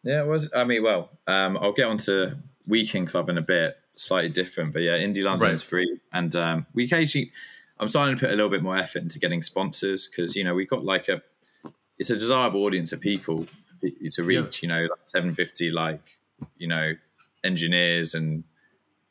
Yeah, 0.03 0.21
it 0.21 0.27
was. 0.27 0.49
I 0.55 0.63
mean, 0.63 0.83
well, 0.83 1.09
um, 1.27 1.57
I'll 1.57 1.73
get 1.73 1.85
onto 1.85 2.35
Weekend 2.67 3.07
Club 3.07 3.29
in 3.29 3.37
a 3.37 3.41
bit. 3.41 3.77
Slightly 3.95 4.29
different, 4.29 4.73
but 4.73 4.83
yeah, 4.83 4.97
Indie 4.97 5.23
London 5.23 5.47
right. 5.47 5.53
is 5.53 5.63
free, 5.63 5.99
and 6.13 6.35
um, 6.35 6.67
we 6.73 6.85
occasionally 6.85 7.31
I'm 7.79 7.87
starting 7.87 8.15
to 8.15 8.19
put 8.19 8.29
a 8.29 8.35
little 8.35 8.49
bit 8.49 8.61
more 8.63 8.77
effort 8.77 9.01
into 9.03 9.19
getting 9.19 9.41
sponsors 9.41 10.07
because 10.07 10.35
you 10.35 10.43
know 10.43 10.53
we've 10.53 10.69
got 10.69 10.83
like 10.83 11.07
a 11.07 11.21
it's 11.97 12.09
a 12.09 12.15
desirable 12.15 12.63
audience 12.63 12.91
of 12.91 13.01
people 13.01 13.45
to 14.11 14.23
reach. 14.23 14.63
Yeah. 14.63 14.67
You 14.67 14.67
know, 14.67 14.81
like 14.81 14.99
750 15.03 15.71
like 15.71 16.01
you 16.57 16.67
know 16.67 16.93
engineers 17.43 18.13
and 18.13 18.43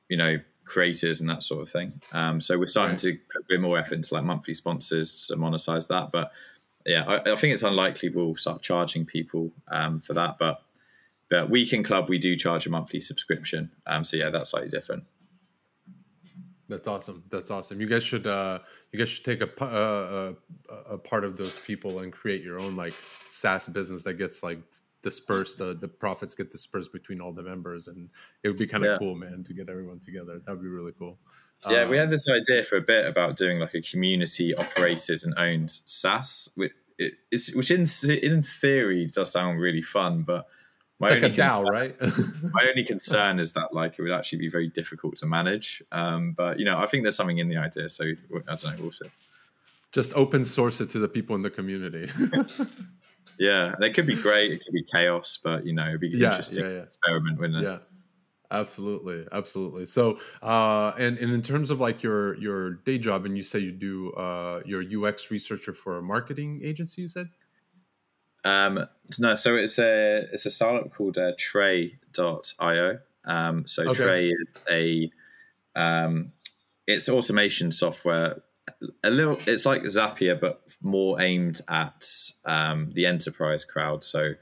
you 0.08 0.16
know 0.16 0.38
creators 0.64 1.20
and 1.20 1.30
that 1.30 1.42
sort 1.42 1.62
of 1.62 1.70
thing. 1.70 2.00
Um, 2.12 2.40
so 2.40 2.58
we're 2.58 2.68
starting 2.68 2.92
right. 2.92 2.98
to 3.00 3.18
put 3.32 3.42
a 3.42 3.44
bit 3.48 3.60
more 3.60 3.78
effort 3.78 3.94
into 3.94 4.12
like 4.14 4.24
monthly 4.24 4.54
sponsors 4.54 5.26
to 5.28 5.36
monetize 5.36 5.86
that. 5.88 6.10
But 6.12 6.32
yeah, 6.84 7.04
I, 7.06 7.32
I 7.32 7.36
think 7.36 7.54
it's 7.54 7.62
unlikely 7.62 8.10
we'll 8.10 8.36
start 8.36 8.62
charging 8.62 9.06
people 9.06 9.52
um, 9.68 10.00
for 10.00 10.14
that. 10.14 10.36
But 10.38 10.62
but 11.30 11.50
weekend 11.50 11.84
club 11.84 12.08
we 12.08 12.18
do 12.18 12.36
charge 12.36 12.66
a 12.66 12.70
monthly 12.70 13.00
subscription. 13.00 13.70
Um, 13.86 14.04
so 14.04 14.16
yeah, 14.16 14.30
that's 14.30 14.50
slightly 14.50 14.70
different. 14.70 15.04
That's 16.68 16.88
awesome. 16.88 17.22
That's 17.30 17.50
awesome. 17.50 17.80
You 17.80 17.86
guys 17.86 18.02
should 18.02 18.26
uh, 18.26 18.58
you 18.92 18.98
guys 18.98 19.08
should 19.08 19.24
take 19.24 19.40
a, 19.40 19.64
uh, 19.64 20.32
a, 20.68 20.94
a 20.94 20.98
part 20.98 21.24
of 21.24 21.36
those 21.36 21.60
people 21.60 22.00
and 22.00 22.12
create 22.12 22.42
your 22.42 22.60
own 22.60 22.74
like 22.74 22.94
SaaS 23.28 23.68
business 23.68 24.02
that 24.02 24.14
gets 24.14 24.42
like 24.42 24.58
dispersed. 25.06 25.58
The 25.58 25.72
the 25.72 25.86
profits 25.86 26.34
get 26.34 26.50
dispersed 26.50 26.92
between 26.92 27.20
all 27.20 27.32
the 27.32 27.42
members, 27.42 27.86
and 27.86 28.10
it 28.42 28.48
would 28.48 28.58
be 28.58 28.66
kind 28.66 28.84
of 28.84 28.90
yeah. 28.90 28.98
cool, 28.98 29.14
man, 29.14 29.44
to 29.44 29.54
get 29.54 29.68
everyone 29.68 30.00
together. 30.00 30.40
That 30.44 30.52
would 30.52 30.62
be 30.62 30.68
really 30.68 30.92
cool. 30.98 31.16
Yeah, 31.70 31.82
um, 31.82 31.90
we 31.90 31.96
had 31.96 32.10
this 32.10 32.26
idea 32.28 32.64
for 32.64 32.76
a 32.76 32.80
bit 32.80 33.06
about 33.06 33.36
doing 33.36 33.60
like 33.60 33.74
a 33.74 33.80
community 33.80 34.52
operated 34.54 35.22
and 35.24 35.32
owned 35.38 35.80
SaaS, 35.86 36.50
which, 36.56 36.72
it, 36.98 37.14
which 37.54 37.70
in 37.70 37.86
in 38.08 38.42
theory 38.42 39.06
does 39.06 39.30
sound 39.30 39.60
really 39.60 39.80
fun, 39.80 40.22
but 40.22 40.48
my 40.98 41.10
it's 41.10 41.22
like 41.22 41.32
a 41.32 41.36
DAO, 41.36 41.62
right? 41.64 41.94
my 42.52 42.66
only 42.68 42.84
concern 42.84 43.38
is 43.38 43.52
that 43.52 43.72
like 43.72 43.98
it 43.98 44.02
would 44.02 44.10
actually 44.10 44.40
be 44.40 44.48
very 44.48 44.68
difficult 44.68 45.14
to 45.18 45.26
manage. 45.26 45.84
Um, 45.92 46.34
but 46.36 46.58
you 46.58 46.64
know, 46.64 46.78
I 46.78 46.86
think 46.86 47.04
there's 47.04 47.16
something 47.16 47.38
in 47.38 47.48
the 47.48 47.58
idea. 47.58 47.88
So 47.88 48.04
I 48.04 48.56
don't 48.56 48.64
know. 48.64 48.74
We'll. 48.80 48.92
Just 49.92 50.12
open 50.14 50.44
source 50.44 50.80
it 50.80 50.90
to 50.90 50.98
the 50.98 51.08
people 51.08 51.36
in 51.36 51.42
the 51.42 51.48
community. 51.48 52.10
yeah, 53.38 53.74
it 53.80 53.94
could 53.94 54.06
be 54.06 54.14
great. 54.22 54.52
It 54.52 54.64
could 54.64 54.72
be 54.72 54.84
chaos, 54.94 55.38
but 55.42 55.66
you 55.66 55.72
know, 55.72 55.86
it'd 55.88 56.00
be 56.00 56.12
an 56.12 56.20
yeah, 56.20 56.26
interesting 56.28 56.64
yeah, 56.64 56.70
yeah. 56.70 56.82
experiment, 56.82 57.38
wouldn't 57.38 57.64
it? 57.64 57.68
Yeah. 57.68 57.78
Absolutely, 58.50 59.26
absolutely. 59.32 59.86
So, 59.86 60.18
uh, 60.40 60.92
and 60.98 61.18
and 61.18 61.32
in 61.32 61.42
terms 61.42 61.70
of 61.70 61.80
like 61.80 62.02
your 62.02 62.36
your 62.38 62.74
day 62.74 62.98
job, 62.98 63.24
and 63.24 63.36
you 63.36 63.42
say 63.42 63.58
you 63.58 63.72
do 63.72 64.12
uh, 64.12 64.62
your 64.64 64.82
UX 64.82 65.30
researcher 65.30 65.72
for 65.72 65.98
a 65.98 66.02
marketing 66.02 66.60
agency, 66.62 67.02
you 67.02 67.08
said. 67.08 67.28
Um, 68.44 68.86
no, 69.18 69.34
so 69.34 69.56
it's 69.56 69.78
a 69.78 70.28
it's 70.32 70.46
a 70.46 70.50
startup 70.50 70.92
called 70.92 71.18
uh, 71.18 71.32
Tray.io. 71.36 72.98
Um, 73.24 73.66
so 73.66 73.82
okay. 73.82 74.02
Tray 74.02 74.28
is 74.28 74.52
a 74.70 75.10
um, 75.74 76.32
it's 76.86 77.08
automation 77.08 77.72
software. 77.72 78.42
A 79.04 79.10
little, 79.10 79.38
it's 79.46 79.64
like 79.64 79.82
Zapier, 79.82 80.40
but 80.40 80.62
more 80.82 81.20
aimed 81.20 81.60
at 81.68 82.04
um, 82.44 82.90
the 82.92 83.06
enterprise 83.06 83.64
crowd. 83.64 84.02
So 84.02 84.32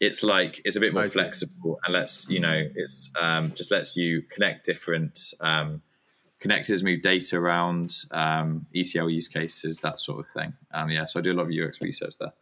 it's 0.00 0.22
like 0.22 0.60
it's 0.64 0.76
a 0.76 0.80
bit 0.80 0.94
more 0.94 1.06
flexible 1.06 1.78
and 1.84 1.94
lets 1.94 2.28
you 2.28 2.40
know 2.40 2.68
it's 2.74 3.12
um, 3.20 3.52
just 3.54 3.70
lets 3.70 3.96
you 3.96 4.22
connect 4.30 4.64
different 4.64 5.18
um, 5.40 5.82
connectors, 6.40 6.82
move 6.82 7.02
data 7.02 7.36
around, 7.36 7.94
um, 8.10 8.66
ETL 8.74 9.10
use 9.10 9.28
cases, 9.28 9.80
that 9.80 10.00
sort 10.00 10.20
of 10.20 10.30
thing. 10.30 10.52
Um, 10.72 10.90
yeah, 10.90 11.04
so 11.04 11.18
I 11.18 11.22
do 11.22 11.32
a 11.32 11.34
lot 11.34 11.46
of 11.46 11.52
UX 11.52 11.80
research 11.82 12.14
there. 12.20 12.32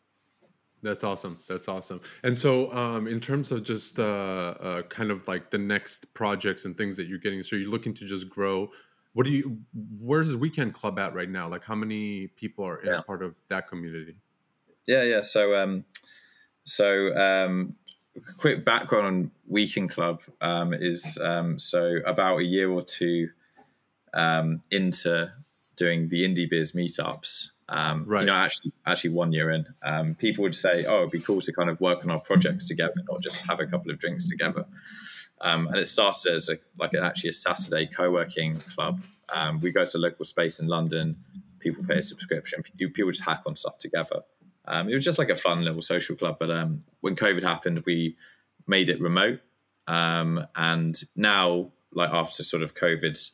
That's 0.82 1.02
awesome. 1.02 1.38
That's 1.48 1.68
awesome. 1.68 2.00
And 2.22 2.36
so, 2.36 2.70
um, 2.72 3.08
in 3.08 3.20
terms 3.20 3.50
of 3.50 3.64
just 3.64 3.98
uh, 3.98 4.54
uh, 4.60 4.82
kind 4.82 5.10
of 5.10 5.26
like 5.26 5.50
the 5.50 5.58
next 5.58 6.12
projects 6.14 6.64
and 6.64 6.76
things 6.76 6.96
that 6.98 7.06
you're 7.06 7.18
getting, 7.18 7.42
so 7.42 7.56
you're 7.56 7.70
looking 7.70 7.94
to 7.94 8.04
just 8.04 8.28
grow. 8.28 8.70
What 9.16 9.24
do 9.24 9.32
you? 9.32 9.56
Where's 9.98 10.36
Weekend 10.36 10.74
Club 10.74 10.98
at 10.98 11.14
right 11.14 11.30
now? 11.30 11.48
Like, 11.48 11.64
how 11.64 11.74
many 11.74 12.26
people 12.26 12.66
are 12.66 12.82
yeah. 12.84 13.00
part 13.00 13.22
of 13.22 13.34
that 13.48 13.66
community? 13.66 14.16
Yeah, 14.86 15.04
yeah. 15.04 15.22
So, 15.22 15.56
um, 15.56 15.86
so 16.64 17.16
um, 17.16 17.76
quick 18.36 18.66
background 18.66 19.06
on 19.06 19.30
Weekend 19.48 19.88
Club 19.88 20.20
um, 20.42 20.74
is 20.74 21.16
um, 21.22 21.58
so 21.58 22.00
about 22.04 22.40
a 22.40 22.44
year 22.44 22.70
or 22.70 22.82
two 22.82 23.30
um, 24.12 24.60
into 24.70 25.32
doing 25.76 26.10
the 26.10 26.22
Indie 26.22 26.50
Beers 26.50 26.72
meetups. 26.72 27.48
Um, 27.70 28.04
right. 28.04 28.20
You 28.20 28.26
know, 28.26 28.34
actually, 28.34 28.72
actually, 28.84 29.10
one 29.10 29.32
year 29.32 29.50
in, 29.50 29.64
um, 29.82 30.14
people 30.14 30.42
would 30.42 30.54
say, 30.54 30.84
"Oh, 30.86 30.98
it'd 30.98 31.10
be 31.10 31.20
cool 31.20 31.40
to 31.40 31.52
kind 31.54 31.70
of 31.70 31.80
work 31.80 32.04
on 32.04 32.10
our 32.10 32.20
projects 32.20 32.68
together, 32.68 32.92
not 33.10 33.22
just 33.22 33.46
have 33.46 33.60
a 33.60 33.66
couple 33.66 33.90
of 33.90 33.98
drinks 33.98 34.28
together." 34.28 34.66
Um, 35.40 35.66
and 35.68 35.76
it 35.76 35.86
started 35.86 36.34
as 36.34 36.48
a, 36.48 36.58
like 36.78 36.94
an, 36.94 37.04
actually 37.04 37.30
a 37.30 37.34
Saturday 37.34 37.86
co-working 37.86 38.56
club. 38.56 39.02
Um, 39.34 39.60
we 39.60 39.70
go 39.70 39.84
to 39.84 39.96
a 39.96 39.98
local 39.98 40.24
space 40.24 40.60
in 40.60 40.66
London. 40.66 41.16
People 41.58 41.84
pay 41.84 41.98
a 41.98 42.02
subscription. 42.02 42.62
People 42.76 43.10
just 43.10 43.24
hack 43.24 43.42
on 43.46 43.56
stuff 43.56 43.78
together. 43.78 44.22
Um, 44.66 44.88
it 44.88 44.94
was 44.94 45.04
just 45.04 45.18
like 45.18 45.30
a 45.30 45.36
fun 45.36 45.62
little 45.64 45.82
social 45.82 46.16
club. 46.16 46.36
But 46.38 46.50
um, 46.50 46.84
when 47.00 47.16
COVID 47.16 47.42
happened, 47.42 47.82
we 47.86 48.16
made 48.66 48.88
it 48.88 49.00
remote. 49.00 49.40
and 49.86 51.04
now, 51.14 51.70
like 51.92 52.10
after 52.10 52.42
sort 52.42 52.62
of 52.62 52.74
COVID's 52.74 53.32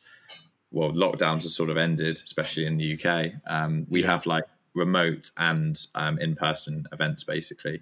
well, 0.73 0.91
lockdowns 0.91 1.43
have 1.43 1.51
sort 1.51 1.69
of 1.69 1.77
ended, 1.77 2.19
especially 2.25 2.65
in 2.65 2.77
the 2.77 2.99
UK. 2.99 3.33
Um, 3.45 3.85
we 3.89 4.01
have 4.03 4.25
like 4.25 4.45
remote 4.73 5.29
and 5.37 5.79
um, 5.93 6.17
in-person 6.19 6.87
events 6.91 7.23
basically. 7.23 7.81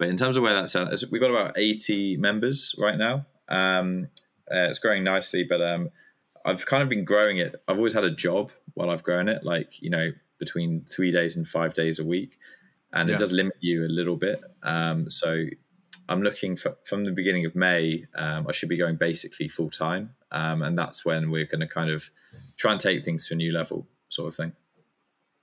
Um, 0.00 0.06
but 0.06 0.08
in 0.08 0.16
terms 0.16 0.36
of 0.36 0.42
where 0.42 0.54
that's 0.54 0.74
at, 0.76 0.88
we've 1.10 1.20
got 1.20 1.30
about 1.30 1.58
80 1.58 2.16
members 2.16 2.74
right 2.78 2.96
now. 2.96 3.26
Um, 3.48 4.08
uh, 4.50 4.68
it's 4.68 4.78
growing 4.78 5.04
nicely, 5.04 5.44
but 5.44 5.60
um, 5.62 5.90
I've 6.44 6.66
kind 6.66 6.82
of 6.82 6.88
been 6.88 7.04
growing 7.04 7.38
it. 7.38 7.54
I've 7.68 7.76
always 7.76 7.94
had 7.94 8.04
a 8.04 8.10
job 8.10 8.50
while 8.74 8.90
I've 8.90 9.02
grown 9.02 9.28
it, 9.28 9.44
like, 9.44 9.80
you 9.80 9.90
know, 9.90 10.10
between 10.38 10.84
three 10.90 11.10
days 11.10 11.36
and 11.36 11.46
five 11.46 11.74
days 11.74 11.98
a 11.98 12.04
week. 12.04 12.38
And 12.92 13.08
yeah. 13.08 13.14
it 13.14 13.18
does 13.18 13.30
limit 13.30 13.56
you 13.60 13.84
a 13.84 13.88
little 13.88 14.16
bit. 14.16 14.42
Um, 14.62 15.08
so 15.10 15.44
I'm 16.08 16.22
looking 16.22 16.56
for, 16.56 16.76
from 16.84 17.04
the 17.04 17.12
beginning 17.12 17.46
of 17.46 17.54
May, 17.54 18.06
I 18.16 18.52
should 18.52 18.68
be 18.68 18.78
going 18.78 18.96
basically 18.96 19.48
full 19.48 19.70
time 19.70 20.14
um, 20.32 20.62
and 20.62 20.78
that's 20.78 21.04
when 21.04 21.30
we're 21.30 21.46
going 21.46 21.60
to 21.60 21.66
kind 21.66 21.90
of 21.90 22.10
try 22.56 22.72
and 22.72 22.80
take 22.80 23.04
things 23.04 23.26
to 23.28 23.34
a 23.34 23.36
new 23.36 23.52
level, 23.52 23.86
sort 24.08 24.28
of 24.28 24.36
thing. 24.36 24.52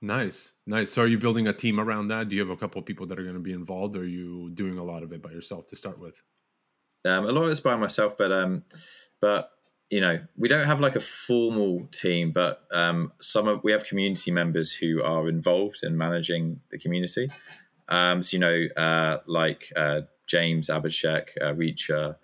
Nice, 0.00 0.52
nice. 0.66 0.92
So, 0.92 1.02
are 1.02 1.06
you 1.06 1.18
building 1.18 1.48
a 1.48 1.52
team 1.52 1.80
around 1.80 2.08
that? 2.08 2.28
Do 2.28 2.36
you 2.36 2.42
have 2.42 2.50
a 2.50 2.56
couple 2.56 2.78
of 2.78 2.86
people 2.86 3.06
that 3.06 3.18
are 3.18 3.22
going 3.22 3.34
to 3.34 3.40
be 3.40 3.52
involved, 3.52 3.96
or 3.96 4.00
are 4.00 4.04
you 4.04 4.50
doing 4.50 4.78
a 4.78 4.84
lot 4.84 5.02
of 5.02 5.12
it 5.12 5.20
by 5.20 5.30
yourself 5.30 5.66
to 5.68 5.76
start 5.76 5.98
with? 5.98 6.22
Um, 7.04 7.24
a 7.24 7.32
lot 7.32 7.44
of 7.44 7.50
it's 7.50 7.60
by 7.60 7.74
myself, 7.76 8.16
but 8.16 8.30
um, 8.30 8.62
but 9.20 9.50
you 9.90 10.00
know, 10.00 10.20
we 10.36 10.48
don't 10.48 10.66
have 10.66 10.80
like 10.80 10.96
a 10.96 11.00
formal 11.00 11.88
team, 11.92 12.30
but 12.30 12.62
um, 12.72 13.12
some 13.20 13.48
of 13.48 13.64
we 13.64 13.72
have 13.72 13.84
community 13.84 14.30
members 14.30 14.72
who 14.72 15.02
are 15.02 15.28
involved 15.28 15.80
in 15.82 15.96
managing 15.96 16.60
the 16.70 16.78
community. 16.78 17.30
Um, 17.88 18.22
so 18.22 18.36
you 18.36 18.38
know, 18.38 18.66
uh, 18.76 19.18
like 19.26 19.72
uh, 19.74 20.02
James 20.28 20.68
Abhishek, 20.68 21.30
uh, 21.40 21.54
Reacher, 21.54 22.16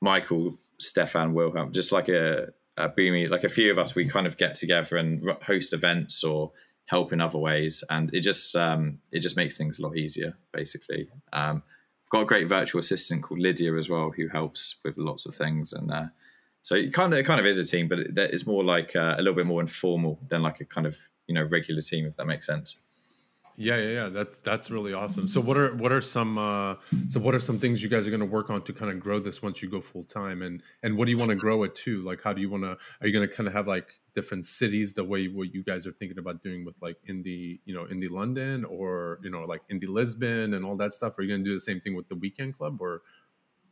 Michael 0.00 0.56
Stefan 0.78 1.34
Wilhelm, 1.34 1.72
just 1.72 1.92
like 1.92 2.08
a, 2.08 2.48
a 2.76 2.88
boomy, 2.88 3.28
like 3.28 3.44
a 3.44 3.48
few 3.48 3.70
of 3.70 3.78
us, 3.78 3.94
we 3.94 4.06
kind 4.06 4.26
of 4.26 4.36
get 4.36 4.54
together 4.54 4.96
and 4.96 5.28
host 5.42 5.72
events 5.72 6.22
or 6.22 6.52
help 6.86 7.12
in 7.12 7.20
other 7.20 7.38
ways, 7.38 7.82
and 7.90 8.12
it 8.14 8.20
just 8.20 8.54
um, 8.56 8.98
it 9.12 9.20
just 9.20 9.36
makes 9.36 9.56
things 9.56 9.78
a 9.78 9.82
lot 9.82 9.96
easier. 9.96 10.36
Basically, 10.52 11.08
um, 11.32 11.62
got 12.10 12.22
a 12.22 12.26
great 12.26 12.48
virtual 12.48 12.80
assistant 12.80 13.22
called 13.22 13.40
Lydia 13.40 13.74
as 13.76 13.88
well, 13.88 14.10
who 14.10 14.28
helps 14.28 14.76
with 14.84 14.96
lots 14.96 15.26
of 15.26 15.34
things, 15.34 15.72
and 15.72 15.90
uh, 15.90 16.06
so 16.62 16.74
it 16.76 16.92
kind 16.92 17.12
of 17.12 17.18
it 17.18 17.24
kind 17.24 17.40
of 17.40 17.46
is 17.46 17.58
a 17.58 17.64
team, 17.64 17.88
but 17.88 17.98
it, 17.98 18.16
it's 18.16 18.46
more 18.46 18.64
like 18.64 18.96
uh, 18.96 19.14
a 19.16 19.18
little 19.18 19.34
bit 19.34 19.46
more 19.46 19.60
informal 19.60 20.18
than 20.28 20.42
like 20.42 20.60
a 20.60 20.64
kind 20.64 20.86
of 20.86 20.98
you 21.26 21.34
know 21.34 21.44
regular 21.44 21.82
team, 21.82 22.06
if 22.06 22.16
that 22.16 22.26
makes 22.26 22.46
sense. 22.46 22.76
Yeah, 23.56 23.76
yeah, 23.76 23.88
yeah. 23.90 24.08
That's 24.08 24.40
that's 24.40 24.68
really 24.68 24.94
awesome. 24.94 25.28
So 25.28 25.40
what 25.40 25.56
are 25.56 25.76
what 25.76 25.92
are 25.92 26.00
some 26.00 26.38
uh 26.38 26.74
so 27.06 27.20
what 27.20 27.36
are 27.36 27.40
some 27.40 27.56
things 27.56 27.84
you 27.84 27.88
guys 27.88 28.04
are 28.04 28.10
going 28.10 28.18
to 28.18 28.26
work 28.26 28.50
on 28.50 28.62
to 28.62 28.72
kind 28.72 28.90
of 28.90 28.98
grow 28.98 29.20
this 29.20 29.42
once 29.42 29.62
you 29.62 29.70
go 29.70 29.80
full 29.80 30.02
time 30.02 30.42
and 30.42 30.60
and 30.82 30.96
what 30.96 31.04
do 31.04 31.12
you 31.12 31.18
want 31.18 31.30
to 31.30 31.36
grow 31.36 31.62
it 31.62 31.72
to? 31.76 32.02
Like 32.02 32.20
how 32.20 32.32
do 32.32 32.40
you 32.40 32.50
want 32.50 32.64
to 32.64 32.70
are 33.00 33.06
you 33.06 33.12
going 33.12 33.28
to 33.28 33.32
kind 33.32 33.46
of 33.46 33.52
have 33.52 33.68
like 33.68 33.92
different 34.12 34.46
cities 34.46 34.94
the 34.94 35.04
way 35.04 35.28
what 35.28 35.54
you 35.54 35.62
guys 35.62 35.86
are 35.86 35.92
thinking 35.92 36.18
about 36.18 36.42
doing 36.42 36.64
with 36.64 36.74
like 36.82 36.96
indie, 37.08 37.60
you 37.64 37.72
know, 37.74 37.84
indie 37.84 38.10
London 38.10 38.64
or, 38.64 39.20
you 39.22 39.30
know, 39.30 39.44
like 39.44 39.62
indie 39.68 39.88
Lisbon 39.88 40.54
and 40.54 40.64
all 40.64 40.76
that 40.76 40.92
stuff? 40.92 41.16
Are 41.16 41.22
you 41.22 41.28
going 41.28 41.44
to 41.44 41.48
do 41.48 41.54
the 41.54 41.60
same 41.60 41.78
thing 41.78 41.94
with 41.94 42.08
the 42.08 42.16
weekend 42.16 42.56
club 42.56 42.78
or 42.80 43.02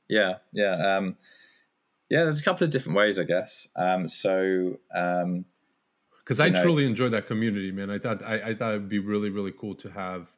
Yeah, 0.08 0.34
yeah. 0.52 0.96
Um 0.96 1.16
yeah, 2.08 2.24
there's 2.24 2.40
a 2.40 2.44
couple 2.44 2.64
of 2.64 2.70
different 2.70 2.96
ways, 2.98 3.18
I 3.18 3.24
guess. 3.24 3.66
Um 3.74 4.06
so 4.06 4.78
um 4.94 5.44
because 6.24 6.40
I 6.40 6.50
know, 6.50 6.62
truly 6.62 6.86
enjoy 6.86 7.08
that 7.10 7.26
community, 7.26 7.72
man. 7.72 7.90
I 7.90 7.98
thought 7.98 8.22
I, 8.22 8.50
I, 8.50 8.54
thought 8.54 8.70
it'd 8.70 8.88
be 8.88 8.98
really 8.98 9.30
really 9.30 9.52
cool 9.52 9.74
to 9.76 9.90
have 9.90 10.28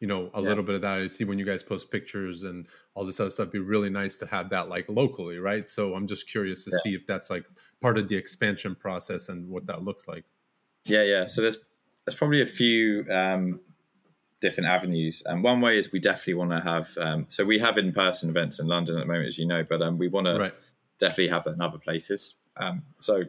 you 0.00 0.06
know 0.06 0.30
a 0.34 0.40
yeah. 0.40 0.48
little 0.48 0.64
bit 0.64 0.74
of 0.74 0.82
that. 0.82 0.92
I 0.92 1.06
see 1.08 1.24
when 1.24 1.38
you 1.38 1.44
guys 1.44 1.62
post 1.62 1.90
pictures 1.90 2.42
and 2.42 2.66
all 2.94 3.04
this 3.04 3.20
other 3.20 3.30
stuff. 3.30 3.44
It'd 3.44 3.52
be 3.52 3.58
really 3.58 3.90
nice 3.90 4.16
to 4.18 4.26
have 4.26 4.50
that 4.50 4.68
like 4.68 4.88
locally, 4.88 5.38
right? 5.38 5.68
So 5.68 5.94
I'm 5.94 6.06
just 6.06 6.28
curious 6.28 6.64
to 6.64 6.70
yeah. 6.72 6.78
see 6.82 6.94
if 6.94 7.06
that's 7.06 7.30
like 7.30 7.44
part 7.80 7.98
of 7.98 8.08
the 8.08 8.16
expansion 8.16 8.74
process 8.74 9.28
and 9.28 9.48
what 9.48 9.66
that 9.66 9.82
looks 9.82 10.08
like. 10.08 10.24
Yeah, 10.84 11.02
yeah. 11.02 11.26
So 11.26 11.42
there's 11.42 11.64
there's 12.04 12.16
probably 12.16 12.42
a 12.42 12.46
few 12.46 13.06
um, 13.10 13.60
different 14.44 14.68
avenues. 14.68 15.22
And 15.26 15.36
um, 15.36 15.42
one 15.42 15.60
way 15.60 15.78
is 15.78 15.90
we 15.90 16.00
definitely 16.00 16.34
want 16.34 16.50
to 16.50 16.60
have. 16.60 16.98
Um, 16.98 17.24
so 17.28 17.44
we 17.44 17.58
have 17.58 17.78
in 17.78 17.92
person 17.92 18.28
events 18.28 18.60
in 18.60 18.66
London 18.66 18.96
at 18.96 19.00
the 19.00 19.06
moment, 19.06 19.28
as 19.28 19.38
you 19.38 19.46
know, 19.46 19.64
but 19.64 19.80
um, 19.80 19.96
we 19.98 20.08
want 20.08 20.26
right. 20.26 20.52
to 20.52 20.54
definitely 20.98 21.28
have 21.28 21.44
that 21.44 21.54
in 21.54 21.62
other 21.62 21.78
places. 21.78 22.36
Um, 22.58 22.82
so 22.98 23.24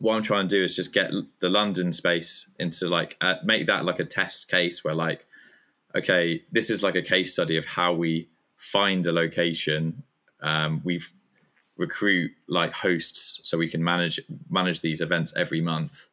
what 0.00 0.14
I'm 0.14 0.22
trying 0.22 0.48
to 0.48 0.56
do 0.56 0.62
is 0.62 0.76
just 0.76 0.92
get 0.92 1.10
the 1.40 1.48
London 1.48 1.92
space 1.92 2.48
into 2.58 2.88
like 2.88 3.16
uh, 3.20 3.34
make 3.44 3.66
that 3.66 3.84
like 3.84 3.98
a 3.98 4.04
test 4.04 4.48
case 4.48 4.84
where 4.84 4.94
like 4.94 5.26
okay 5.96 6.42
this 6.52 6.70
is 6.70 6.82
like 6.82 6.94
a 6.94 7.02
case 7.02 7.32
study 7.32 7.56
of 7.56 7.64
how 7.64 7.92
we 7.92 8.28
find 8.56 9.06
a 9.06 9.12
location 9.12 10.02
um, 10.40 10.80
we've 10.84 11.12
recruit 11.76 12.32
like 12.48 12.72
hosts 12.72 13.40
so 13.44 13.56
we 13.56 13.68
can 13.68 13.82
manage 13.82 14.20
manage 14.50 14.80
these 14.80 15.00
events 15.00 15.32
every 15.36 15.60
month 15.60 16.08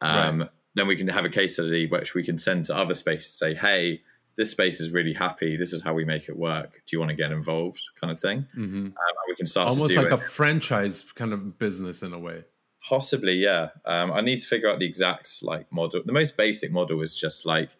um, 0.00 0.40
right. 0.40 0.50
then 0.74 0.86
we 0.86 0.96
can 0.96 1.08
have 1.08 1.24
a 1.24 1.28
case 1.28 1.54
study 1.54 1.86
which 1.86 2.14
we 2.14 2.24
can 2.24 2.38
send 2.38 2.64
to 2.64 2.76
other 2.76 2.94
spaces 2.94 3.32
say 3.32 3.54
hey 3.54 4.00
this 4.36 4.50
space 4.50 4.80
is 4.80 4.90
really 4.90 5.12
happy. 5.12 5.56
This 5.56 5.72
is 5.72 5.82
how 5.82 5.92
we 5.92 6.04
make 6.04 6.28
it 6.28 6.36
work. 6.36 6.82
Do 6.86 6.96
you 6.96 6.98
want 6.98 7.10
to 7.10 7.14
get 7.14 7.32
involved? 7.32 7.82
Kind 8.00 8.10
of 8.10 8.18
thing. 8.18 8.46
Mm-hmm. 8.56 8.86
Um, 8.86 8.92
we 9.28 9.34
can 9.36 9.46
start 9.46 9.68
almost 9.68 9.94
like 9.94 10.06
it. 10.06 10.12
a 10.12 10.18
franchise 10.18 11.02
kind 11.14 11.32
of 11.32 11.58
business 11.58 12.02
in 12.02 12.12
a 12.12 12.18
way. 12.18 12.44
Possibly, 12.88 13.34
yeah. 13.34 13.68
Um, 13.84 14.12
I 14.12 14.20
need 14.20 14.38
to 14.40 14.46
figure 14.46 14.68
out 14.68 14.80
the 14.80 14.86
exact 14.86 15.42
like 15.42 15.70
model. 15.72 16.02
The 16.04 16.12
most 16.12 16.36
basic 16.36 16.72
model 16.72 17.00
is 17.02 17.16
just 17.16 17.46
like 17.46 17.70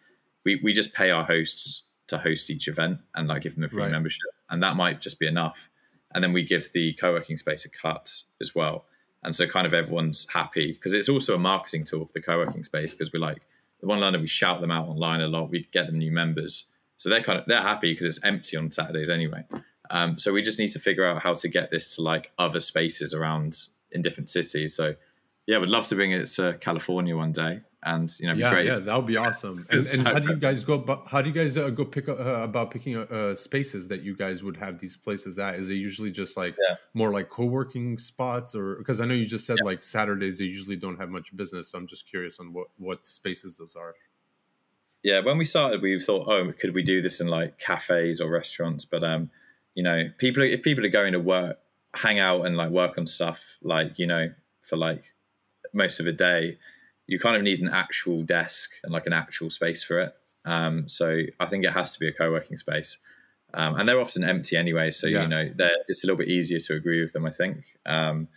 we 0.45 0.61
we 0.63 0.73
just 0.73 0.93
pay 0.93 1.11
our 1.11 1.25
hosts 1.25 1.85
to 2.09 2.19
host 2.19 2.51
each 2.51 2.69
event 2.69 2.99
and 3.15 3.29
like 3.29 3.43
give 3.43 3.55
them 3.55 3.65
a 3.65 3.69
free 3.69 3.83
right. 3.83 3.91
membership, 3.91 4.21
and 4.51 4.63
that 4.63 4.77
might 4.77 5.01
just 5.01 5.19
be 5.19 5.27
enough. 5.27 5.69
And 6.15 6.23
then 6.23 6.33
we 6.33 6.45
give 6.45 6.71
the 6.73 6.93
co-working 6.95 7.37
space 7.37 7.65
a 7.65 7.71
cut 7.71 8.13
as 8.41 8.55
well, 8.55 8.85
and 9.25 9.35
so 9.35 9.47
kind 9.47 9.67
of 9.67 9.75
everyone's 9.75 10.27
happy 10.33 10.73
because 10.73 10.95
it's 10.95 11.09
also 11.09 11.35
a 11.35 11.39
marketing 11.39 11.85
tool 11.85 12.05
for 12.05 12.13
the 12.13 12.23
co-working 12.23 12.63
space 12.63 12.93
because 12.93 13.13
we're 13.13 13.19
like 13.19 13.43
the 13.81 13.89
one 13.89 13.99
London 13.99 14.21
we 14.21 14.29
shout 14.29 14.61
them 14.61 14.71
out 14.71 14.87
online 14.87 15.21
a 15.21 15.27
lot. 15.27 15.51
We 15.51 15.67
get 15.73 15.87
them 15.87 15.99
new 15.99 16.13
members, 16.13 16.67
so 16.97 17.09
they're 17.09 17.23
kind 17.25 17.41
of 17.41 17.47
they're 17.47 17.61
happy 17.61 17.93
because 17.93 18.07
it's 18.07 18.23
empty 18.25 18.57
on 18.57 18.71
Saturdays 18.71 19.11
anyway. 19.11 19.45
Um, 19.91 20.17
so 20.19 20.33
we 20.33 20.43
just 20.43 20.61
need 20.61 20.69
to 20.69 20.79
figure 20.79 21.05
out 21.05 21.23
how 21.23 21.35
to 21.35 21.49
get 21.49 21.71
this 21.73 21.97
to 21.97 22.03
like 22.03 22.31
other 22.39 22.61
spaces 22.61 23.13
around 23.13 23.67
in 23.95 24.03
different 24.03 24.31
cities. 24.31 24.75
So 24.75 24.95
yeah, 25.47 25.59
would 25.59 25.71
love 25.71 25.87
to 25.89 25.95
bring 25.95 26.13
it 26.13 26.27
to 26.27 26.57
California 26.61 27.17
one 27.17 27.33
day 27.33 27.63
and 27.85 28.13
you 28.21 28.29
know, 28.29 28.35
yeah, 28.35 28.51
great. 28.51 28.67
yeah, 28.67 28.79
that 28.79 28.97
would 28.97 29.07
be 29.07 29.17
awesome. 29.17 29.67
And, 29.71 29.87
and 29.87 30.07
how 30.07 30.19
do 30.19 30.31
you 30.31 30.37
guys 30.37 30.63
go? 30.63 30.75
About, 30.75 31.09
how 31.09 31.21
do 31.21 31.29
you 31.29 31.35
guys 31.35 31.57
uh, 31.57 31.71
go 31.71 31.85
pick 31.85 32.09
uh, 32.09 32.15
about 32.15 32.71
picking 32.71 32.97
uh, 32.97 33.35
spaces 33.35 33.89
that 33.89 34.03
you 34.03 34.17
guys 34.17 34.43
would 34.45 34.57
have 34.57 34.79
these 34.79 34.97
places 34.97 35.39
at? 35.39 35.57
Is 35.57 35.69
it 35.69 35.75
usually 35.75 36.11
just 36.11 36.37
like 36.37 36.55
yeah. 36.69 36.77
more 36.95 37.11
like 37.11 37.29
co-working 37.29 37.99
spots, 37.99 38.55
or 38.55 38.77
because 38.77 39.01
I 39.01 39.05
know 39.05 39.15
you 39.15 39.27
just 39.27 39.47
said 39.47 39.57
yeah. 39.59 39.65
like 39.65 39.83
Saturdays 39.83 40.39
they 40.39 40.45
usually 40.45 40.77
don't 40.77 40.99
have 40.99 41.11
much 41.11 41.35
business. 41.37 41.71
So 41.71 41.79
I'm 41.79 41.87
just 41.87 42.09
curious 42.09 42.39
on 42.39 42.53
what 42.53 42.69
what 42.79 43.05
spaces 43.05 43.57
those 43.57 43.75
are. 43.75 43.95
Yeah, 45.03 45.21
when 45.25 45.37
we 45.37 45.45
started, 45.45 45.83
we 45.83 45.99
thought, 45.99 46.29
oh, 46.29 46.53
could 46.53 46.77
we 46.77 46.85
do 46.85 47.03
this 47.03 47.21
in 47.21 47.27
like 47.27 47.59
cafes 47.59 48.21
or 48.21 48.31
restaurants? 48.31 48.85
But 48.85 49.03
um, 49.03 49.31
you 49.75 49.83
know, 49.83 50.05
people 50.19 50.45
if 50.45 50.63
people 50.63 50.87
are 50.87 50.91
going 50.91 51.15
to 51.15 51.21
work, 51.21 51.59
hang 51.95 52.19
out 52.19 52.47
and 52.47 52.57
like 52.57 52.71
work 52.71 52.99
on 52.99 53.07
stuff, 53.07 53.59
like 53.63 53.99
you 53.99 54.07
know, 54.07 54.33
for 54.63 54.77
like 54.77 55.13
most 55.73 56.01
of 56.01 56.07
a 56.07 56.13
day 56.13 56.59
you 57.07 57.19
kind 57.19 57.37
of 57.37 57.43
need 57.43 57.61
an 57.61 57.69
actual 57.69 58.23
desk 58.23 58.71
and 58.85 58.93
like 58.93 59.07
an 59.07 59.13
actual 59.13 59.51
space 59.51 59.83
for 59.83 60.01
it. 60.01 60.15
Um, 60.45 60.89
so 60.89 61.21
I 61.41 61.47
think 61.47 61.65
it 61.65 61.73
has 61.73 61.93
to 61.93 62.01
be 62.01 62.09
a 62.09 62.13
co-working 62.13 62.57
space, 62.57 62.99
um, 63.55 63.77
and 63.77 63.89
they're 63.89 64.01
often 64.01 64.25
empty 64.25 64.57
anyway. 64.57 64.91
So 64.91 65.07
yeah. 65.07 65.23
you 65.23 65.29
know, 65.29 65.51
it's 65.89 66.05
a 66.05 66.07
little 66.07 66.17
bit 66.17 66.29
easier 66.29 66.59
to 66.59 66.75
agree 66.75 67.01
with 67.01 67.13
them. 67.13 67.27
I 67.27 67.31
think. 67.31 67.65
Um, 67.87 68.29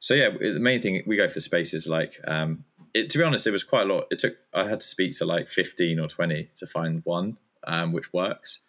so 0.00 0.14
yeah, 0.14 0.28
the 0.30 0.60
main 0.60 0.80
thing 0.80 1.02
we 1.06 1.16
go 1.16 1.28
for 1.28 1.40
spaces 1.40 1.86
like. 1.86 2.20
Um, 2.26 2.64
it, 2.92 3.10
to 3.10 3.18
be 3.18 3.24
honest, 3.24 3.44
it 3.48 3.50
was 3.50 3.64
quite 3.64 3.90
a 3.90 3.92
lot. 3.92 4.06
It 4.12 4.20
took 4.20 4.36
I 4.52 4.68
had 4.68 4.78
to 4.78 4.86
speak 4.86 5.16
to 5.18 5.24
like 5.24 5.48
fifteen 5.48 5.98
or 5.98 6.06
twenty 6.06 6.50
to 6.56 6.66
find 6.66 7.02
one 7.04 7.38
um, 7.66 7.92
which 7.92 8.12
works. 8.12 8.60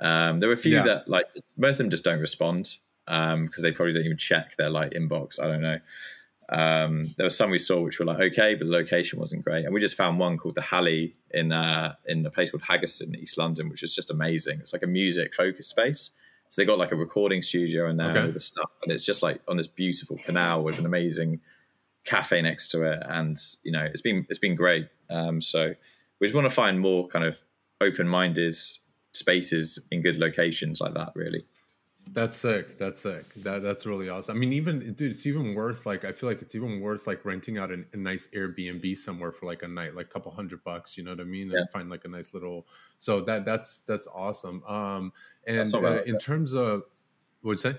Um, 0.00 0.40
there 0.40 0.48
were 0.48 0.54
a 0.54 0.58
few 0.58 0.76
yeah. 0.76 0.82
that 0.82 1.08
like 1.08 1.26
most 1.56 1.74
of 1.74 1.78
them 1.78 1.90
just 1.90 2.04
don't 2.04 2.20
respond 2.20 2.76
because 3.08 3.62
they 3.62 3.72
probably 3.72 3.94
don't 3.94 4.04
even 4.04 4.18
check 4.18 4.56
their 4.56 4.70
like 4.70 4.92
inbox. 4.92 5.40
I 5.40 5.46
don't 5.46 5.62
know. 5.62 5.78
Um, 6.50 7.14
there 7.16 7.26
were 7.26 7.30
some 7.30 7.50
we 7.50 7.58
saw 7.58 7.80
which 7.80 7.98
were 7.98 8.06
like 8.06 8.20
okay, 8.20 8.54
but 8.54 8.66
the 8.66 8.72
location 8.72 9.18
wasn't 9.18 9.44
great, 9.44 9.64
and 9.64 9.74
we 9.74 9.80
just 9.80 9.96
found 9.96 10.18
one 10.18 10.38
called 10.38 10.54
the 10.54 10.62
Halley 10.62 11.16
in 11.30 11.52
uh, 11.52 11.94
in 12.06 12.24
a 12.24 12.30
place 12.30 12.50
called 12.50 12.62
Haggerston, 12.62 13.16
East 13.16 13.38
London, 13.38 13.68
which 13.68 13.82
was 13.82 13.94
just 13.94 14.10
amazing. 14.10 14.60
It's 14.60 14.72
like 14.72 14.82
a 14.82 14.86
music 14.86 15.34
focus 15.34 15.66
space. 15.66 16.10
So 16.50 16.62
they 16.62 16.66
got 16.66 16.78
like 16.78 16.92
a 16.92 16.96
recording 16.96 17.42
studio 17.42 17.90
in 17.90 17.98
there 17.98 18.10
okay. 18.10 18.22
with 18.22 18.34
the 18.34 18.40
stuff, 18.40 18.70
and 18.82 18.90
it's 18.90 19.04
just 19.04 19.22
like 19.22 19.40
on 19.48 19.58
this 19.58 19.66
beautiful 19.66 20.16
canal 20.16 20.62
with 20.62 20.78
an 20.78 20.86
amazing 20.86 21.40
cafe 22.04 22.40
next 22.40 22.68
to 22.68 22.82
it, 22.82 23.02
and 23.06 23.36
you 23.62 23.72
know 23.72 23.84
it's 23.84 24.02
been 24.02 24.26
it's 24.30 24.38
been 24.38 24.56
great. 24.56 24.88
Um, 25.10 25.42
so 25.42 25.74
we 26.18 26.26
just 26.26 26.34
want 26.34 26.46
to 26.46 26.50
find 26.50 26.80
more 26.80 27.06
kind 27.08 27.24
of 27.24 27.42
open 27.80 28.08
minded 28.08 28.56
spaces 29.12 29.78
in 29.90 30.02
good 30.02 30.18
locations 30.18 30.80
like 30.80 30.94
that, 30.94 31.12
really. 31.14 31.44
That's 32.12 32.36
sick. 32.36 32.78
That's 32.78 33.00
sick. 33.00 33.24
That 33.36 33.62
that's 33.62 33.86
really 33.86 34.08
awesome. 34.08 34.36
I 34.36 34.38
mean, 34.38 34.52
even 34.52 34.94
dude, 34.94 35.10
it's 35.10 35.26
even 35.26 35.54
worth 35.54 35.86
like 35.86 36.04
I 36.04 36.12
feel 36.12 36.28
like 36.28 36.42
it's 36.42 36.54
even 36.54 36.80
worth 36.80 37.06
like 37.06 37.24
renting 37.24 37.58
out 37.58 37.70
an, 37.70 37.86
a 37.92 37.96
nice 37.96 38.28
Airbnb 38.28 38.96
somewhere 38.96 39.32
for 39.32 39.46
like 39.46 39.62
a 39.62 39.68
night, 39.68 39.94
like 39.94 40.06
a 40.06 40.08
couple 40.08 40.30
hundred 40.32 40.62
bucks. 40.64 40.96
You 40.96 41.04
know 41.04 41.10
what 41.10 41.20
I 41.20 41.24
mean? 41.24 41.50
Yeah. 41.50 41.58
And 41.58 41.70
find 41.70 41.90
like 41.90 42.04
a 42.04 42.08
nice 42.08 42.34
little. 42.34 42.66
So 42.96 43.20
that 43.22 43.44
that's 43.44 43.82
that's 43.82 44.06
awesome. 44.06 44.62
Um, 44.64 45.12
and 45.46 45.74
uh, 45.74 46.02
in 46.02 46.18
terms 46.18 46.54
of 46.54 46.82
what'd 47.42 47.64
you 47.64 47.72
say? 47.72 47.78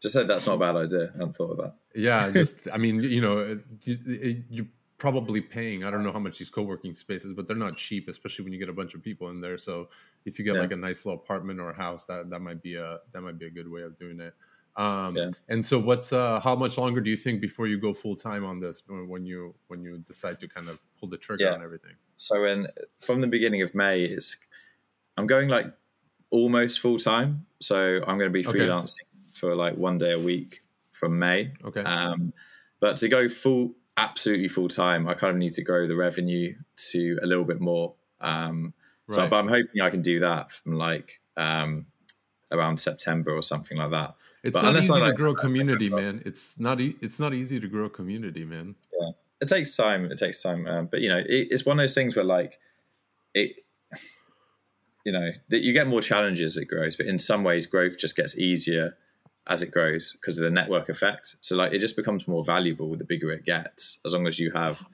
Just 0.00 0.12
said 0.12 0.28
that's 0.28 0.46
not 0.46 0.54
a 0.54 0.58
bad 0.58 0.76
idea. 0.76 1.10
I 1.14 1.18
hadn't 1.18 1.34
thought 1.34 1.52
of 1.52 1.56
that. 1.58 1.74
Yeah, 1.94 2.30
just 2.34 2.68
I 2.72 2.76
mean, 2.76 3.02
you 3.02 3.20
know, 3.20 3.58
you, 3.82 4.44
you 4.50 4.68
probably 4.98 5.40
paying. 5.40 5.84
I 5.84 5.90
don't 5.90 6.02
know 6.02 6.12
how 6.12 6.18
much 6.18 6.38
these 6.38 6.50
co-working 6.50 6.94
spaces, 6.94 7.32
but 7.32 7.46
they're 7.46 7.56
not 7.56 7.76
cheap, 7.76 8.08
especially 8.08 8.44
when 8.44 8.52
you 8.52 8.58
get 8.58 8.68
a 8.68 8.72
bunch 8.72 8.94
of 8.94 9.02
people 9.02 9.28
in 9.30 9.40
there. 9.40 9.58
So 9.58 9.88
if 10.24 10.38
you 10.38 10.44
get 10.44 10.54
yeah. 10.54 10.60
like 10.60 10.72
a 10.72 10.76
nice 10.76 11.04
little 11.04 11.20
apartment 11.20 11.60
or 11.60 11.70
a 11.70 11.76
house, 11.76 12.06
that 12.06 12.30
that 12.30 12.40
might 12.40 12.62
be 12.62 12.76
a 12.76 12.98
that 13.12 13.20
might 13.20 13.38
be 13.38 13.46
a 13.46 13.50
good 13.50 13.70
way 13.70 13.82
of 13.82 13.98
doing 13.98 14.20
it. 14.20 14.34
Um, 14.76 15.16
yeah. 15.16 15.30
And 15.48 15.64
so, 15.64 15.78
what's 15.78 16.12
uh, 16.12 16.38
how 16.40 16.54
much 16.54 16.76
longer 16.76 17.00
do 17.00 17.08
you 17.08 17.16
think 17.16 17.40
before 17.40 17.66
you 17.66 17.78
go 17.78 17.94
full 17.94 18.14
time 18.14 18.44
on 18.44 18.60
this 18.60 18.82
when 18.86 19.24
you 19.24 19.54
when 19.68 19.82
you 19.82 19.98
decide 19.98 20.38
to 20.40 20.48
kind 20.48 20.68
of 20.68 20.78
pull 21.00 21.08
the 21.08 21.16
trigger 21.16 21.44
yeah. 21.44 21.52
on 21.52 21.62
everything? 21.62 21.92
So, 22.18 22.44
in 22.44 22.66
from 23.00 23.22
the 23.22 23.26
beginning 23.26 23.62
of 23.62 23.74
May, 23.74 24.00
it's 24.02 24.36
I'm 25.16 25.26
going 25.26 25.48
like 25.48 25.72
almost 26.30 26.80
full 26.80 26.98
time. 26.98 27.46
So 27.60 28.00
I'm 28.06 28.18
going 28.18 28.30
to 28.30 28.30
be 28.30 28.44
freelancing 28.44 29.00
okay. 29.00 29.34
for 29.34 29.54
like 29.54 29.76
one 29.76 29.98
day 29.98 30.12
a 30.12 30.18
week 30.18 30.60
from 30.92 31.18
May. 31.18 31.52
Okay. 31.64 31.80
Um, 31.80 32.32
but 32.80 32.96
to 32.98 33.08
go 33.08 33.28
full 33.28 33.74
absolutely 33.96 34.48
full 34.48 34.68
time, 34.68 35.08
I 35.08 35.14
kind 35.14 35.30
of 35.30 35.38
need 35.38 35.54
to 35.54 35.62
grow 35.62 35.86
the 35.86 35.96
revenue 35.96 36.54
to 36.90 37.18
a 37.22 37.26
little 37.26 37.44
bit 37.44 37.60
more. 37.60 37.94
Um, 38.20 38.74
right. 39.06 39.16
So, 39.16 39.28
but 39.28 39.36
I'm 39.36 39.48
hoping 39.48 39.80
I 39.80 39.90
can 39.90 40.02
do 40.02 40.20
that 40.20 40.50
from 40.50 40.76
like 40.76 41.20
um, 41.36 41.86
around 42.52 42.78
September 42.78 43.34
or 43.34 43.42
something 43.42 43.78
like 43.78 43.90
that. 43.90 44.14
It's 44.42 44.52
but 44.52 44.62
not 44.62 44.76
easy 44.76 44.92
like, 44.92 45.04
to 45.04 45.12
grow 45.12 45.32
a 45.32 45.36
community, 45.36 45.90
man. 45.90 46.22
It's 46.24 46.58
not. 46.58 46.80
E- 46.80 46.96
it's 47.00 47.18
not 47.18 47.34
easy 47.34 47.58
to 47.58 47.66
grow 47.66 47.86
a 47.86 47.90
community, 47.90 48.44
man. 48.44 48.76
Yeah, 48.96 49.10
it 49.40 49.48
takes 49.48 49.76
time. 49.76 50.10
It 50.12 50.18
takes 50.18 50.42
time. 50.42 50.66
Um, 50.66 50.86
but 50.86 51.00
you 51.00 51.08
know, 51.08 51.18
it, 51.18 51.48
it's 51.50 51.66
one 51.66 51.78
of 51.78 51.82
those 51.82 51.94
things 51.94 52.14
where 52.16 52.24
like 52.24 52.58
it. 53.34 53.56
You 55.04 55.12
know 55.12 55.30
that 55.50 55.62
you 55.62 55.72
get 55.72 55.86
more 55.86 56.00
challenges 56.00 56.56
it 56.56 56.64
grows, 56.64 56.96
but 56.96 57.06
in 57.06 57.20
some 57.20 57.44
ways, 57.44 57.64
growth 57.64 57.96
just 57.96 58.16
gets 58.16 58.36
easier 58.36 58.96
as 59.48 59.62
it 59.62 59.70
grows 59.70 60.12
because 60.12 60.38
of 60.38 60.44
the 60.44 60.50
network 60.50 60.88
effect. 60.88 61.36
So 61.40 61.56
like 61.56 61.72
it 61.72 61.78
just 61.78 61.96
becomes 61.96 62.26
more 62.26 62.44
valuable 62.44 62.94
the 62.96 63.04
bigger 63.04 63.30
it 63.30 63.44
gets, 63.44 64.00
as 64.04 64.12
long 64.12 64.26
as 64.26 64.38
you 64.38 64.50
have, 64.52 64.84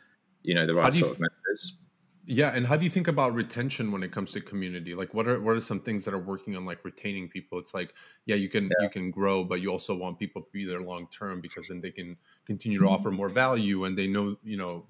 you 0.42 0.54
know, 0.54 0.66
the 0.66 0.74
right 0.74 0.92
sort 0.92 1.12
of 1.12 1.20
members. 1.20 1.76
Yeah, 2.24 2.50
and 2.54 2.64
how 2.66 2.76
do 2.76 2.84
you 2.84 2.90
think 2.90 3.08
about 3.08 3.34
retention 3.34 3.90
when 3.90 4.04
it 4.04 4.12
comes 4.12 4.30
to 4.32 4.40
community? 4.40 4.94
Like, 4.94 5.12
what 5.12 5.26
are 5.26 5.40
what 5.40 5.56
are 5.56 5.60
some 5.60 5.80
things 5.80 6.04
that 6.04 6.14
are 6.14 6.20
working 6.20 6.56
on 6.56 6.64
like 6.64 6.84
retaining 6.84 7.28
people? 7.28 7.58
It's 7.58 7.74
like, 7.74 7.94
yeah, 8.26 8.36
you 8.36 8.48
can 8.48 8.64
yeah. 8.64 8.84
you 8.84 8.90
can 8.90 9.10
grow, 9.10 9.42
but 9.42 9.60
you 9.60 9.72
also 9.72 9.94
want 9.96 10.20
people 10.20 10.40
to 10.40 10.48
be 10.52 10.64
there 10.64 10.80
long 10.80 11.08
term 11.10 11.40
because 11.40 11.66
then 11.66 11.80
they 11.80 11.90
can 11.90 12.16
continue 12.46 12.78
to 12.78 12.86
offer 12.86 13.10
more 13.10 13.28
value, 13.28 13.84
and 13.84 13.98
they 13.98 14.06
know, 14.06 14.36
you 14.44 14.56
know, 14.56 14.86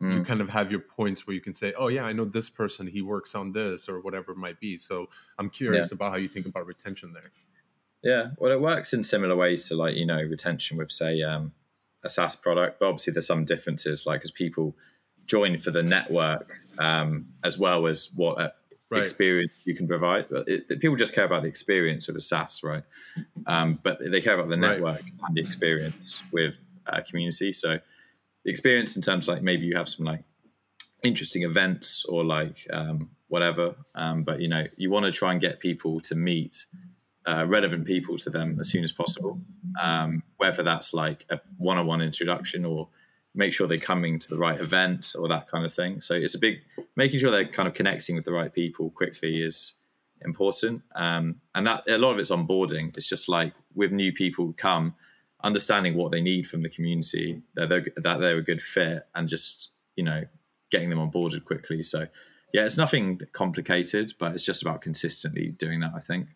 mm. 0.00 0.14
you 0.14 0.22
kind 0.22 0.40
of 0.40 0.48
have 0.48 0.70
your 0.70 0.80
points 0.80 1.26
where 1.26 1.34
you 1.34 1.40
can 1.40 1.54
say, 1.54 1.72
oh 1.76 1.88
yeah, 1.88 2.04
I 2.04 2.12
know 2.12 2.24
this 2.24 2.48
person, 2.48 2.86
he 2.86 3.02
works 3.02 3.34
on 3.34 3.50
this 3.50 3.88
or 3.88 4.00
whatever 4.00 4.30
it 4.32 4.38
might 4.38 4.60
be. 4.60 4.78
So 4.78 5.08
I'm 5.38 5.50
curious 5.50 5.90
yeah. 5.90 5.96
about 5.96 6.12
how 6.12 6.18
you 6.18 6.28
think 6.28 6.46
about 6.46 6.66
retention 6.66 7.12
there. 7.12 7.30
Yeah, 8.02 8.28
well, 8.38 8.52
it 8.52 8.60
works 8.60 8.92
in 8.92 9.02
similar 9.02 9.36
ways 9.36 9.68
to 9.68 9.74
like 9.74 9.94
you 9.94 10.06
know 10.06 10.22
retention 10.22 10.76
with 10.76 10.90
say 10.90 11.22
um, 11.22 11.52
a 12.04 12.08
SaaS 12.08 12.36
product, 12.36 12.80
but 12.80 12.86
obviously 12.86 13.12
there's 13.12 13.26
some 13.26 13.44
differences, 13.44 14.06
like 14.06 14.22
as 14.24 14.30
people 14.30 14.74
join 15.26 15.58
for 15.58 15.70
the 15.70 15.82
network 15.82 16.50
um, 16.78 17.26
as 17.44 17.58
well 17.58 17.86
as 17.86 18.10
what 18.14 18.40
uh, 18.40 18.48
right. 18.90 19.02
experience 19.02 19.60
you 19.64 19.74
can 19.74 19.86
provide. 19.86 20.26
But 20.30 20.48
it, 20.48 20.66
it, 20.68 20.80
people 20.80 20.96
just 20.96 21.14
care 21.14 21.24
about 21.24 21.42
the 21.42 21.48
experience 21.48 22.08
of 22.08 22.16
a 22.16 22.20
SaaS, 22.20 22.62
right? 22.62 22.82
Um, 23.46 23.78
but 23.82 23.98
they 24.10 24.20
care 24.20 24.34
about 24.34 24.48
the 24.48 24.56
network 24.56 24.94
right. 24.94 25.12
and 25.26 25.36
the 25.36 25.40
experience 25.40 26.22
with 26.32 26.58
a 26.86 27.02
community. 27.02 27.52
So 27.52 27.78
the 28.44 28.50
experience 28.50 28.96
in 28.96 29.02
terms 29.02 29.28
of 29.28 29.34
like 29.34 29.42
maybe 29.42 29.66
you 29.66 29.76
have 29.76 29.88
some 29.88 30.06
like 30.06 30.24
interesting 31.02 31.42
events 31.42 32.04
or 32.06 32.24
like 32.24 32.66
um, 32.72 33.10
whatever, 33.28 33.74
um, 33.94 34.22
but 34.24 34.40
you 34.40 34.48
know 34.48 34.64
you 34.76 34.90
want 34.90 35.06
to 35.06 35.12
try 35.12 35.32
and 35.32 35.40
get 35.40 35.60
people 35.60 36.00
to 36.00 36.14
meet 36.14 36.64
uh, 37.30 37.46
relevant 37.46 37.84
people 37.84 38.18
to 38.18 38.30
them 38.30 38.58
as 38.60 38.68
soon 38.68 38.82
as 38.82 38.92
possible. 38.92 39.40
Um, 39.80 40.22
whether 40.38 40.62
that's 40.62 40.92
like 40.92 41.24
a 41.30 41.40
one-on-one 41.58 42.02
introduction 42.02 42.64
or 42.64 42.88
make 43.34 43.52
sure 43.52 43.68
they're 43.68 43.78
coming 43.78 44.18
to 44.18 44.28
the 44.28 44.38
right 44.38 44.58
event 44.58 45.14
or 45.16 45.28
that 45.28 45.46
kind 45.46 45.64
of 45.64 45.72
thing. 45.72 46.00
So 46.00 46.14
it's 46.14 46.34
a 46.34 46.38
big 46.38 46.58
making 46.96 47.20
sure 47.20 47.30
they're 47.30 47.46
kind 47.46 47.68
of 47.68 47.74
connecting 47.74 48.16
with 48.16 48.24
the 48.24 48.32
right 48.32 48.52
people 48.52 48.90
quickly 48.90 49.42
is 49.42 49.74
important. 50.22 50.82
Um, 50.94 51.36
and 51.54 51.66
that 51.66 51.88
a 51.88 51.98
lot 51.98 52.12
of 52.12 52.18
it's 52.18 52.30
onboarding. 52.30 52.96
It's 52.96 53.08
just 53.08 53.28
like 53.28 53.54
with 53.74 53.92
new 53.92 54.12
people 54.12 54.52
come, 54.56 54.94
understanding 55.44 55.94
what 55.94 56.10
they 56.10 56.20
need 56.20 56.48
from 56.48 56.62
the 56.62 56.68
community, 56.68 57.42
that 57.54 57.68
they're, 57.68 57.86
that 57.96 58.18
they're 58.18 58.38
a 58.38 58.42
good 58.44 58.62
fit, 58.62 59.06
and 59.14 59.28
just 59.28 59.70
you 59.96 60.04
know 60.04 60.24
getting 60.70 60.90
them 60.90 60.98
onboarded 60.98 61.44
quickly. 61.44 61.82
So 61.82 62.06
yeah, 62.52 62.64
it's 62.64 62.76
nothing 62.76 63.20
complicated, 63.32 64.14
but 64.18 64.34
it's 64.34 64.44
just 64.44 64.62
about 64.62 64.82
consistently 64.82 65.48
doing 65.48 65.80
that. 65.80 65.92
I 65.94 66.00
think. 66.00 66.26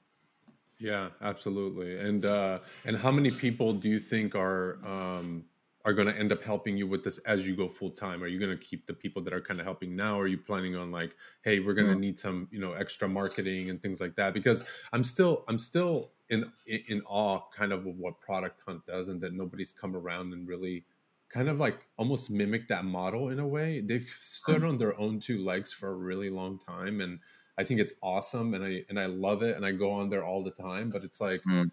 Yeah, 0.79 1.11
absolutely. 1.21 1.99
And 1.99 2.25
uh, 2.25 2.61
and 2.85 2.97
how 2.97 3.11
many 3.11 3.31
people 3.31 3.73
do 3.73 3.89
you 3.89 4.01
think 4.01 4.35
are 4.35 4.79
um, 4.85 5.45
are 5.85 5.93
going 5.93 6.09
to 6.09 6.19
end 6.19 6.33
up 6.33 6.43
helping 6.43 6.77
you 6.77 6.87
with 6.87 7.05
this 7.05 7.19
as 7.19 7.47
you 7.47 7.55
go 7.55 7.69
full 7.69 7.91
time? 7.91 8.23
Are 8.23 8.27
you 8.27 8.39
going 8.39 8.57
to 8.57 8.63
keep 8.63 8.87
the 8.87 8.95
people 8.95 9.23
that 9.23 9.35
are 9.35 9.41
kind 9.41 9.61
of 9.61 9.67
helping 9.67 9.95
now? 9.95 10.19
Or 10.19 10.23
are 10.23 10.27
you 10.27 10.39
planning 10.39 10.75
on 10.77 10.91
like, 10.91 11.15
hey, 11.43 11.61
we're 11.61 11.75
going 11.75 11.89
to 11.89 11.95
mm. 11.95 12.01
need 12.01 12.19
some, 12.19 12.49
you 12.51 12.59
know, 12.59 12.73
extra 12.73 13.07
marketing 13.07 13.69
and 13.69 13.81
things 13.83 14.01
like 14.01 14.15
that? 14.17 14.33
Because 14.33 14.67
I'm 14.93 15.05
still, 15.05 15.45
I'm 15.47 15.59
still 15.59 16.13
in 16.31 16.51
in 16.67 17.03
awe, 17.07 17.41
kind 17.55 17.73
of 17.73 17.87
of 17.87 17.99
what 17.99 18.21
Product 18.21 18.63
Hunt 18.67 18.87
does, 18.87 19.09
and 19.09 19.21
that 19.21 19.35
nobody's 19.35 19.73
come 19.73 19.95
around 19.95 20.33
and 20.33 20.49
really 20.49 20.85
kind 21.29 21.49
of 21.49 21.61
like 21.61 21.87
almost 21.99 22.31
mimic 22.31 22.69
that 22.69 22.85
model 22.85 23.29
in 23.29 23.39
a 23.39 23.47
way. 23.47 23.81
They've 23.81 24.09
stood 24.21 24.63
mm. 24.63 24.69
on 24.69 24.77
their 24.79 24.99
own 24.99 25.21
two 25.21 25.45
legs 25.45 25.73
for 25.73 25.91
a 25.91 25.95
really 25.95 26.31
long 26.31 26.59
time, 26.59 27.03
and 27.03 27.21
I 27.57 27.65
think 27.65 27.81
it's 27.81 27.95
awesome, 28.03 28.55
and 28.55 28.65
I 28.65 28.85
and 28.89 28.99
I 28.99 29.07
love 29.07 29.43
it, 29.43 29.57
and 29.57 29.65
I 29.65 29.73
go 29.73 29.93
on 29.93 30.11
there 30.11 30.25
all 30.25 30.43
the 30.43 30.51
time. 30.51 30.91
But 30.91 31.05
it's 31.05 31.21
like. 31.21 31.43
Mm 31.45 31.71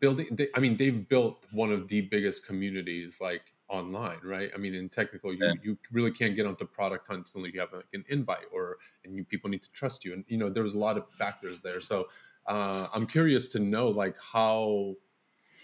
building 0.00 0.28
they, 0.30 0.48
i 0.54 0.60
mean 0.60 0.76
they've 0.76 1.08
built 1.08 1.44
one 1.52 1.72
of 1.72 1.88
the 1.88 2.02
biggest 2.02 2.46
communities 2.46 3.20
like 3.20 3.52
online 3.68 4.18
right 4.22 4.50
i 4.54 4.58
mean 4.58 4.74
in 4.74 4.88
technical 4.88 5.32
you, 5.32 5.40
yeah. 5.42 5.52
you 5.62 5.76
really 5.90 6.10
can't 6.10 6.36
get 6.36 6.46
onto 6.46 6.64
product 6.64 7.08
hunt 7.08 7.26
until 7.26 7.48
you 7.50 7.58
have 7.58 7.72
like 7.72 7.84
an 7.92 8.04
invite 8.08 8.46
or 8.52 8.76
and 9.04 9.16
you, 9.16 9.24
people 9.24 9.50
need 9.50 9.62
to 9.62 9.70
trust 9.72 10.04
you 10.04 10.12
and 10.12 10.24
you 10.28 10.36
know 10.36 10.48
there's 10.48 10.74
a 10.74 10.78
lot 10.78 10.96
of 10.96 11.10
factors 11.10 11.60
there 11.62 11.80
so 11.80 12.06
uh, 12.46 12.86
i'm 12.94 13.06
curious 13.06 13.48
to 13.48 13.58
know 13.58 13.88
like 13.88 14.14
how 14.20 14.94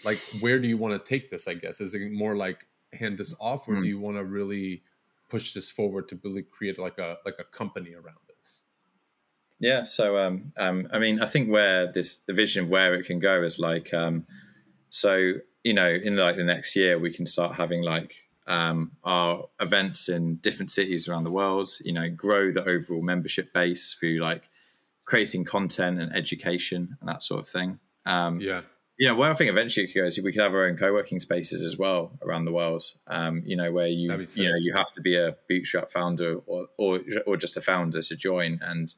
like 0.03 0.17
where 0.41 0.59
do 0.59 0.67
you 0.67 0.77
want 0.77 0.93
to 0.93 1.09
take 1.09 1.29
this 1.29 1.47
i 1.47 1.53
guess 1.53 1.79
is 1.79 1.93
it 1.93 2.11
more 2.11 2.35
like 2.35 2.67
hand 2.91 3.17
this 3.17 3.33
off 3.39 3.67
or 3.69 3.75
mm. 3.75 3.83
do 3.83 3.87
you 3.87 3.99
want 3.99 4.17
to 4.17 4.25
really 4.25 4.83
push 5.29 5.53
this 5.53 5.69
forward 5.69 6.09
to 6.09 6.19
really 6.23 6.43
create 6.43 6.77
like 6.77 6.97
a 6.97 7.17
like 7.25 7.35
a 7.39 7.43
company 7.45 7.93
around 7.93 8.17
yeah. 9.63 9.85
So, 9.85 10.17
um, 10.17 10.51
um, 10.57 10.89
I 10.91 10.99
mean, 10.99 11.21
I 11.21 11.25
think 11.25 11.49
where 11.49 11.89
this 11.89 12.17
the 12.27 12.33
vision 12.33 12.65
of 12.65 12.69
where 12.69 12.95
it 12.95 13.05
can 13.05 13.19
go 13.19 13.43
is 13.43 13.59
like, 13.59 13.93
um, 13.93 14.25
so 14.89 15.35
you 15.63 15.73
know, 15.73 15.87
in 15.87 16.17
like 16.17 16.35
the 16.35 16.43
next 16.43 16.75
year, 16.75 16.99
we 16.99 17.13
can 17.13 17.25
start 17.25 17.55
having 17.55 17.81
like 17.81 18.13
um, 18.45 18.91
our 19.05 19.45
events 19.61 20.09
in 20.09 20.35
different 20.35 20.69
cities 20.69 21.07
around 21.07 21.23
the 21.23 21.31
world. 21.31 21.71
You 21.81 21.93
know, 21.93 22.09
grow 22.09 22.51
the 22.51 22.65
overall 22.65 23.01
membership 23.01 23.53
base 23.53 23.95
through 23.97 24.19
like 24.19 24.49
creating 25.05 25.45
content 25.45 25.97
and 25.97 26.13
education 26.13 26.97
and 26.99 27.07
that 27.07 27.23
sort 27.23 27.39
of 27.39 27.47
thing. 27.47 27.79
Um, 28.05 28.41
yeah. 28.41 28.63
You 28.99 29.07
know, 29.07 29.15
where 29.15 29.31
I 29.31 29.33
think 29.33 29.49
eventually 29.49 29.85
it 29.85 29.93
could 29.93 30.01
go 30.01 30.07
is 30.07 30.19
we 30.19 30.33
could 30.33 30.43
have 30.43 30.53
our 30.53 30.67
own 30.67 30.75
co-working 30.75 31.21
spaces 31.21 31.63
as 31.63 31.77
well 31.77 32.11
around 32.21 32.43
the 32.43 32.51
world. 32.51 32.83
Um, 33.07 33.41
you 33.45 33.55
know, 33.55 33.71
where 33.71 33.87
you 33.87 34.11
you 34.35 34.49
know 34.49 34.57
you 34.57 34.73
have 34.75 34.91
to 34.91 35.01
be 35.01 35.15
a 35.15 35.37
bootstrap 35.47 35.89
founder 35.93 36.39
or 36.45 36.67
or 36.77 36.99
or 37.25 37.37
just 37.37 37.55
a 37.55 37.61
founder 37.61 38.01
to 38.01 38.15
join 38.17 38.59
and 38.61 38.93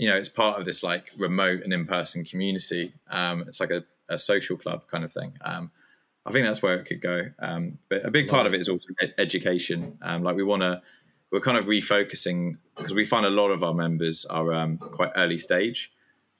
you 0.00 0.08
know, 0.08 0.16
it's 0.16 0.30
part 0.30 0.58
of 0.58 0.64
this 0.64 0.82
like 0.82 1.12
remote 1.18 1.60
and 1.62 1.74
in-person 1.74 2.24
community. 2.24 2.94
Um, 3.10 3.44
it's 3.46 3.60
like 3.60 3.70
a, 3.70 3.84
a, 4.08 4.16
social 4.16 4.56
club 4.56 4.86
kind 4.90 5.04
of 5.04 5.12
thing. 5.12 5.34
Um, 5.42 5.70
I 6.24 6.32
think 6.32 6.46
that's 6.46 6.62
where 6.62 6.76
it 6.76 6.86
could 6.86 7.02
go. 7.02 7.26
Um, 7.38 7.78
but 7.90 8.06
a 8.06 8.10
big 8.10 8.26
part 8.26 8.46
of 8.46 8.54
it 8.54 8.62
is 8.62 8.70
also 8.70 8.88
ed- 9.02 9.12
education. 9.18 9.98
Um, 10.00 10.22
like 10.22 10.36
we 10.36 10.42
want 10.42 10.62
to, 10.62 10.80
we're 11.30 11.40
kind 11.40 11.58
of 11.58 11.66
refocusing 11.66 12.56
because 12.76 12.94
we 12.94 13.04
find 13.04 13.26
a 13.26 13.30
lot 13.30 13.50
of 13.50 13.62
our 13.62 13.74
members 13.74 14.24
are 14.24 14.54
um, 14.54 14.78
quite 14.78 15.10
early 15.16 15.36
stage, 15.36 15.92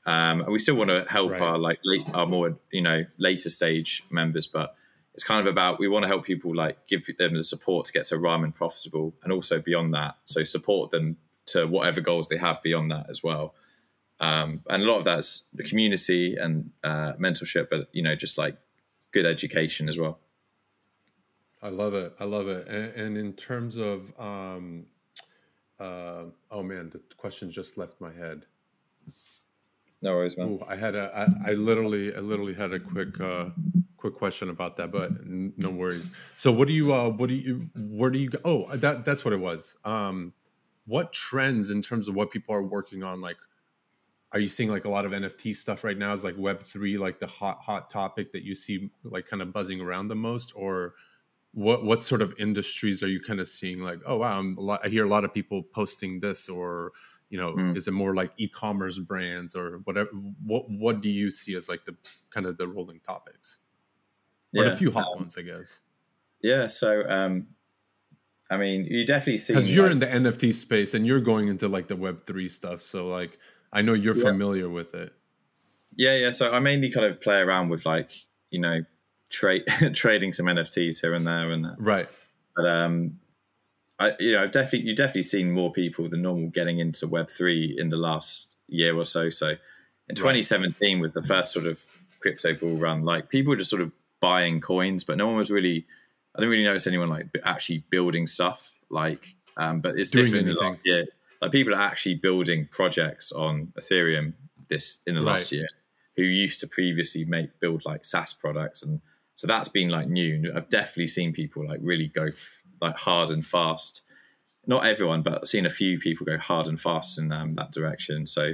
um, 0.06 0.40
and 0.40 0.52
we 0.52 0.58
still 0.58 0.76
want 0.76 0.88
to 0.88 1.04
help 1.06 1.32
right. 1.32 1.42
our 1.42 1.58
like 1.58 1.80
late, 1.84 2.06
our 2.14 2.24
more 2.24 2.56
you 2.72 2.80
know 2.80 3.04
later 3.18 3.50
stage 3.50 4.04
members, 4.10 4.46
but 4.46 4.74
it's 5.12 5.22
kind 5.22 5.46
of 5.46 5.52
about 5.52 5.78
we 5.78 5.86
want 5.86 6.04
to 6.04 6.08
help 6.08 6.24
people 6.24 6.56
like 6.56 6.86
give 6.88 7.02
them 7.18 7.34
the 7.34 7.44
support 7.44 7.84
to 7.86 7.92
get 7.92 8.06
to 8.06 8.16
ramen 8.16 8.54
profitable, 8.54 9.12
and 9.22 9.34
also 9.34 9.60
beyond 9.60 9.92
that, 9.92 10.16
so 10.24 10.44
support 10.44 10.90
them 10.90 11.18
to 11.52 11.66
whatever 11.66 12.00
goals 12.00 12.28
they 12.28 12.36
have 12.36 12.62
beyond 12.62 12.90
that 12.90 13.06
as 13.08 13.22
well. 13.22 13.54
Um, 14.20 14.60
and 14.68 14.82
a 14.82 14.86
lot 14.86 14.98
of 14.98 15.04
that's 15.04 15.44
the 15.54 15.64
community 15.64 16.36
and 16.36 16.70
uh, 16.84 17.14
mentorship, 17.14 17.68
but 17.70 17.88
you 17.92 18.02
know, 18.02 18.14
just 18.14 18.36
like 18.36 18.56
good 19.12 19.26
education 19.26 19.88
as 19.88 19.98
well. 19.98 20.18
I 21.62 21.68
love 21.68 21.94
it. 21.94 22.14
I 22.18 22.24
love 22.24 22.48
it. 22.48 22.66
And, 22.68 22.94
and 22.94 23.18
in 23.18 23.32
terms 23.34 23.76
of, 23.76 24.18
um, 24.18 24.86
uh, 25.78 26.24
oh 26.50 26.62
man, 26.62 26.90
the 26.90 27.00
question 27.16 27.50
just 27.50 27.76
left 27.76 28.00
my 28.00 28.12
head. 28.12 28.46
No 30.02 30.14
worries, 30.14 30.38
man. 30.38 30.48
Ooh, 30.48 30.64
I 30.66 30.76
had 30.76 30.94
a, 30.94 31.10
I, 31.14 31.50
I 31.50 31.54
literally, 31.54 32.14
I 32.14 32.20
literally 32.20 32.54
had 32.54 32.72
a 32.72 32.80
quick, 32.80 33.20
uh, 33.20 33.50
quick 33.98 34.14
question 34.14 34.48
about 34.48 34.76
that, 34.78 34.90
but 34.90 35.26
no 35.26 35.68
worries. 35.68 36.12
So, 36.36 36.50
what 36.50 36.68
do 36.68 36.74
you, 36.74 36.94
uh, 36.94 37.10
what 37.10 37.28
do 37.28 37.34
you, 37.34 37.68
where 37.76 38.08
do 38.10 38.18
you 38.18 38.30
go? 38.30 38.38
Oh, 38.44 38.76
that, 38.76 39.04
that's 39.04 39.24
what 39.26 39.34
it 39.34 39.40
was. 39.40 39.76
Um, 39.84 40.32
what 40.86 41.12
trends 41.12 41.70
in 41.70 41.82
terms 41.82 42.08
of 42.08 42.14
what 42.14 42.30
people 42.30 42.54
are 42.54 42.62
working 42.62 43.02
on? 43.02 43.20
Like 43.20 43.36
are 44.32 44.38
you 44.38 44.48
seeing 44.48 44.70
like 44.70 44.84
a 44.84 44.88
lot 44.88 45.04
of 45.04 45.12
nft 45.12 45.54
stuff 45.56 45.82
right 45.82 45.98
now? 45.98 46.12
Is 46.12 46.24
like 46.24 46.36
web 46.38 46.62
3 46.62 46.98
like 46.98 47.18
the 47.18 47.26
hot 47.26 47.60
hot 47.62 47.90
topic 47.90 48.32
that 48.32 48.44
you 48.44 48.54
see 48.54 48.90
like 49.04 49.26
kind 49.26 49.42
of 49.42 49.52
buzzing 49.52 49.80
around 49.80 50.08
the 50.08 50.16
most? 50.16 50.52
Or 50.54 50.94
what 51.52 51.84
what 51.84 52.02
sort 52.02 52.22
of 52.22 52.34
industries 52.38 53.02
are 53.02 53.08
you 53.08 53.20
kind 53.20 53.40
of 53.40 53.48
seeing 53.48 53.80
like 53.80 53.98
oh 54.06 54.18
wow 54.18 54.40
lot, 54.56 54.80
i 54.84 54.88
hear 54.88 55.04
a 55.04 55.08
lot 55.08 55.24
of 55.24 55.34
people 55.34 55.62
posting 55.62 56.20
this 56.20 56.48
or 56.48 56.92
you 57.28 57.38
know 57.38 57.54
mm. 57.54 57.76
is 57.76 57.88
it 57.88 57.92
more 57.92 58.14
like 58.14 58.30
e-commerce 58.36 58.98
brands 58.98 59.54
or 59.56 59.78
whatever 59.84 60.08
what 60.44 60.70
what 60.70 61.00
do 61.00 61.08
you 61.08 61.30
see 61.30 61.56
as 61.56 61.68
like 61.68 61.84
the 61.84 61.96
kind 62.30 62.46
of 62.46 62.56
the 62.56 62.68
rolling 62.68 63.00
topics? 63.00 63.60
Or 64.56 64.64
yeah, 64.64 64.72
a 64.72 64.76
few 64.76 64.90
hot 64.90 65.06
um, 65.12 65.18
ones 65.20 65.36
i 65.36 65.42
guess. 65.42 65.80
yeah 66.42 66.66
so 66.66 67.02
um 67.08 67.48
I 68.50 68.56
mean, 68.56 68.84
you 68.84 69.06
definitely 69.06 69.38
see 69.38 69.54
because 69.54 69.72
you're 69.74 69.84
like, 69.94 70.10
in 70.12 70.22
the 70.24 70.30
NFT 70.30 70.52
space 70.52 70.92
and 70.92 71.06
you're 71.06 71.20
going 71.20 71.48
into 71.48 71.68
like 71.68 71.86
the 71.86 71.96
Web 71.96 72.26
three 72.26 72.48
stuff. 72.48 72.82
So 72.82 73.06
like, 73.06 73.38
I 73.72 73.80
know 73.82 73.92
you're 73.92 74.16
yeah. 74.16 74.24
familiar 74.24 74.68
with 74.68 74.92
it. 74.94 75.14
Yeah, 75.96 76.16
yeah. 76.16 76.30
So 76.30 76.50
I 76.50 76.58
mainly 76.58 76.90
kind 76.90 77.06
of 77.06 77.20
play 77.20 77.36
around 77.36 77.68
with 77.68 77.86
like 77.86 78.10
you 78.50 78.60
know 78.60 78.80
trade 79.28 79.62
trading 79.94 80.32
some 80.32 80.46
NFTs 80.46 81.00
here 81.00 81.14
and 81.14 81.26
there 81.26 81.50
and 81.50 81.66
right. 81.78 82.08
But 82.56 82.66
um, 82.66 83.20
I 84.00 84.14
you 84.18 84.32
know 84.32 84.48
definitely 84.48 84.88
you 84.88 84.96
definitely 84.96 85.22
seen 85.22 85.52
more 85.52 85.72
people 85.72 86.08
than 86.08 86.22
normal 86.22 86.48
getting 86.48 86.80
into 86.80 87.06
Web 87.06 87.30
three 87.30 87.76
in 87.78 87.88
the 87.90 87.96
last 87.96 88.56
year 88.66 88.96
or 88.96 89.04
so. 89.04 89.30
So 89.30 89.54
in 90.08 90.16
2017, 90.16 90.96
right. 90.96 91.00
with 91.00 91.14
the 91.14 91.22
first 91.22 91.52
sort 91.52 91.66
of 91.66 91.84
crypto 92.18 92.54
bull 92.54 92.76
run, 92.76 93.04
like 93.04 93.28
people 93.28 93.50
were 93.50 93.56
just 93.56 93.70
sort 93.70 93.82
of 93.82 93.92
buying 94.20 94.60
coins, 94.60 95.04
but 95.04 95.16
no 95.16 95.26
one 95.26 95.36
was 95.36 95.50
really 95.50 95.86
I 96.34 96.40
didn't 96.40 96.50
really 96.50 96.64
notice 96.64 96.86
anyone 96.86 97.08
like 97.08 97.26
actually 97.44 97.84
building 97.90 98.26
stuff. 98.26 98.72
Like, 98.90 99.34
um, 99.56 99.80
but 99.80 99.98
it's 99.98 100.10
Doing 100.10 100.26
different 100.26 100.46
anything. 100.46 100.58
in 100.58 100.62
the 100.62 100.66
last 100.66 100.80
year. 100.84 101.06
Like 101.40 101.52
people 101.52 101.74
are 101.74 101.80
actually 101.80 102.16
building 102.16 102.68
projects 102.70 103.32
on 103.32 103.72
Ethereum 103.80 104.34
this 104.68 105.00
in 105.06 105.14
the 105.14 105.22
right. 105.22 105.32
last 105.32 105.52
year, 105.52 105.66
who 106.16 106.22
used 106.22 106.60
to 106.60 106.66
previously 106.66 107.24
make 107.24 107.58
build 107.60 107.84
like 107.84 108.04
SaaS 108.04 108.34
products, 108.34 108.82
and 108.82 109.00
so 109.34 109.46
that's 109.46 109.68
been 109.68 109.88
like 109.88 110.08
new. 110.08 110.52
I've 110.54 110.68
definitely 110.68 111.08
seen 111.08 111.32
people 111.32 111.66
like 111.66 111.80
really 111.82 112.08
go 112.08 112.26
f- 112.26 112.62
like 112.80 112.96
hard 112.96 113.30
and 113.30 113.44
fast. 113.44 114.02
Not 114.66 114.86
everyone, 114.86 115.22
but 115.22 115.38
I've 115.42 115.48
seen 115.48 115.66
a 115.66 115.70
few 115.70 115.98
people 115.98 116.26
go 116.26 116.36
hard 116.38 116.66
and 116.66 116.78
fast 116.78 117.18
in 117.18 117.32
um, 117.32 117.54
that 117.54 117.72
direction. 117.72 118.26
So, 118.26 118.52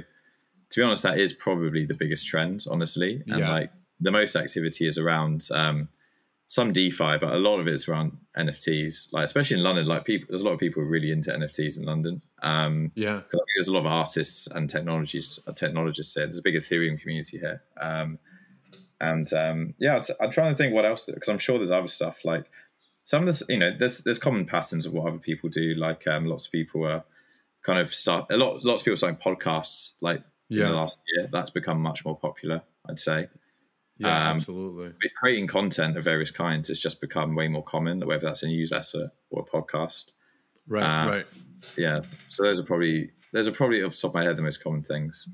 to 0.69 0.79
be 0.79 0.81
honest, 0.81 1.03
that 1.03 1.19
is 1.19 1.33
probably 1.33 1.85
the 1.85 1.93
biggest 1.93 2.25
trend, 2.25 2.63
honestly. 2.69 3.21
And 3.27 3.39
yeah. 3.39 3.51
like 3.51 3.71
the 3.99 4.11
most 4.11 4.35
activity 4.35 4.87
is 4.87 4.97
around 4.97 5.47
um, 5.51 5.89
some 6.47 6.71
DeFi, 6.71 7.17
but 7.19 7.33
a 7.33 7.37
lot 7.37 7.59
of 7.59 7.67
it's 7.67 7.89
around 7.89 8.17
NFTs. 8.37 9.11
Like 9.11 9.25
especially 9.25 9.57
in 9.57 9.63
London, 9.63 9.85
like 9.85 10.05
people, 10.05 10.27
there's 10.29 10.41
a 10.41 10.45
lot 10.45 10.53
of 10.53 10.59
people 10.59 10.81
really 10.81 11.11
into 11.11 11.29
NFTs 11.29 11.77
in 11.77 11.83
London. 11.83 12.21
Um, 12.41 12.91
yeah, 12.95 13.17
because 13.17 13.41
there's 13.55 13.67
a 13.67 13.73
lot 13.73 13.81
of 13.81 13.85
artists 13.87 14.47
and 14.47 14.69
technologies, 14.69 15.39
uh, 15.45 15.51
technologists 15.51 16.13
here. 16.13 16.25
There's 16.25 16.37
a 16.37 16.41
big 16.41 16.55
Ethereum 16.55 16.99
community 16.99 17.37
here, 17.37 17.61
um, 17.81 18.17
and 19.01 19.31
um, 19.33 19.73
yeah, 19.77 20.01
I'm 20.21 20.31
trying 20.31 20.53
to 20.53 20.57
think 20.57 20.73
what 20.73 20.85
else 20.85 21.05
because 21.05 21.27
I'm 21.27 21.37
sure 21.37 21.57
there's 21.57 21.69
other 21.69 21.89
stuff 21.89 22.23
like 22.23 22.45
some 23.03 23.23
of 23.23 23.27
this. 23.27 23.43
You 23.49 23.57
know, 23.57 23.71
there's 23.77 24.03
there's 24.03 24.19
common 24.19 24.45
patterns 24.45 24.85
of 24.85 24.93
what 24.93 25.07
other 25.07 25.19
people 25.19 25.49
do. 25.49 25.75
Like 25.75 26.07
um, 26.07 26.25
lots 26.25 26.45
of 26.45 26.53
people 26.53 26.87
are 26.87 27.03
kind 27.61 27.79
of 27.79 27.93
start 27.93 28.27
a 28.31 28.37
lot. 28.37 28.63
Lots 28.63 28.81
of 28.81 28.85
people 28.85 28.97
starting 28.97 29.19
podcasts. 29.19 29.93
Like 29.99 30.23
yeah. 30.47 30.63
in 30.63 30.69
the 30.71 30.77
last 30.77 31.03
year, 31.13 31.27
that's 31.29 31.49
become 31.49 31.81
much 31.81 32.05
more 32.05 32.17
popular. 32.17 32.61
I'd 32.89 33.01
say. 33.01 33.27
Yeah, 33.99 34.29
um, 34.29 34.35
absolutely. 34.35 34.93
Creating 35.19 35.47
content 35.47 35.97
of 35.97 36.03
various 36.03 36.31
kinds 36.31 36.69
has 36.69 36.79
just 36.79 37.01
become 37.01 37.35
way 37.35 37.47
more 37.47 37.63
common, 37.63 37.99
whether 38.05 38.25
that's 38.25 38.43
a 38.43 38.47
newsletter 38.47 39.11
or 39.29 39.43
a 39.43 39.45
podcast. 39.45 40.11
Right, 40.67 40.83
uh, 40.83 41.09
right. 41.09 41.25
Yeah. 41.77 42.01
So 42.29 42.43
those 42.43 42.59
are 42.59 42.63
probably 42.63 43.11
those 43.31 43.47
are 43.47 43.51
probably 43.51 43.83
off 43.83 43.93
the 43.93 43.97
top 43.97 44.11
of 44.11 44.15
my 44.15 44.23
head 44.23 44.37
the 44.37 44.43
most 44.43 44.63
common 44.63 44.83
things. 44.83 45.27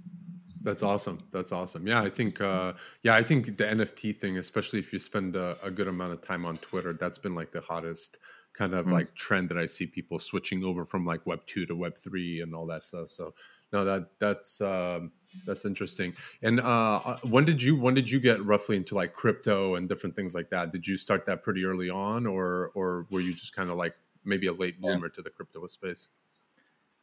That's 0.61 0.81
awesome. 0.81 1.17
That's 1.31 1.51
awesome. 1.51 1.85
Yeah, 1.85 2.01
I 2.01 2.09
think. 2.09 2.39
Uh, 2.39 2.73
yeah, 3.01 3.15
I 3.15 3.23
think 3.23 3.57
the 3.57 3.65
NFT 3.65 4.17
thing, 4.17 4.37
especially 4.37 4.79
if 4.79 4.93
you 4.93 4.99
spend 4.99 5.35
a, 5.35 5.57
a 5.61 5.69
good 5.69 5.89
amount 5.89 6.13
of 6.13 6.21
time 6.21 6.45
on 6.45 6.55
Twitter, 6.57 6.93
that's 6.93 7.17
been 7.17 7.35
like 7.35 7.51
the 7.51 7.61
hottest 7.61 8.17
kind 8.53 8.73
of 8.73 8.85
mm. 8.85 8.93
like 8.93 9.13
trend 9.15 9.49
that 9.49 9.57
I 9.57 9.65
see 9.65 9.87
people 9.87 10.19
switching 10.19 10.63
over 10.63 10.85
from 10.85 11.05
like 11.05 11.25
Web 11.25 11.41
two 11.47 11.65
to 11.65 11.75
Web 11.75 11.97
three 11.97 12.41
and 12.41 12.55
all 12.55 12.65
that 12.67 12.83
stuff. 12.83 13.09
So 13.09 13.33
no, 13.73 13.83
that 13.83 14.19
that's 14.19 14.61
um, 14.61 15.11
that's 15.45 15.65
interesting. 15.65 16.13
And 16.41 16.59
uh, 16.59 16.99
uh, 17.05 17.17
when 17.29 17.45
did 17.45 17.61
you 17.61 17.75
when 17.75 17.93
did 17.93 18.09
you 18.09 18.19
get 18.19 18.43
roughly 18.43 18.77
into 18.77 18.95
like 18.95 19.13
crypto 19.13 19.75
and 19.75 19.89
different 19.89 20.15
things 20.15 20.35
like 20.35 20.49
that? 20.49 20.71
Did 20.71 20.87
you 20.87 20.97
start 20.97 21.25
that 21.25 21.43
pretty 21.43 21.65
early 21.65 21.89
on, 21.89 22.25
or 22.25 22.71
or 22.75 23.05
were 23.09 23.19
you 23.19 23.33
just 23.33 23.55
kind 23.55 23.69
of 23.69 23.77
like 23.77 23.95
maybe 24.25 24.47
a 24.47 24.53
late 24.53 24.79
bloomer 24.79 25.07
yeah. 25.07 25.13
to 25.15 25.21
the 25.21 25.29
crypto 25.29 25.65
space? 25.67 26.09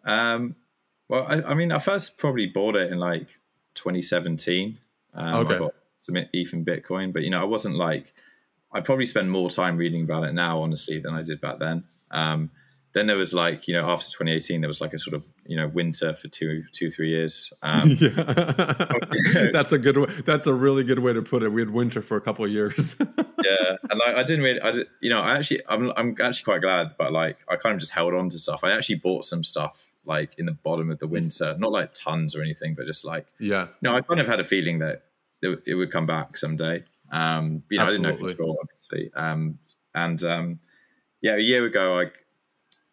Um, 0.05 0.57
well, 1.09 1.27
I, 1.29 1.43
I, 1.43 1.55
mean, 1.55 1.73
I 1.73 1.79
first 1.79 2.17
probably 2.17 2.47
bought 2.47 2.77
it 2.77 2.91
in 2.91 2.99
like 2.99 3.39
2017. 3.75 4.79
Um, 5.13 5.35
okay. 5.35 5.55
I 5.55 5.59
bought 5.59 5.75
some 5.99 6.17
ETH 6.17 6.53
and 6.53 6.67
Bitcoin, 6.67 7.13
but 7.13 7.23
you 7.23 7.31
know, 7.31 7.41
I 7.41 7.45
wasn't 7.45 7.77
like 7.77 8.15
I 8.73 8.81
probably 8.81 9.07
spend 9.07 9.31
more 9.31 9.51
time 9.51 9.77
reading 9.77 10.05
about 10.05 10.25
it 10.25 10.33
now, 10.33 10.63
honestly, 10.63 10.99
than 10.99 11.15
I 11.15 11.23
did 11.23 11.41
back 11.41 11.59
then. 11.59 11.85
Um, 12.11 12.51
then 12.93 13.07
there 13.07 13.17
was 13.17 13.33
like 13.33 13.69
you 13.69 13.75
know 13.75 13.89
after 13.89 14.07
2018 14.07 14.61
there 14.61 14.69
was 14.69 14.81
like 14.81 14.93
a 14.95 14.99
sort 14.99 15.15
of 15.15 15.25
you 15.47 15.57
know 15.57 15.69
winter 15.69 16.15
for 16.15 16.29
two 16.29 16.65
two 16.73 16.91
three 16.91 17.11
years. 17.11 17.53
Um, 17.63 17.91
yeah. 18.01 18.11
That's 19.53 19.73
a 19.73 19.79
good 19.79 19.97
way 19.97 20.07
that's 20.25 20.47
a 20.47 20.55
really 20.55 20.85
good 20.85 20.99
way 20.99 21.13
to 21.13 21.23
put 21.23 21.43
it. 21.43 21.51
We 21.51 21.61
had 21.63 21.71
winter 21.71 22.03
for 22.03 22.17
a 22.17 22.21
couple 22.21 22.45
of 22.45 22.51
years. 22.51 22.97
Yeah 23.43 23.71
and 23.91 24.01
like 24.05 24.17
i 24.17 24.23
didn't 24.23 24.45
really 24.45 24.61
i 24.61 24.71
did, 24.71 24.87
you 25.01 25.11
know 25.11 25.21
i 25.21 25.37
actually 25.37 25.61
I'm, 25.69 25.93
I'm 25.97 26.17
actually 26.23 26.45
quite 26.45 26.63
glad 26.63 26.93
but 26.99 27.13
like 27.13 27.39
i 27.49 27.57
kind 27.57 27.75
of 27.75 27.81
just 27.81 27.93
held 27.93 28.15
on 28.15 28.29
to 28.31 28.39
stuff. 28.39 28.65
I 28.65 28.73
actually 28.73 28.97
bought 28.97 29.25
some 29.25 29.45
stuff 29.45 29.93
like 30.05 30.39
in 30.39 30.47
the 30.47 30.53
bottom 30.53 30.91
of 30.91 30.99
the 30.99 31.07
winter 31.07 31.57
not 31.59 31.73
like 31.73 31.93
tons 31.93 32.35
or 32.35 32.43
anything 32.43 32.75
but 32.75 32.87
just 32.87 33.05
like 33.05 33.27
yeah. 33.39 33.69
no 33.83 33.95
i 33.95 34.01
kind 34.01 34.21
of 34.21 34.27
had 34.27 34.41
a 34.41 34.45
feeling 34.45 34.79
that 34.79 35.05
it, 35.43 35.63
it 35.67 35.75
would 35.75 35.91
come 35.91 36.07
back 36.07 36.37
someday. 36.37 36.85
Um 37.13 37.63
you 37.71 37.79
know 37.79 37.85
Absolutely. 37.85 38.09
i 38.09 38.13
didn't 38.13 38.21
know 38.21 38.29
for 38.29 38.37
sure 38.37 38.57
obviously. 38.61 39.11
Um 39.15 39.59
and 39.95 40.23
um 40.25 40.61
yeah 41.21 41.35
a 41.35 41.41
year 41.41 41.65
ago 41.67 42.01
i 42.01 42.05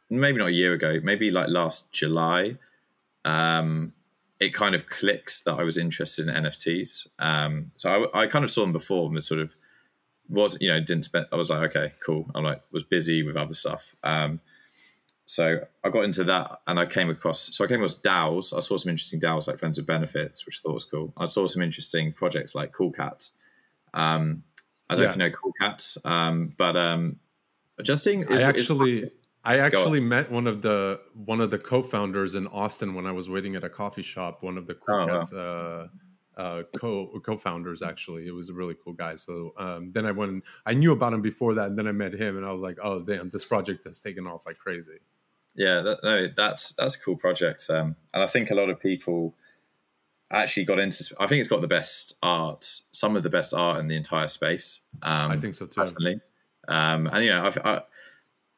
maybe 0.10 0.38
not 0.38 0.50
a 0.50 0.54
year 0.54 0.74
ago, 0.74 1.00
maybe 1.04 1.32
like 1.32 1.50
last 1.50 1.92
July, 1.92 2.58
um, 3.26 3.94
it 4.40 4.54
kind 4.54 4.76
of 4.76 4.88
clicks 4.88 5.42
that 5.44 5.54
I 5.54 5.64
was 5.64 5.78
interested 5.78 6.28
in 6.28 6.34
NFTs. 6.34 7.08
Um, 7.20 7.72
so 7.76 8.10
I, 8.14 8.24
I, 8.24 8.28
kind 8.28 8.46
of 8.46 8.52
saw 8.52 8.62
them 8.62 8.72
before, 8.72 9.12
but 9.12 9.24
sort 9.24 9.42
of 9.42 9.56
was 10.30 10.58
you 10.60 10.70
know 10.70 10.80
didn't 10.80 11.04
spend. 11.04 11.26
I 11.32 11.36
was 11.36 11.50
like, 11.50 11.76
okay, 11.76 11.94
cool. 12.06 12.30
I'm 12.36 12.44
like 12.44 12.62
was 12.72 12.84
busy 12.84 13.24
with 13.24 13.36
other 13.36 13.54
stuff. 13.54 13.96
Um, 14.04 14.40
so 15.26 15.60
I 15.84 15.90
got 15.90 16.06
into 16.06 16.24
that, 16.26 16.62
and 16.68 16.80
I 16.80 16.86
came 16.86 17.10
across. 17.10 17.56
So 17.56 17.66
I 17.66 17.68
came 17.68 17.84
across 17.84 17.98
DAOs. 17.98 18.56
I 18.56 18.62
saw 18.62 18.78
some 18.78 18.90
interesting 18.90 19.20
DAOs 19.20 19.48
like 19.48 19.60
Friends 19.60 19.78
with 19.78 19.88
Benefits, 19.88 20.46
which 20.46 20.60
I 20.60 20.62
thought 20.64 20.74
was 20.74 20.86
cool. 20.86 21.14
I 21.18 21.26
saw 21.26 21.48
some 21.48 21.62
interesting 21.62 22.14
projects 22.14 22.56
like 22.56 22.72
Cool 22.72 22.92
Cats. 22.92 23.32
Um, 23.94 24.44
I 24.90 24.96
don't 24.96 25.04
yeah. 25.04 25.08
know 25.08 25.12
if 25.12 25.18
you 25.18 25.24
know 25.24 25.32
Cool 25.32 25.54
Cats, 25.60 25.98
um, 26.06 26.54
but 26.58 26.78
um, 26.78 27.18
just 27.84 28.04
seeing. 28.04 28.32
I 28.32 28.42
actually. 28.42 29.10
I 29.48 29.60
actually 29.60 30.02
met 30.02 30.30
one 30.30 30.46
of 30.46 30.62
the 30.62 31.00
one 31.14 31.40
of 31.40 31.52
the 31.52 31.58
co-founders 31.58 32.36
in 32.36 32.48
Austin 32.48 32.94
when 32.94 33.06
I 33.06 33.14
was 33.14 33.30
waiting 33.30 33.56
at 33.56 33.64
a 33.64 33.70
coffee 33.70 34.04
shop. 34.04 34.44
One 34.44 34.58
of 34.58 34.68
the 34.68 34.76
cool 34.76 34.96
oh, 34.96 35.08
wow. 35.08 35.88
uh, 36.38 36.40
uh, 36.40 36.64
co 36.78 37.20
co-founders 37.24 37.82
actually. 37.82 38.28
It 38.28 38.32
was 38.32 38.50
a 38.50 38.54
really 38.54 38.76
cool 38.84 38.92
guy. 38.92 39.16
So 39.16 39.54
um, 39.58 39.94
then 39.94 40.06
I 40.06 40.12
went. 40.12 40.44
I 40.66 40.74
knew 40.74 40.92
about 40.92 41.14
him 41.14 41.22
before 41.22 41.54
that, 41.54 41.68
and 41.68 41.80
then 41.80 41.88
I 41.88 41.94
met 41.94 42.14
him, 42.14 42.36
and 42.36 42.46
I 42.46 42.52
was 42.52 42.62
like, 42.62 42.78
"Oh 42.84 43.00
damn, 43.00 43.30
this 43.30 43.46
project 43.46 43.86
has 43.86 44.00
taken 44.00 44.28
off 44.28 44.46
like 44.46 44.58
crazy." 44.58 45.00
Yeah, 45.56 45.82
that, 45.82 46.00
no, 46.04 46.28
that's 46.36 46.74
that's 46.74 46.96
a 46.96 47.00
cool 47.00 47.16
project, 47.16 47.66
um, 47.70 47.96
and 48.14 48.22
I 48.22 48.28
think 48.28 48.52
a 48.52 48.56
lot 48.56 48.70
of 48.70 48.82
people 48.82 49.34
actually 50.30 50.66
got 50.66 50.78
into. 50.78 51.16
I 51.22 51.28
think 51.28 51.40
it's 51.40 51.50
got 51.50 51.62
the 51.62 51.68
best 51.68 52.16
art, 52.22 52.82
some 52.92 53.16
of 53.16 53.24
the 53.24 53.30
best 53.30 53.54
art 53.54 53.80
in 53.80 53.88
the 53.88 53.96
entire 53.96 54.28
space. 54.28 54.82
Um, 55.02 55.32
I 55.32 55.38
think 55.38 55.56
so 55.56 55.68
too. 55.68 55.80
Personally, 55.80 56.20
um, 56.68 57.08
and 57.08 57.24
you 57.24 57.32
know, 57.32 57.46
I've, 57.46 57.58
I, 57.60 57.82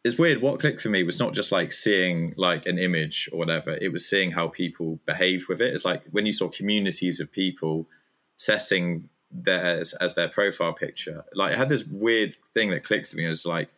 it's 0.04 0.18
weird. 0.18 0.42
What 0.42 0.60
clicked 0.60 0.82
for 0.82 0.90
me 0.90 1.04
was 1.04 1.20
not 1.20 1.34
just 1.34 1.52
like 1.52 1.72
seeing 1.72 2.34
like 2.38 2.66
an 2.66 2.78
image 2.78 3.30
or 3.32 3.40
whatever. 3.40 3.78
It 3.82 3.92
was 3.92 4.08
seeing 4.08 4.32
how 4.32 4.48
people 4.48 5.00
behaved 5.06 5.48
with 5.50 5.62
it. 5.62 5.74
It's 5.74 5.86
like 5.86 6.04
when 6.12 6.26
you 6.26 6.34
saw 6.34 6.50
communities 6.50 7.20
of 7.20 7.32
people 7.32 7.88
setting 8.38 9.10
theirs 9.32 9.94
as 9.94 10.16
their 10.16 10.30
profile 10.30 10.74
picture. 10.74 11.26
Like 11.34 11.54
it 11.54 11.58
had 11.58 11.70
this 11.70 11.84
weird 11.84 12.36
thing 12.54 12.70
that 12.72 12.84
clicks 12.84 13.12
to 13.12 13.18
me. 13.18 13.26
It's 13.26 13.46
like 13.46 13.70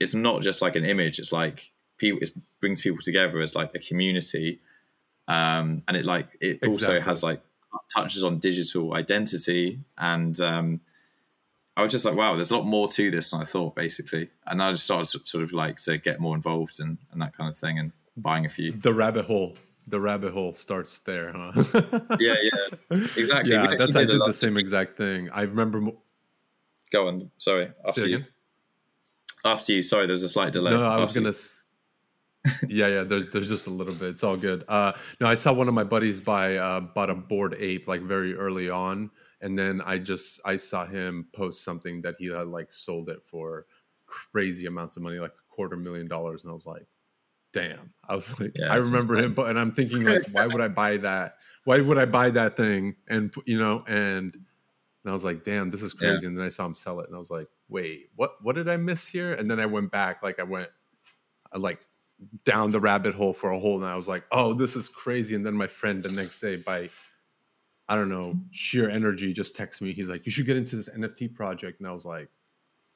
it's 0.00 0.14
not 0.14 0.42
just 0.42 0.62
like 0.62 0.76
an 0.76 0.84
image. 0.84 1.18
It's 1.18 1.32
like 1.32 1.70
people. 1.96 2.20
It 2.20 2.30
brings 2.60 2.80
people 2.80 3.00
together 3.00 3.40
as 3.40 3.54
like 3.54 3.74
a 3.74 3.78
community, 3.78 4.60
um, 5.28 5.82
and 5.86 5.96
it 5.96 6.04
like 6.04 6.28
it 6.40 6.58
exactly. 6.62 6.68
also 6.68 7.00
has 7.00 7.22
like 7.22 7.40
touches 7.94 8.24
on 8.24 8.38
digital 8.38 8.94
identity 8.94 9.78
and 9.98 10.40
um, 10.40 10.80
I 11.76 11.82
was 11.82 11.92
just 11.92 12.04
like, 12.04 12.14
wow, 12.14 12.36
there's 12.36 12.50
a 12.50 12.56
lot 12.56 12.66
more 12.66 12.88
to 12.88 13.10
this 13.10 13.30
than 13.30 13.40
I 13.40 13.44
thought, 13.44 13.74
basically. 13.74 14.28
And 14.46 14.62
I 14.62 14.70
just 14.72 14.84
started 14.84 15.06
sort 15.26 15.42
of 15.42 15.52
like 15.52 15.78
to 15.82 15.96
get 15.98 16.20
more 16.20 16.34
involved 16.36 16.80
and, 16.80 16.98
and 17.12 17.22
that 17.22 17.36
kind 17.36 17.48
of 17.50 17.56
thing 17.56 17.78
and 17.78 17.92
buying 18.16 18.44
a 18.44 18.48
few. 18.48 18.72
The 18.72 18.92
rabbit 18.92 19.24
hole. 19.24 19.56
The 19.88 19.98
rabbit 20.00 20.32
hole 20.32 20.52
starts 20.52 21.00
there, 21.00 21.32
huh? 21.32 21.52
yeah, 22.20 22.34
yeah, 22.40 22.98
exactly. 23.16 23.52
Yeah, 23.52 23.74
that's 23.76 23.96
I 23.96 24.04
did 24.04 24.20
the 24.20 24.32
same 24.32 24.56
exact 24.56 24.96
thing. 24.96 25.28
I 25.30 25.42
remember. 25.42 25.80
Mo- 25.80 25.98
Go 26.92 27.08
on. 27.08 27.30
Sorry. 27.38 27.70
After 27.86 28.06
you. 28.06 28.24
After 29.44 29.72
you. 29.72 29.82
Sorry, 29.82 30.06
there's 30.06 30.22
a 30.22 30.28
slight 30.28 30.52
delay. 30.52 30.70
No, 30.70 30.84
I 30.84 30.98
was 30.98 31.12
gonna. 31.12 31.32
yeah, 32.68 32.86
yeah. 32.86 33.02
There's 33.02 33.28
there's 33.30 33.48
just 33.48 33.66
a 33.66 33.70
little 33.70 33.94
bit. 33.94 34.10
It's 34.10 34.22
all 34.22 34.36
good. 34.36 34.64
Uh, 34.68 34.92
no, 35.20 35.26
I 35.26 35.34
saw 35.34 35.52
one 35.52 35.66
of 35.66 35.74
my 35.74 35.84
buddies 35.84 36.20
buy 36.20 36.56
uh, 36.58 36.78
bought 36.80 37.10
a 37.10 37.14
Bored 37.16 37.56
Ape 37.58 37.88
like 37.88 38.02
very 38.02 38.34
early 38.36 38.70
on, 38.70 39.10
and 39.42 39.58
then 39.58 39.82
I 39.84 39.98
just 39.98 40.40
I 40.44 40.56
saw 40.56 40.86
him 40.86 41.26
post 41.34 41.64
something 41.64 42.02
that 42.02 42.14
he 42.18 42.30
had 42.30 42.48
like 42.48 42.72
sold 42.72 43.08
it 43.08 43.26
for 43.26 43.66
crazy 44.06 44.66
amounts 44.66 44.96
of 44.96 45.02
money, 45.02 45.18
like 45.18 45.32
a 45.32 45.54
quarter 45.54 45.76
million 45.76 46.06
dollars, 46.06 46.44
and 46.44 46.50
I 46.50 46.54
was 46.54 46.64
like, 46.64 46.86
damn. 47.52 47.92
I 48.08 48.14
was 48.14 48.38
like, 48.40 48.52
yeah, 48.54 48.72
I 48.72 48.76
remember 48.76 49.16
him, 49.16 49.34
but 49.34 49.48
and 49.48 49.58
I'm 49.58 49.72
thinking 49.72 50.04
like, 50.04 50.26
why 50.32 50.46
would 50.46 50.60
I 50.60 50.68
buy 50.68 50.98
that? 50.98 51.36
Why 51.64 51.80
would 51.80 51.98
I 51.98 52.06
buy 52.06 52.30
that 52.30 52.56
thing? 52.56 52.96
And 53.08 53.34
you 53.44 53.58
know, 53.58 53.84
and 53.86 54.34
and 54.34 55.10
I 55.10 55.12
was 55.12 55.24
like, 55.24 55.42
damn, 55.42 55.70
this 55.70 55.82
is 55.82 55.92
crazy. 55.92 56.22
Yeah. 56.22 56.28
And 56.28 56.38
then 56.38 56.44
I 56.44 56.48
saw 56.48 56.64
him 56.64 56.74
sell 56.74 57.00
it, 57.00 57.08
and 57.08 57.16
I 57.16 57.18
was 57.18 57.30
like, 57.30 57.48
wait, 57.68 58.10
what? 58.14 58.42
What 58.42 58.54
did 58.54 58.68
I 58.68 58.76
miss 58.76 59.06
here? 59.06 59.32
And 59.34 59.50
then 59.50 59.58
I 59.58 59.66
went 59.66 59.90
back, 59.90 60.22
like 60.22 60.38
I 60.38 60.44
went, 60.44 60.68
I 61.52 61.58
like 61.58 61.80
down 62.44 62.70
the 62.70 62.78
rabbit 62.78 63.14
hole 63.14 63.32
for 63.32 63.50
a 63.50 63.58
hole, 63.58 63.76
and 63.76 63.84
I 63.84 63.96
was 63.96 64.06
like, 64.06 64.24
oh, 64.30 64.54
this 64.54 64.76
is 64.76 64.88
crazy. 64.88 65.34
And 65.34 65.44
then 65.44 65.54
my 65.54 65.66
friend 65.66 66.02
the 66.02 66.12
next 66.12 66.40
day 66.40 66.56
by 66.56 66.88
I 67.88 67.96
don't 67.96 68.08
know, 68.08 68.34
sheer 68.50 68.88
energy 68.88 69.32
just 69.32 69.56
texts 69.56 69.82
me. 69.82 69.92
He's 69.92 70.08
like, 70.08 70.24
you 70.24 70.32
should 70.32 70.46
get 70.46 70.56
into 70.56 70.76
this 70.76 70.88
NFT 70.88 71.34
project. 71.34 71.80
And 71.80 71.88
I 71.88 71.92
was 71.92 72.04
like, 72.04 72.28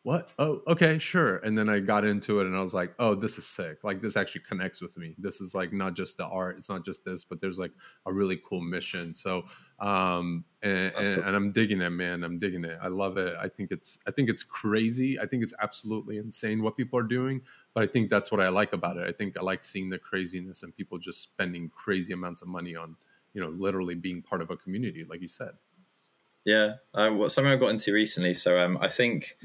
what? 0.06 0.32
Oh, 0.38 0.62
okay, 0.68 1.00
sure. 1.00 1.38
And 1.38 1.58
then 1.58 1.68
I 1.68 1.80
got 1.80 2.04
into 2.04 2.38
it 2.38 2.46
and 2.46 2.54
I 2.54 2.62
was 2.62 2.72
like, 2.72 2.94
oh, 3.00 3.16
this 3.16 3.38
is 3.38 3.46
sick. 3.46 3.82
Like, 3.82 4.00
this 4.00 4.16
actually 4.16 4.42
connects 4.42 4.80
with 4.80 4.96
me. 4.96 5.16
This 5.18 5.40
is 5.40 5.52
like 5.52 5.72
not 5.72 5.96
just 5.96 6.16
the 6.16 6.24
art, 6.24 6.56
it's 6.58 6.68
not 6.68 6.84
just 6.84 7.04
this, 7.04 7.24
but 7.24 7.40
there's 7.40 7.58
like 7.58 7.72
a 8.06 8.12
really 8.12 8.40
cool 8.48 8.60
mission. 8.60 9.14
So, 9.14 9.46
um, 9.80 10.44
and, 10.62 10.92
and, 10.94 11.04
cool. 11.04 11.24
and, 11.24 11.34
I'm 11.34 11.50
digging 11.50 11.80
it, 11.80 11.90
man. 11.90 12.22
I'm 12.22 12.38
digging 12.38 12.64
it. 12.64 12.78
I 12.80 12.86
love 12.86 13.18
it. 13.18 13.34
I 13.36 13.48
think 13.48 13.72
it's, 13.72 13.98
I 14.06 14.12
think 14.12 14.30
it's 14.30 14.44
crazy. 14.44 15.18
I 15.18 15.26
think 15.26 15.42
it's 15.42 15.54
absolutely 15.60 16.18
insane 16.18 16.62
what 16.62 16.76
people 16.76 17.00
are 17.00 17.08
doing. 17.08 17.40
But 17.74 17.82
I 17.82 17.88
think 17.88 18.08
that's 18.08 18.30
what 18.30 18.40
I 18.40 18.48
like 18.48 18.74
about 18.74 18.98
it. 18.98 19.08
I 19.08 19.12
think 19.12 19.36
I 19.36 19.42
like 19.42 19.64
seeing 19.64 19.90
the 19.90 19.98
craziness 19.98 20.62
and 20.62 20.72
people 20.72 20.98
just 20.98 21.20
spending 21.20 21.68
crazy 21.68 22.12
amounts 22.12 22.42
of 22.42 22.48
money 22.48 22.76
on 22.76 22.94
you 23.36 23.42
know 23.42 23.50
literally 23.50 23.94
being 23.94 24.22
part 24.22 24.40
of 24.40 24.50
a 24.50 24.56
community 24.56 25.04
like 25.08 25.20
you 25.20 25.28
said 25.28 25.50
yeah 26.46 26.76
uh, 26.94 27.10
well, 27.12 27.28
something 27.28 27.52
i 27.52 27.56
got 27.56 27.68
into 27.68 27.92
recently 27.92 28.32
so 28.32 28.58
um, 28.58 28.78
i 28.80 28.88
think 28.88 29.36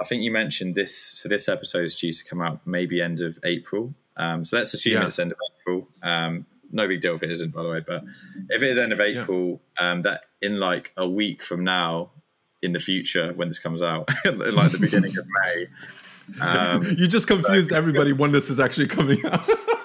i 0.00 0.04
think 0.04 0.22
you 0.22 0.32
mentioned 0.32 0.74
this 0.74 0.96
so 0.96 1.28
this 1.28 1.46
episode 1.46 1.84
is 1.84 1.94
due 1.94 2.14
to 2.14 2.24
come 2.24 2.40
out 2.40 2.66
maybe 2.66 3.00
end 3.00 3.20
of 3.20 3.38
april 3.44 3.94
um, 4.16 4.42
so 4.42 4.56
let's 4.56 4.72
assume 4.72 4.94
yeah. 4.94 5.06
it's 5.06 5.18
end 5.18 5.32
of 5.32 5.38
april 5.60 5.86
um, 6.02 6.46
no 6.72 6.88
big 6.88 7.02
deal 7.02 7.14
if 7.14 7.22
it 7.22 7.30
isn't 7.30 7.52
by 7.52 7.62
the 7.62 7.68
way 7.68 7.80
but 7.86 8.02
if 8.48 8.62
it 8.62 8.70
is 8.70 8.78
end 8.78 8.92
of 8.92 9.00
april 9.00 9.60
yeah. 9.78 9.90
Um, 9.92 10.02
that 10.02 10.22
in 10.40 10.58
like 10.58 10.92
a 10.96 11.06
week 11.06 11.42
from 11.42 11.62
now 11.62 12.12
in 12.62 12.72
the 12.72 12.80
future 12.80 13.34
when 13.34 13.48
this 13.48 13.58
comes 13.58 13.82
out 13.82 14.08
like 14.24 14.72
the 14.72 14.78
beginning 14.80 15.12
of 15.18 15.26
may 15.44 15.66
um, 16.40 16.82
you 16.96 17.06
just 17.06 17.28
confused 17.28 17.70
everybody 17.70 18.14
when 18.14 18.32
this 18.32 18.48
is 18.48 18.58
actually 18.58 18.86
coming 18.86 19.18
out 19.26 19.46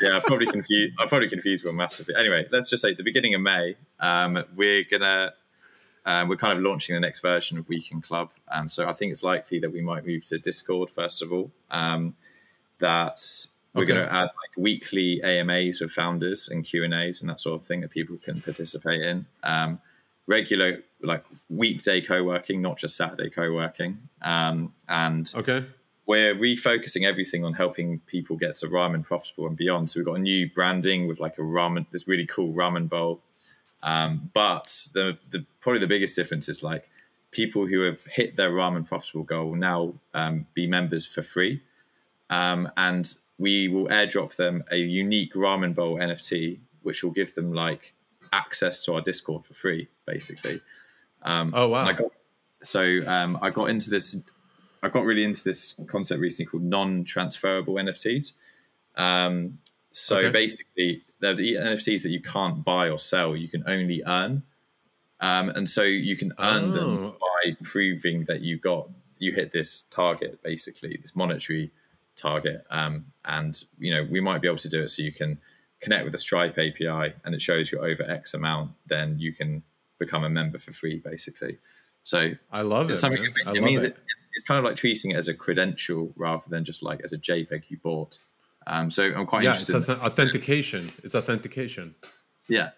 yeah, 0.00 0.16
I 0.16 0.20
probably 0.20 0.46
confused. 0.46 0.94
I 0.98 1.06
probably 1.06 1.28
confused 1.28 1.64
one 1.64 1.76
massively. 1.76 2.14
Anyway, 2.16 2.46
let's 2.50 2.70
just 2.70 2.82
say 2.82 2.94
the 2.94 3.02
beginning 3.02 3.34
of 3.34 3.40
May, 3.40 3.76
um, 4.00 4.42
we're 4.56 4.84
gonna 4.84 5.32
um, 6.06 6.28
we're 6.28 6.36
kind 6.36 6.56
of 6.56 6.64
launching 6.64 6.94
the 6.94 7.00
next 7.00 7.20
version 7.20 7.58
of 7.58 7.68
Weekend 7.68 8.02
Club, 8.02 8.30
and 8.50 8.70
so 8.70 8.88
I 8.88 8.92
think 8.92 9.12
it's 9.12 9.22
likely 9.22 9.58
that 9.60 9.72
we 9.72 9.80
might 9.80 10.06
move 10.06 10.24
to 10.26 10.38
Discord 10.38 10.90
first 10.90 11.22
of 11.22 11.32
all. 11.32 11.50
Um, 11.70 12.16
that 12.78 13.20
we're 13.74 13.84
okay. 13.84 13.92
going 13.92 14.06
to 14.06 14.12
add 14.12 14.22
like 14.22 14.56
weekly 14.56 15.22
AMAs 15.22 15.80
with 15.80 15.92
founders 15.92 16.48
and 16.48 16.64
Q 16.64 16.84
and 16.84 16.94
A's 16.94 17.20
and 17.20 17.30
that 17.30 17.40
sort 17.40 17.60
of 17.60 17.66
thing 17.66 17.82
that 17.82 17.90
people 17.90 18.16
can 18.16 18.40
participate 18.40 19.02
in. 19.02 19.26
Um, 19.42 19.80
regular 20.26 20.82
like 21.02 21.24
weekday 21.48 22.00
co-working, 22.00 22.62
not 22.62 22.78
just 22.78 22.96
Saturday 22.96 23.30
co-working, 23.30 23.98
um, 24.22 24.72
and 24.88 25.32
okay 25.34 25.66
we're 26.10 26.34
refocusing 26.34 27.06
everything 27.06 27.44
on 27.44 27.52
helping 27.52 28.00
people 28.00 28.36
get 28.36 28.56
to 28.56 28.66
ramen 28.66 29.04
profitable 29.04 29.46
and 29.46 29.56
beyond. 29.56 29.88
So 29.88 30.00
we've 30.00 30.06
got 30.06 30.16
a 30.16 30.18
new 30.20 30.50
branding 30.50 31.06
with 31.06 31.20
like 31.20 31.38
a 31.38 31.40
ramen, 31.40 31.86
this 31.92 32.08
really 32.08 32.26
cool 32.26 32.52
ramen 32.52 32.88
bowl. 32.88 33.20
Um, 33.84 34.28
but 34.34 34.88
the, 34.92 35.16
the 35.30 35.46
probably 35.60 35.78
the 35.78 35.86
biggest 35.86 36.16
difference 36.16 36.48
is 36.48 36.64
like 36.64 36.90
people 37.30 37.64
who 37.64 37.82
have 37.82 38.02
hit 38.02 38.34
their 38.34 38.50
ramen 38.50 38.84
profitable 38.88 39.22
goal 39.22 39.50
will 39.50 39.56
now 39.56 39.94
um, 40.12 40.46
be 40.52 40.66
members 40.66 41.06
for 41.06 41.22
free, 41.22 41.62
um, 42.28 42.68
and 42.76 43.14
we 43.38 43.68
will 43.68 43.86
airdrop 43.86 44.34
them 44.34 44.64
a 44.72 44.78
unique 44.78 45.34
ramen 45.34 45.76
bowl 45.76 45.96
NFT, 45.96 46.58
which 46.82 47.04
will 47.04 47.12
give 47.12 47.36
them 47.36 47.52
like 47.52 47.94
access 48.32 48.84
to 48.86 48.94
our 48.94 49.00
Discord 49.00 49.46
for 49.46 49.54
free, 49.54 49.86
basically. 50.06 50.60
Um, 51.22 51.52
oh 51.54 51.68
wow! 51.68 51.84
I 51.84 51.92
got, 51.92 52.10
so 52.64 52.98
um, 53.06 53.38
I 53.40 53.50
got 53.50 53.70
into 53.70 53.90
this 53.90 54.16
I 54.82 54.88
got 54.88 55.04
really 55.04 55.24
into 55.24 55.44
this 55.44 55.78
concept 55.88 56.20
recently 56.20 56.50
called 56.50 56.62
non-transferable 56.62 57.74
NFTs. 57.74 58.32
Um, 58.96 59.58
so 59.92 60.18
okay. 60.18 60.30
basically, 60.30 61.02
they're 61.20 61.34
the 61.34 61.54
NFTs 61.54 62.02
that 62.02 62.10
you 62.10 62.20
can't 62.20 62.64
buy 62.64 62.88
or 62.88 62.98
sell; 62.98 63.36
you 63.36 63.48
can 63.48 63.64
only 63.66 64.02
earn. 64.06 64.42
Um, 65.20 65.50
and 65.50 65.68
so 65.68 65.82
you 65.82 66.16
can 66.16 66.32
earn 66.38 66.64
oh. 66.64 66.72
them 66.72 67.14
by 67.20 67.56
proving 67.62 68.24
that 68.24 68.40
you 68.40 68.58
got 68.58 68.88
you 69.18 69.32
hit 69.32 69.52
this 69.52 69.82
target, 69.90 70.42
basically 70.42 70.96
this 71.00 71.14
monetary 71.14 71.70
target, 72.16 72.64
um, 72.70 73.06
and 73.24 73.64
you 73.78 73.94
know 73.94 74.06
we 74.10 74.20
might 74.20 74.40
be 74.40 74.48
able 74.48 74.58
to 74.58 74.68
do 74.68 74.82
it 74.82 74.88
so 74.88 75.02
you 75.02 75.12
can 75.12 75.38
connect 75.80 76.04
with 76.04 76.12
the 76.12 76.18
Stripe 76.18 76.58
API, 76.58 77.14
and 77.24 77.34
it 77.34 77.42
shows 77.42 77.72
you're 77.72 77.84
over 77.84 78.02
X 78.02 78.34
amount, 78.34 78.72
then 78.86 79.18
you 79.18 79.32
can 79.32 79.62
become 79.98 80.24
a 80.24 80.30
member 80.30 80.58
for 80.58 80.72
free, 80.72 80.98
basically. 80.98 81.58
So 82.04 82.30
I 82.50 82.62
love 82.62 82.90
it. 82.90 82.96
something- 82.96 83.22
man. 83.22 83.32
I 83.46 83.52
it 83.56 83.62
means 83.62 83.84
it. 83.84 83.88
it, 83.92 83.96
it's, 84.08 84.24
it's 84.34 84.44
kind 84.46 84.58
of 84.58 84.64
like 84.64 84.76
treating 84.76 85.10
it 85.12 85.16
as 85.16 85.28
a 85.28 85.34
credential 85.34 86.12
rather 86.16 86.44
than 86.48 86.64
just 86.64 86.82
like 86.82 87.00
as 87.04 87.12
a 87.12 87.18
JPEG 87.18 87.64
you 87.68 87.76
bought. 87.82 88.18
Um, 88.66 88.90
so 88.90 89.04
I'm 89.14 89.26
quite 89.26 89.42
Yeah, 89.44 89.54
it's 89.54 89.68
interested. 89.68 89.96
auth- 89.96 90.04
authentication. 90.04 90.90
It's 91.04 91.14
authentication. 91.14 91.94
yeah, 92.48 92.70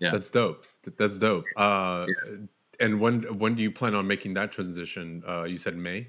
Yeah. 0.00 0.10
That's 0.12 0.30
dope. 0.30 0.66
That's 0.96 1.18
dope. 1.18 1.44
Uh, 1.56 2.06
And 2.80 3.00
when 3.00 3.22
when 3.38 3.54
do 3.54 3.62
you 3.62 3.70
plan 3.70 3.94
on 3.94 4.06
making 4.08 4.34
that 4.34 4.50
transition? 4.50 5.22
Uh, 5.26 5.44
you 5.44 5.58
said 5.58 5.76
May. 5.76 6.08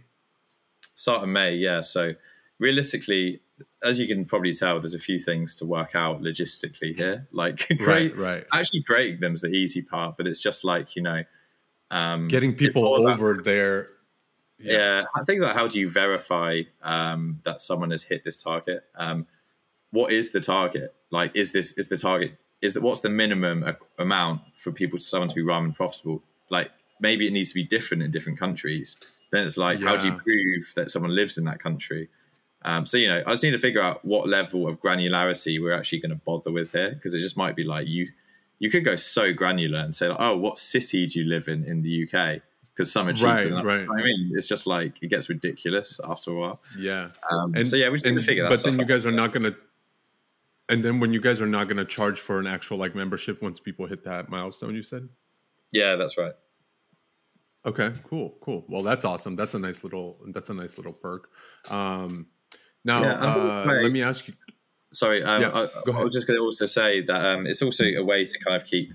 start 0.96 1.22
of 1.24 1.30
May. 1.30 1.54
Yeah. 1.56 1.82
So 1.82 2.14
realistically, 2.60 3.42
as 3.84 4.00
you 4.00 4.08
can 4.08 4.26
probably 4.26 4.54
tell, 4.54 4.80
there's 4.80 4.96
a 4.96 5.00
few 5.00 5.20
things 5.20 5.56
to 5.58 5.66
work 5.66 5.94
out 5.96 6.22
logistically 6.22 6.98
here. 6.98 7.28
Like 7.32 7.68
great, 7.78 8.16
Right, 8.18 8.18
right. 8.18 8.46
actually 8.54 8.82
creating 8.84 9.20
them 9.20 9.36
is 9.36 9.42
the 9.42 9.50
easy 9.50 9.82
part, 9.84 10.18
but 10.18 10.26
it's 10.28 10.42
just 10.42 10.64
like 10.64 10.96
you 10.96 11.04
know, 11.04 11.24
um, 11.92 12.28
Getting 12.28 12.54
people 12.56 12.86
all 12.86 13.02
about- 13.06 13.20
over 13.20 13.42
there. 13.42 13.88
yeah. 14.60 15.06
I 15.16 15.24
think 15.24 15.42
like 15.42 15.54
how 15.56 15.68
do 15.68 15.80
you 15.80 15.90
verify 15.90 16.62
um, 16.82 17.42
that 17.46 17.62
someone 17.62 17.92
has 17.92 18.04
hit 18.04 18.24
this 18.24 18.42
target? 18.42 18.84
Um, 18.96 19.28
what 19.92 20.12
is 20.12 20.32
the 20.32 20.40
target? 20.42 20.94
Like, 21.12 21.36
is 21.36 21.52
this 21.52 21.78
is 21.78 21.88
the 21.88 21.98
target? 21.98 22.38
Is 22.62 22.74
that 22.74 22.84
what's 22.84 23.02
the 23.02 23.10
minimum 23.10 23.66
amount 24.00 24.42
for 24.56 24.72
people 24.72 24.98
to 24.98 25.04
someone 25.06 25.30
to 25.30 25.36
be 25.36 25.42
ramen 25.44 25.76
profitable? 25.76 26.24
Like, 26.50 26.72
maybe 27.00 27.28
it 27.28 27.34
needs 27.34 27.50
to 27.50 27.56
be 27.56 27.64
different 27.64 28.04
in 28.04 28.12
different 28.12 28.40
countries. 28.40 28.98
Then 29.32 29.46
it's 29.46 29.58
like, 29.58 29.82
how 29.82 29.98
do 29.98 30.08
you 30.08 30.14
prove 30.14 30.72
that 30.76 30.90
someone 30.90 31.14
lives 31.14 31.38
in 31.38 31.46
that 31.46 31.60
country? 31.62 32.10
Um, 32.64 32.86
so 32.86 32.98
you 32.98 33.08
know, 33.08 33.22
I 33.28 33.32
just 33.32 33.44
need 33.44 33.52
to 33.52 33.60
figure 33.60 33.82
out 33.82 34.04
what 34.04 34.28
level 34.28 34.68
of 34.68 34.80
granularity 34.80 35.62
we're 35.62 35.74
actually 35.74 36.00
going 36.00 36.12
to 36.12 36.22
bother 36.26 36.52
with 36.52 36.72
here, 36.72 36.92
because 36.92 37.14
it 37.14 37.20
just 37.20 37.38
might 37.38 37.56
be 37.56 37.64
like 37.64 37.88
you 37.88 38.08
you 38.60 38.70
could 38.70 38.84
go 38.86 38.96
so 38.96 39.34
granular 39.34 39.80
and 39.80 39.94
say, 39.94 40.08
like, 40.08 40.18
oh, 40.20 40.38
what 40.38 40.58
city 40.58 41.08
do 41.08 41.20
you 41.20 41.26
live 41.30 41.48
in 41.48 41.64
in 41.66 41.82
the 41.82 42.04
UK? 42.04 42.42
Because 42.74 42.92
some 42.92 43.08
are 43.08 43.14
cheaper. 43.14 43.28
Right, 43.28 43.50
than 43.50 43.66
right. 43.66 43.88
I 43.90 44.04
mean, 44.04 44.32
it's 44.36 44.48
just 44.48 44.68
like 44.68 45.02
it 45.02 45.08
gets 45.08 45.30
ridiculous 45.30 46.00
after 46.04 46.32
a 46.32 46.36
while. 46.36 46.62
Yeah. 46.78 47.10
Um, 47.32 47.56
And 47.56 47.68
so 47.68 47.76
yeah, 47.78 47.88
we 47.90 47.96
just 47.96 48.06
need 48.06 48.12
and- 48.14 48.22
to 48.22 48.26
figure 48.26 48.44
that. 48.44 48.50
But 48.50 48.64
then 48.64 48.76
you 48.76 48.82
out. 48.82 48.88
guys 48.88 49.06
are 49.06 49.12
not 49.12 49.32
gonna. 49.32 49.56
And 50.68 50.84
then 50.84 51.00
when 51.00 51.14
you 51.14 51.22
guys 51.22 51.40
are 51.42 51.48
not 51.48 51.68
gonna 51.70 51.86
charge 51.86 52.20
for 52.20 52.40
an 52.40 52.48
actual 52.48 52.78
like 52.78 52.94
membership 52.96 53.42
once 53.42 53.60
people 53.60 53.86
hit 53.86 54.04
that 54.04 54.30
milestone, 54.30 54.76
you 54.76 54.84
said. 54.84 55.08
yeah, 55.72 55.96
that's 55.96 56.18
right. 56.18 56.34
Okay, 57.66 57.92
cool, 58.04 58.36
cool. 58.42 58.64
Well, 58.70 58.84
that's 58.84 59.06
awesome. 59.06 59.36
That's 59.36 59.54
a 59.56 59.60
nice 59.60 59.84
little. 59.84 60.18
That's 60.28 60.50
a 60.50 60.54
nice 60.54 60.78
little 60.78 60.94
perk. 60.94 61.30
Um, 61.72 62.28
now, 62.84 63.02
Yeah, 63.02 63.14
uh, 63.14 63.80
let 63.82 63.92
me 63.92 64.04
ask 64.04 64.28
you. 64.28 64.34
Sorry, 64.96 65.22
um, 65.24 65.42
Yeah, 65.42 65.50
I, 65.50 65.92
I 65.92 66.04
was 66.04 66.14
just 66.14 66.28
going 66.28 66.38
to 66.40 66.44
also 66.44 66.66
say 66.66 67.02
that 67.02 67.26
um, 67.26 67.46
it's 67.46 67.62
also 67.62 67.84
a 67.84 68.04
way 68.04 68.26
to 68.26 68.40
kind 68.40 68.56
of 68.56 68.66
keep, 68.66 68.92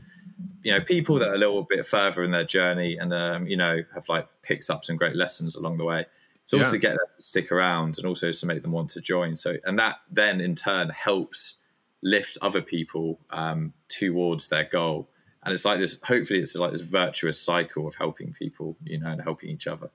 you 0.62 0.72
know, 0.72 0.80
people 0.80 1.18
that 1.18 1.28
are 1.28 1.34
a 1.34 1.38
little 1.38 1.62
bit 1.62 1.86
further 1.86 2.24
in 2.24 2.30
their 2.30 2.44
journey 2.44 2.96
and 2.96 3.12
um, 3.12 3.46
you 3.46 3.57
know 3.57 3.82
have 3.94 4.09
like 4.09 4.28
picked 4.42 4.70
up 4.70 4.84
some 4.84 4.96
great 4.96 5.16
lessons 5.16 5.57
along 5.57 5.76
the 5.76 5.84
way. 5.84 6.07
It's 6.42 6.55
also 6.55 6.72
Yeah. 6.72 6.80
get 6.80 6.90
them 6.90 7.07
to 7.16 7.22
stick 7.22 7.53
around 7.53 7.98
and 7.98 8.07
also 8.07 8.32
to 8.32 8.46
make 8.46 8.62
them 8.62 8.72
want 8.72 8.90
to 8.90 9.01
join. 9.01 9.36
So 9.36 9.57
and 9.64 9.78
that 9.78 9.96
then 10.11 10.40
in 10.40 10.55
turn 10.55 10.88
helps 10.90 11.59
lift 12.03 12.38
other 12.42 12.62
people 12.62 13.20
um, 13.30 13.72
towards 13.88 14.48
their 14.48 14.64
goal. 14.64 15.09
And 15.42 15.55
it's 15.55 15.64
like 15.64 15.78
this. 15.78 15.98
Hopefully, 16.05 16.40
it's 16.40 16.55
like 16.55 16.72
this 16.72 16.82
virtuous 16.82 17.40
cycle 17.40 17.86
of 17.86 17.94
helping 17.94 18.32
people, 18.32 18.76
you 18.84 18.98
know, 18.98 19.09
and 19.09 19.22
helping 19.22 19.51
each 19.51 19.66
other. 19.66 19.90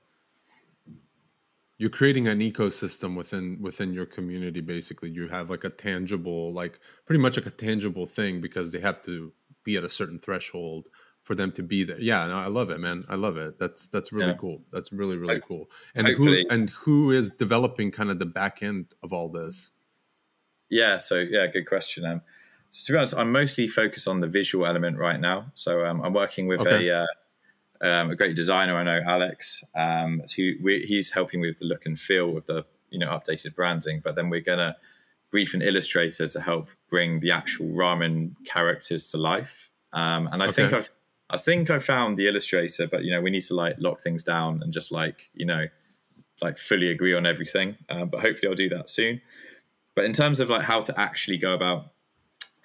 You're 1.78 1.90
creating 1.90 2.26
an 2.26 2.40
ecosystem 2.40 3.16
within 3.16 3.58
within 3.60 3.92
your 3.92 4.06
community. 4.06 4.60
Basically, 4.60 5.10
you 5.10 5.28
have 5.28 5.50
like 5.50 5.64
a 5.64 5.70
tangible, 5.70 6.52
like 6.52 6.80
pretty 7.04 7.20
much 7.20 7.36
like 7.36 7.46
a 7.46 7.50
tangible 7.50 8.06
thing 8.06 8.40
because 8.40 8.72
they 8.72 8.80
have 8.80 9.02
to 9.02 9.32
be 9.62 9.76
at 9.76 9.84
a 9.84 9.88
certain 9.90 10.18
threshold 10.18 10.88
for 11.22 11.34
them 11.34 11.52
to 11.52 11.62
be 11.62 11.84
there. 11.84 12.00
Yeah, 12.00 12.26
no, 12.28 12.38
I 12.38 12.46
love 12.46 12.70
it, 12.70 12.78
man. 12.80 13.02
I 13.08 13.16
love 13.16 13.36
it. 13.36 13.58
That's 13.58 13.88
that's 13.88 14.10
really 14.12 14.28
Yeah. 14.30 14.36
cool. 14.38 14.62
That's 14.72 14.90
really 14.92 15.16
really 15.18 15.34
Hope- 15.34 15.44
cool. 15.48 15.70
And 15.94 16.06
hopefully- 16.06 16.46
who 16.48 16.54
and 16.54 16.70
who 16.70 17.10
is 17.10 17.30
developing 17.30 17.90
kind 17.90 18.10
of 18.10 18.18
the 18.18 18.26
back 18.26 18.62
end 18.62 18.94
of 19.02 19.12
all 19.12 19.28
this? 19.28 19.72
Yeah, 20.70 20.96
so 20.96 21.18
yeah, 21.18 21.46
good 21.46 21.66
question. 21.66 22.04
Um, 22.06 22.22
so 22.70 22.86
to 22.86 22.92
be 22.92 22.98
honest, 22.98 23.18
I'm 23.18 23.32
mostly 23.32 23.68
focused 23.68 24.08
on 24.08 24.20
the 24.20 24.26
visual 24.28 24.66
element 24.66 24.96
right 24.98 25.20
now. 25.20 25.50
So 25.54 25.84
um, 25.84 26.00
I'm 26.02 26.14
working 26.14 26.46
with 26.46 26.60
Okay. 26.62 26.88
a 26.88 27.02
uh, 27.02 27.06
um, 27.80 28.10
a 28.10 28.16
great 28.16 28.36
designer 28.36 28.76
I 28.76 28.82
know, 28.82 29.00
Alex, 29.06 29.64
um, 29.74 30.22
who 30.36 30.52
we, 30.62 30.84
he's 30.86 31.12
helping 31.12 31.40
with 31.40 31.58
the 31.58 31.64
look 31.64 31.86
and 31.86 31.98
feel 31.98 32.36
of 32.36 32.46
the 32.46 32.64
you 32.90 32.98
know 32.98 33.08
updated 33.08 33.54
branding. 33.54 34.00
But 34.02 34.14
then 34.14 34.30
we're 34.30 34.40
gonna 34.40 34.76
brief 35.30 35.54
an 35.54 35.62
illustrator 35.62 36.26
to 36.28 36.40
help 36.40 36.68
bring 36.88 37.20
the 37.20 37.30
actual 37.30 37.66
ramen 37.66 38.34
characters 38.44 39.06
to 39.10 39.18
life. 39.18 39.70
Um, 39.92 40.28
and 40.32 40.42
I 40.42 40.50
think 40.50 40.72
I've 40.72 40.90
I 41.28 41.36
think 41.36 41.70
I 41.70 41.78
found 41.78 42.16
the 42.16 42.28
illustrator, 42.28 42.86
but 42.86 43.04
you 43.04 43.12
know 43.12 43.20
we 43.20 43.30
need 43.30 43.42
to 43.42 43.54
like 43.54 43.76
lock 43.78 44.00
things 44.00 44.22
down 44.22 44.62
and 44.62 44.72
just 44.72 44.92
like 44.92 45.30
you 45.34 45.46
know 45.46 45.66
like 46.42 46.58
fully 46.58 46.90
agree 46.90 47.14
on 47.14 47.26
everything. 47.26 47.76
Uh, 47.88 48.04
but 48.04 48.20
hopefully 48.20 48.48
I'll 48.48 48.56
do 48.56 48.68
that 48.70 48.88
soon. 48.88 49.20
But 49.94 50.04
in 50.04 50.12
terms 50.12 50.40
of 50.40 50.50
like 50.50 50.62
how 50.62 50.80
to 50.80 51.00
actually 51.00 51.38
go 51.38 51.54
about, 51.54 51.92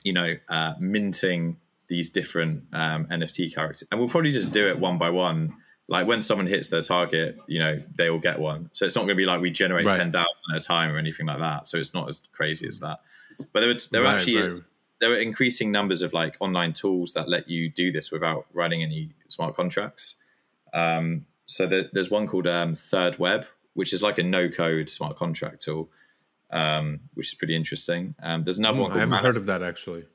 you 0.04 0.14
know, 0.14 0.36
uh, 0.50 0.74
minting 0.80 1.58
these 1.92 2.10
different 2.10 2.64
um, 2.74 3.06
NFT 3.08 3.54
characters, 3.54 3.88
and 3.92 4.00
we'll 4.00 4.10
probably 4.10 4.32
just 4.32 4.52
do 4.52 4.68
it 4.70 4.80
one 4.80 4.98
by 4.98 5.10
one. 5.10 5.54
Like 5.88 6.08
when 6.08 6.22
someone 6.22 6.48
hits 6.48 6.70
their 6.70 6.82
target, 6.82 7.38
you 7.48 7.60
know, 7.60 7.78
they 7.98 8.10
will 8.10 8.20
get 8.30 8.40
one. 8.40 8.70
So 8.72 8.86
it's 8.86 8.96
not 8.96 9.02
going 9.02 9.10
to 9.18 9.24
be 9.24 9.26
like 9.26 9.42
we 9.42 9.52
generate 9.52 9.86
Right. 9.86 9.98
ten 9.98 10.12
thousand 10.12 10.46
at 10.56 10.62
a 10.62 10.64
time 10.64 10.90
or 10.94 10.98
anything 10.98 11.26
like 11.26 11.40
that. 11.40 11.68
So 11.68 11.78
it's 11.78 11.94
not 11.94 12.08
as 12.08 12.22
crazy 12.32 12.66
as 12.68 12.80
that. 12.80 13.00
But 13.52 13.60
there 13.60 13.68
were 13.68 13.76
there 13.92 14.02
were 14.02 14.08
Right, 14.08 14.16
actually 14.16 14.42
right. 14.42 14.64
there 15.02 15.12
are 15.12 15.18
increasing 15.18 15.70
numbers 15.72 16.02
of 16.02 16.14
like 16.14 16.38
online 16.40 16.72
tools 16.72 17.12
that 17.16 17.28
let 17.28 17.50
you 17.50 17.70
do 17.70 17.92
this 17.92 18.10
without 18.10 18.46
writing 18.54 18.82
any 18.84 19.10
smart 19.28 19.54
contracts. 19.56 20.16
Um, 20.74 21.26
so 21.46 21.68
there, 21.68 21.86
there's 21.92 22.10
one 22.10 22.26
called 22.28 22.48
um, 22.48 22.72
thirdweb, 22.74 23.46
which 23.74 23.92
is 23.92 24.02
like 24.02 24.18
a 24.18 24.24
no-code 24.24 24.90
smart 24.90 25.18
contract 25.18 25.62
tool, 25.64 25.90
um, 26.52 27.02
which 27.16 27.28
is 27.28 27.34
pretty 27.34 27.56
interesting. 27.56 28.16
Um, 28.24 28.44
there's 28.44 28.60
another 28.60 28.78
Hmm, 28.78 28.84
one 28.84 28.92
I 28.94 29.00
haven't 29.00 29.10
Mana- 29.10 29.28
heard 29.28 29.38
of 29.38 29.46
that 29.48 29.62
actually. 29.62 30.06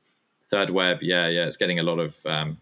Third 0.49 0.69
Web. 0.69 0.99
Yeah, 1.01 1.27
yeah, 1.27 1.45
it's 1.45 1.57
getting 1.57 1.79
a 1.79 1.83
lot 1.83 1.99
of 1.99 2.17
um, 2.25 2.57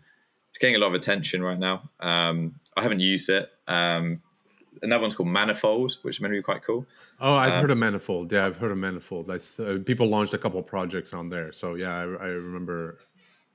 it's 0.50 0.58
getting 0.58 0.76
a 0.76 0.80
lot 0.80 0.88
of 0.88 0.94
attention 0.94 1.44
right 1.44 1.60
now. 1.60 1.90
Um, 2.00 2.60
I 2.78 2.82
haven't 2.82 3.00
used 3.02 3.30
it. 3.30 3.50
Um, 3.68 4.22
another 4.82 5.02
one's 5.02 5.16
called 5.16 5.30
Manifold, 5.30 5.98
which 6.02 6.18
is 6.18 6.22
to 6.22 6.30
be 6.30 6.42
quite 6.42 6.64
cool. 6.64 6.86
Oh, 7.20 7.34
I've 7.34 7.54
Um, 7.54 7.62
heard 7.62 7.72
of 7.72 7.80
Manifold. 7.80 8.32
Yeah, 8.32 8.46
I've 8.46 8.58
heard 8.58 8.72
of 8.72 8.78
Manifold. 8.78 9.28
That's, 9.28 9.60
uh, 9.60 9.80
people 9.86 10.08
launched 10.08 10.34
a 10.34 10.38
couple 10.38 10.62
projects 10.64 11.14
on 11.14 11.30
there. 11.30 11.52
So 11.52 11.76
yeah, 11.76 11.94
I, 11.96 12.02
I 12.02 12.28
remember. 12.28 12.98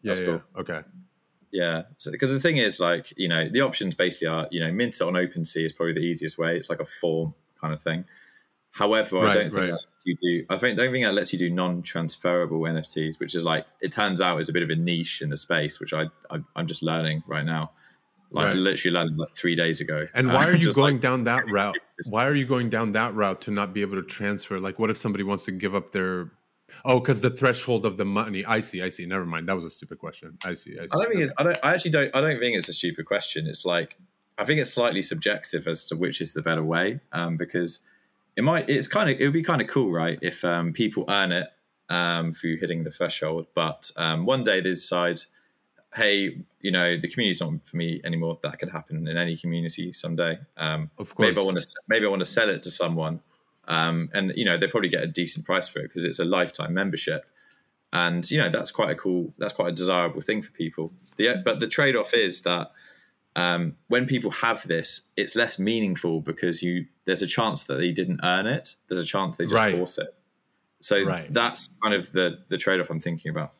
Yeah, 0.02 0.14
yeah. 0.14 0.24
cool. 0.24 0.42
Okay. 0.58 0.80
Yeah, 1.52 1.82
so 1.96 2.10
because 2.10 2.30
the 2.30 2.40
thing 2.40 2.58
is, 2.58 2.78
like, 2.78 3.12
you 3.16 3.28
know, 3.28 3.48
the 3.50 3.60
options 3.60 3.94
basically 3.94 4.28
are, 4.28 4.46
you 4.50 4.60
know, 4.60 4.70
mint 4.70 4.94
it 4.94 5.02
on 5.02 5.14
OpenSea 5.14 5.66
is 5.66 5.72
probably 5.72 5.94
the 5.94 6.00
easiest 6.00 6.38
way. 6.38 6.56
It's 6.56 6.70
like 6.70 6.80
a 6.80 6.86
form 6.86 7.34
kind 7.60 7.74
of 7.74 7.82
thing. 7.82 8.04
However, 8.72 9.18
I 9.18 9.34
don't 9.34 9.50
think 9.50 9.54
right. 9.54 9.66
that 9.66 9.72
lets 9.72 10.06
you 10.06 10.16
do. 10.16 10.46
I 10.48 10.58
think 10.58 10.78
don't 10.78 10.92
think 10.92 11.04
that 11.04 11.14
lets 11.14 11.32
you 11.32 11.38
do 11.38 11.50
non-transferable 11.50 12.60
NFTs, 12.60 13.18
which 13.18 13.34
is 13.34 13.42
like 13.42 13.66
it 13.80 13.90
turns 13.92 14.20
out 14.20 14.40
is 14.40 14.48
a 14.48 14.52
bit 14.52 14.62
of 14.62 14.70
a 14.70 14.76
niche 14.76 15.22
in 15.22 15.30
the 15.30 15.36
space, 15.36 15.80
which 15.80 15.92
I, 15.92 16.04
I 16.30 16.38
I'm 16.54 16.66
just 16.66 16.82
learning 16.82 17.22
right 17.26 17.44
now. 17.44 17.72
Like 18.32 18.46
Right. 18.46 18.56
literally 18.56 18.94
learning 18.94 19.16
like 19.16 19.34
three 19.34 19.56
days 19.56 19.80
ago. 19.80 20.06
And 20.14 20.28
why 20.32 20.46
are 20.46 20.54
you 20.54 20.72
going 20.72 20.94
like, 20.94 21.02
down 21.02 21.24
that 21.24 21.44
route? 21.50 21.76
Why 22.10 22.26
are 22.26 22.34
you 22.34 22.46
going 22.46 22.70
down 22.70 22.92
that 22.92 23.12
route 23.14 23.40
to 23.42 23.50
not 23.50 23.74
be 23.74 23.80
able 23.80 23.96
to 23.96 24.04
transfer? 24.04 24.60
Like, 24.60 24.78
what 24.78 24.88
if 24.88 24.96
somebody 24.96 25.24
wants 25.24 25.44
to 25.46 25.52
give 25.52 25.74
up 25.74 25.90
their? 25.90 26.30
Oh, 26.84 27.00
because 27.00 27.20
the 27.20 27.30
threshold 27.30 27.84
of 27.84 27.96
the 27.96 28.04
money. 28.04 28.44
I 28.44 28.60
see. 28.60 28.82
I 28.82 28.88
see. 28.90 29.04
Never 29.04 29.26
mind. 29.26 29.48
That 29.48 29.56
was 29.56 29.64
a 29.64 29.70
stupid 29.70 29.98
question. 29.98 30.38
I 30.44 30.54
see. 30.54 30.78
I 30.78 30.86
see. 30.86 30.90
I 30.94 30.96
don't 30.98 31.08
think 31.08 31.22
it's. 31.22 31.32
I 31.36 31.42
don't. 31.42 31.58
I 31.64 31.74
actually 31.74 31.90
don't. 31.90 32.14
I 32.14 32.20
don't 32.20 32.38
think 32.38 32.56
it's 32.56 32.68
a 32.68 32.72
stupid 32.72 33.06
question. 33.06 33.48
It's 33.48 33.64
like 33.64 33.96
I 34.40 34.44
think 34.44 34.58
it's 34.58 34.72
slightly 34.72 35.02
subjective 35.02 35.68
as 35.68 35.84
to 35.84 35.96
which 35.96 36.20
is 36.22 36.32
the 36.32 36.40
better 36.40 36.64
way, 36.64 37.00
um, 37.12 37.36
because 37.36 37.80
it 38.40 38.42
might. 38.42 38.70
It's 38.70 38.88
kind 38.88 39.10
of. 39.10 39.20
It 39.20 39.24
would 39.26 39.34
be 39.34 39.42
kind 39.42 39.60
of 39.60 39.68
cool, 39.68 39.92
right? 39.92 40.18
If 40.22 40.46
um, 40.46 40.72
people 40.72 41.04
earn 41.10 41.30
it 41.30 41.46
um, 41.90 42.32
through 42.32 42.56
hitting 42.56 42.84
the 42.84 42.90
threshold, 42.90 43.48
but 43.54 43.90
um, 43.98 44.24
one 44.24 44.42
day 44.42 44.62
they 44.62 44.70
decide, 44.70 45.20
hey, 45.94 46.38
you 46.62 46.72
know, 46.72 46.98
the 46.98 47.06
community's 47.06 47.42
not 47.42 47.66
for 47.66 47.76
me 47.76 48.00
anymore. 48.02 48.38
That 48.42 48.58
could 48.58 48.70
happen 48.70 49.06
in 49.06 49.18
any 49.18 49.36
community 49.36 49.92
someday. 49.92 50.38
Um, 50.56 50.90
Of 50.96 51.14
course. 51.14 51.26
maybe 51.28 51.38
I 51.38 51.44
want 51.44 51.60
to. 51.60 51.66
Maybe 51.86 52.06
I 52.06 52.08
want 52.08 52.20
to 52.20 52.32
sell 52.38 52.48
it 52.48 52.62
to 52.62 52.70
someone, 52.70 53.20
um, 53.68 54.08
and 54.14 54.32
you 54.34 54.46
know, 54.46 54.56
they 54.56 54.68
probably 54.68 54.88
get 54.88 55.02
a 55.02 55.06
decent 55.06 55.44
price 55.44 55.68
for 55.68 55.80
it 55.80 55.88
because 55.88 56.04
it's 56.04 56.18
a 56.18 56.24
lifetime 56.24 56.72
membership 56.72 57.26
and 57.92 58.30
you 58.30 58.38
know 58.38 58.48
that's 58.48 58.70
quite 58.70 58.90
a 58.90 58.94
cool 58.94 59.34
that's 59.36 59.52
quite 59.52 59.68
a 59.68 59.72
desirable 59.72 60.20
thing 60.20 60.40
for 60.40 60.52
people 60.52 60.92
the, 61.16 61.42
but 61.44 61.58
the 61.58 61.66
trade-off 61.66 62.14
is 62.14 62.42
that 62.42 62.68
um, 63.36 63.76
when 63.88 64.06
people 64.06 64.30
have 64.30 64.66
this 64.66 65.02
it's 65.16 65.36
less 65.36 65.58
meaningful 65.58 66.20
because 66.20 66.62
you 66.62 66.86
there's 67.04 67.22
a 67.22 67.26
chance 67.26 67.64
that 67.64 67.76
they 67.76 67.92
didn't 67.92 68.20
earn 68.24 68.46
it 68.46 68.76
there's 68.88 69.00
a 69.00 69.04
chance 69.04 69.36
they 69.36 69.46
just 69.46 69.54
Right. 69.54 69.70
bought 69.70 69.98
it 69.98 70.14
so 70.80 71.04
Right. 71.04 71.30
that's 71.30 71.68
kind 71.82 71.94
of 71.94 72.12
the 72.12 72.44
the 72.48 72.58
trade-off 72.58 72.90
i'm 72.90 73.00
thinking 73.00 73.30
about 73.30 73.54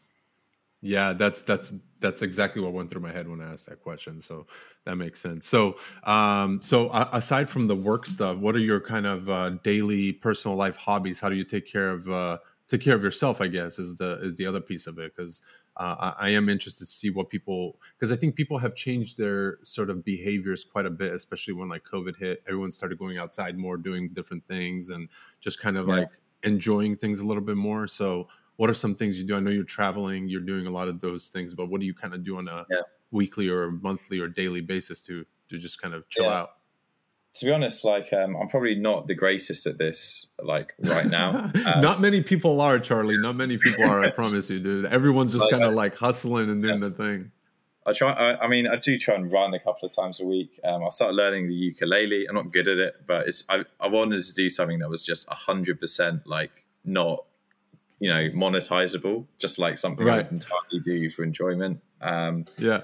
Yeah, 0.82 1.12
that's 1.12 1.42
that's 1.42 1.74
that's 1.98 2.22
exactly 2.22 2.62
what 2.62 2.72
went 2.72 2.88
through 2.88 3.02
my 3.02 3.12
head 3.12 3.28
when 3.28 3.42
I 3.42 3.52
asked 3.52 3.66
that 3.66 3.82
question. 3.82 4.18
So 4.22 4.46
that 4.84 4.96
makes 4.96 5.20
sense. 5.20 5.46
So, 5.46 5.76
um, 6.04 6.62
so 6.62 6.90
aside 7.12 7.50
from 7.50 7.66
the 7.66 7.76
work 7.76 8.06
stuff, 8.06 8.38
what 8.38 8.56
are 8.56 8.60
your 8.60 8.80
kind 8.80 9.04
of 9.06 9.28
uh, 9.28 9.50
daily 9.62 10.12
personal 10.14 10.56
life 10.56 10.76
hobbies? 10.76 11.20
How 11.20 11.28
do 11.28 11.36
you 11.36 11.44
take 11.44 11.66
care 11.66 11.90
of 11.90 12.08
uh, 12.08 12.38
take 12.66 12.80
care 12.80 12.94
of 12.96 13.02
yourself? 13.02 13.42
I 13.42 13.48
guess 13.48 13.78
is 13.78 13.98
the 13.98 14.18
is 14.22 14.38
the 14.38 14.46
other 14.46 14.60
piece 14.62 14.86
of 14.86 14.98
it 14.98 15.14
because 15.14 15.42
uh, 15.76 16.12
I, 16.18 16.26
I, 16.26 16.28
am 16.30 16.48
interested 16.48 16.84
to 16.84 16.90
see 16.90 17.10
what 17.10 17.28
people 17.28 17.78
because 17.96 18.10
I 18.12 18.16
think 18.16 18.34
people 18.34 18.58
have 18.58 18.74
changed 18.74 19.16
their 19.16 19.58
sort 19.62 19.88
of 19.88 20.04
behaviors 20.04 20.64
quite 20.64 20.84
a 20.84 20.90
bit, 20.90 21.12
especially 21.12 21.54
when 21.54 21.68
like 21.68 21.84
COVID 21.84 22.16
hit. 22.18 22.42
Everyone 22.46 22.70
started 22.70 22.98
going 22.98 23.18
outside 23.18 23.56
more, 23.56 23.76
doing 23.76 24.08
different 24.08 24.46
things, 24.46 24.90
and 24.90 25.08
just 25.40 25.60
kind 25.60 25.76
of 25.76 25.86
yeah. 25.88 25.94
like 25.94 26.08
enjoying 26.42 26.96
things 26.96 27.20
a 27.20 27.24
little 27.24 27.42
bit 27.42 27.56
more. 27.56 27.86
So 27.86 28.28
what 28.56 28.68
are 28.68 28.74
some 28.74 28.94
things 28.94 29.18
you 29.18 29.26
do? 29.26 29.36
I 29.36 29.40
know 29.40 29.50
you're 29.50 29.64
traveling, 29.64 30.28
you're 30.28 30.40
doing 30.40 30.66
a 30.66 30.70
lot 30.70 30.88
of 30.88 31.00
those 31.00 31.28
things, 31.28 31.54
but 31.54 31.70
what 31.70 31.80
do 31.80 31.86
you 31.86 31.94
kind 31.94 32.14
of 32.14 32.24
do 32.24 32.36
on 32.36 32.48
a 32.48 32.66
yeah. 32.68 32.82
weekly 33.10 33.48
or 33.48 33.70
monthly 33.70 34.18
or 34.18 34.28
daily 34.28 34.60
basis 34.60 35.00
to 35.06 35.24
to 35.48 35.58
just 35.58 35.80
kind 35.80 35.94
of 35.94 36.08
chill 36.08 36.24
yeah. 36.24 36.40
out? 36.40 36.50
To 37.36 37.46
be 37.46 37.52
honest, 37.52 37.84
like 37.84 38.12
um, 38.12 38.36
I'm 38.36 38.48
probably 38.48 38.74
not 38.74 39.06
the 39.06 39.14
greatest 39.14 39.66
at 39.66 39.78
this, 39.78 40.26
like 40.42 40.74
right 40.78 41.06
now. 41.06 41.50
Um, 41.64 41.80
not 41.80 42.00
many 42.00 42.22
people 42.22 42.60
are, 42.60 42.78
Charlie. 42.78 43.16
Not 43.16 43.36
many 43.36 43.56
people 43.56 43.84
are. 43.84 44.00
I 44.00 44.10
promise 44.20 44.50
you, 44.50 44.58
dude. 44.58 44.86
Everyone's 44.86 45.32
just 45.32 45.50
kind 45.50 45.62
of 45.62 45.74
like 45.74 45.96
hustling 45.96 46.50
and 46.50 46.62
doing 46.62 46.82
yeah. 46.82 46.88
the 46.88 46.94
thing. 46.94 47.30
I 47.86 47.92
try. 47.92 48.12
I, 48.12 48.44
I, 48.44 48.48
mean, 48.48 48.66
I 48.66 48.76
do 48.76 48.98
try 48.98 49.14
and 49.14 49.30
run 49.30 49.54
a 49.54 49.60
couple 49.60 49.88
of 49.88 49.94
times 49.94 50.20
a 50.20 50.26
week. 50.26 50.58
Um, 50.64 50.84
I 50.84 50.88
started 50.90 51.14
learning 51.14 51.48
the 51.48 51.54
ukulele. 51.54 52.26
I'm 52.26 52.34
not 52.34 52.52
good 52.52 52.66
at 52.68 52.78
it, 52.78 52.96
but 53.06 53.28
it's. 53.28 53.44
I, 53.48 53.64
I 53.78 53.86
wanted 53.86 54.22
to 54.22 54.32
do 54.34 54.48
something 54.48 54.80
that 54.80 54.90
was 54.90 55.02
just 55.02 55.28
hundred 55.28 55.78
percent 55.78 56.26
like 56.26 56.66
not 56.84 57.24
you 58.00 58.08
know 58.08 58.28
monetizable 58.30 59.26
just 59.38 59.58
like 59.58 59.78
something 59.78 60.06
right. 60.06 60.14
i 60.14 60.16
would 60.16 60.32
entirely 60.32 60.80
do 60.82 61.10
for 61.10 61.22
enjoyment 61.22 61.80
um, 62.00 62.46
yeah 62.58 62.80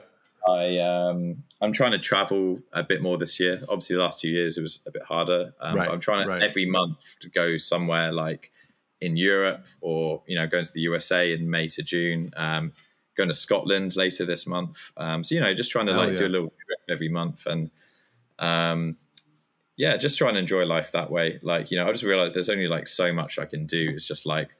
i 0.48 0.78
um, 0.78 1.42
i'm 1.60 1.72
trying 1.72 1.92
to 1.92 1.98
travel 1.98 2.58
a 2.72 2.82
bit 2.82 3.02
more 3.02 3.18
this 3.18 3.38
year 3.40 3.60
obviously 3.68 3.96
the 3.96 4.02
last 4.02 4.20
two 4.20 4.28
years 4.28 4.58
it 4.58 4.62
was 4.62 4.80
a 4.86 4.90
bit 4.90 5.02
harder 5.02 5.52
um, 5.60 5.76
right. 5.76 5.90
i'm 5.90 6.00
trying 6.00 6.24
to 6.24 6.30
right. 6.30 6.42
every 6.42 6.66
month 6.66 7.16
to 7.20 7.28
go 7.28 7.56
somewhere 7.56 8.12
like 8.12 8.50
in 9.00 9.16
europe 9.16 9.66
or 9.80 10.22
you 10.26 10.36
know 10.36 10.46
going 10.46 10.64
to 10.64 10.72
the 10.72 10.80
usa 10.80 11.32
in 11.32 11.48
may 11.50 11.68
to 11.68 11.82
june 11.82 12.30
um, 12.36 12.72
going 13.16 13.28
to 13.28 13.34
scotland 13.34 13.96
later 13.96 14.24
this 14.24 14.46
month 14.46 14.92
um, 14.96 15.22
so 15.24 15.34
you 15.34 15.40
know 15.40 15.54
just 15.54 15.70
trying 15.70 15.86
to 15.86 15.92
like 15.92 16.10
yeah. 16.10 16.16
do 16.16 16.26
a 16.26 16.28
little 16.28 16.50
trip 16.50 16.80
every 16.88 17.08
month 17.08 17.46
and 17.46 17.70
um, 18.38 18.96
yeah, 19.76 19.96
just 19.96 20.16
try 20.16 20.28
and 20.28 20.38
enjoy 20.38 20.64
life 20.64 20.92
that 20.92 21.10
way. 21.10 21.38
Like, 21.42 21.70
you 21.70 21.78
know, 21.78 21.86
I 21.86 21.92
just 21.92 22.04
realized 22.04 22.34
there's 22.34 22.48
only 22.48 22.66
like 22.66 22.88
so 22.88 23.12
much 23.12 23.38
I 23.38 23.44
can 23.44 23.66
do. 23.66 23.92
It's 23.94 24.06
just 24.06 24.26
like 24.26 24.50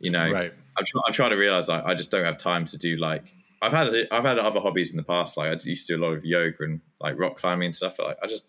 you 0.00 0.10
know, 0.10 0.30
right. 0.30 0.52
I'm, 0.76 0.84
try, 0.84 1.00
I'm 1.06 1.12
trying 1.12 1.30
to 1.30 1.36
realize 1.36 1.68
like, 1.68 1.84
I 1.84 1.94
just 1.94 2.10
don't 2.10 2.24
have 2.24 2.36
time 2.36 2.66
to 2.66 2.76
do 2.76 2.96
like 2.96 3.32
I've 3.62 3.72
had 3.72 3.94
I've 4.10 4.24
had 4.24 4.38
other 4.38 4.60
hobbies 4.60 4.90
in 4.90 4.96
the 4.96 5.02
past. 5.04 5.36
Like 5.36 5.48
I 5.48 5.58
used 5.64 5.86
to 5.86 5.96
do 5.96 6.02
a 6.02 6.04
lot 6.04 6.12
of 6.12 6.24
yoga 6.24 6.64
and 6.64 6.80
like 7.00 7.18
rock 7.18 7.36
climbing 7.36 7.66
and 7.66 7.74
stuff. 7.74 7.98
Like 7.98 8.18
I 8.22 8.26
just 8.26 8.46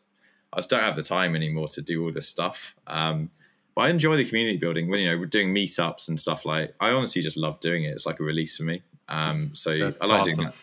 I 0.52 0.58
just 0.58 0.70
don't 0.70 0.84
have 0.84 0.96
the 0.96 1.04
time 1.04 1.36
anymore 1.36 1.68
to 1.70 1.82
do 1.82 2.04
all 2.04 2.12
this 2.12 2.28
stuff. 2.28 2.76
Um, 2.88 3.30
but 3.76 3.86
I 3.86 3.90
enjoy 3.90 4.18
the 4.18 4.26
community 4.26 4.58
building. 4.58 4.90
When 4.90 5.00
you 5.00 5.12
know 5.12 5.18
we're 5.18 5.26
doing 5.26 5.54
meetups 5.54 6.10
and 6.10 6.20
stuff. 6.20 6.46
Like 6.46 6.74
I 6.80 6.92
honestly 6.92 7.22
just 7.22 7.38
love 7.38 7.60
doing 7.60 7.84
it. 7.84 7.90
It's 7.90 8.06
like 8.06 8.20
a 8.20 8.24
release 8.24 8.58
for 8.58 8.64
me. 8.64 8.82
Um, 9.08 9.52
so 9.54 9.78
That's 9.78 10.02
I 10.02 10.06
like 10.08 10.22
awesome. 10.22 10.36
doing 10.36 10.48
that. 10.48 10.56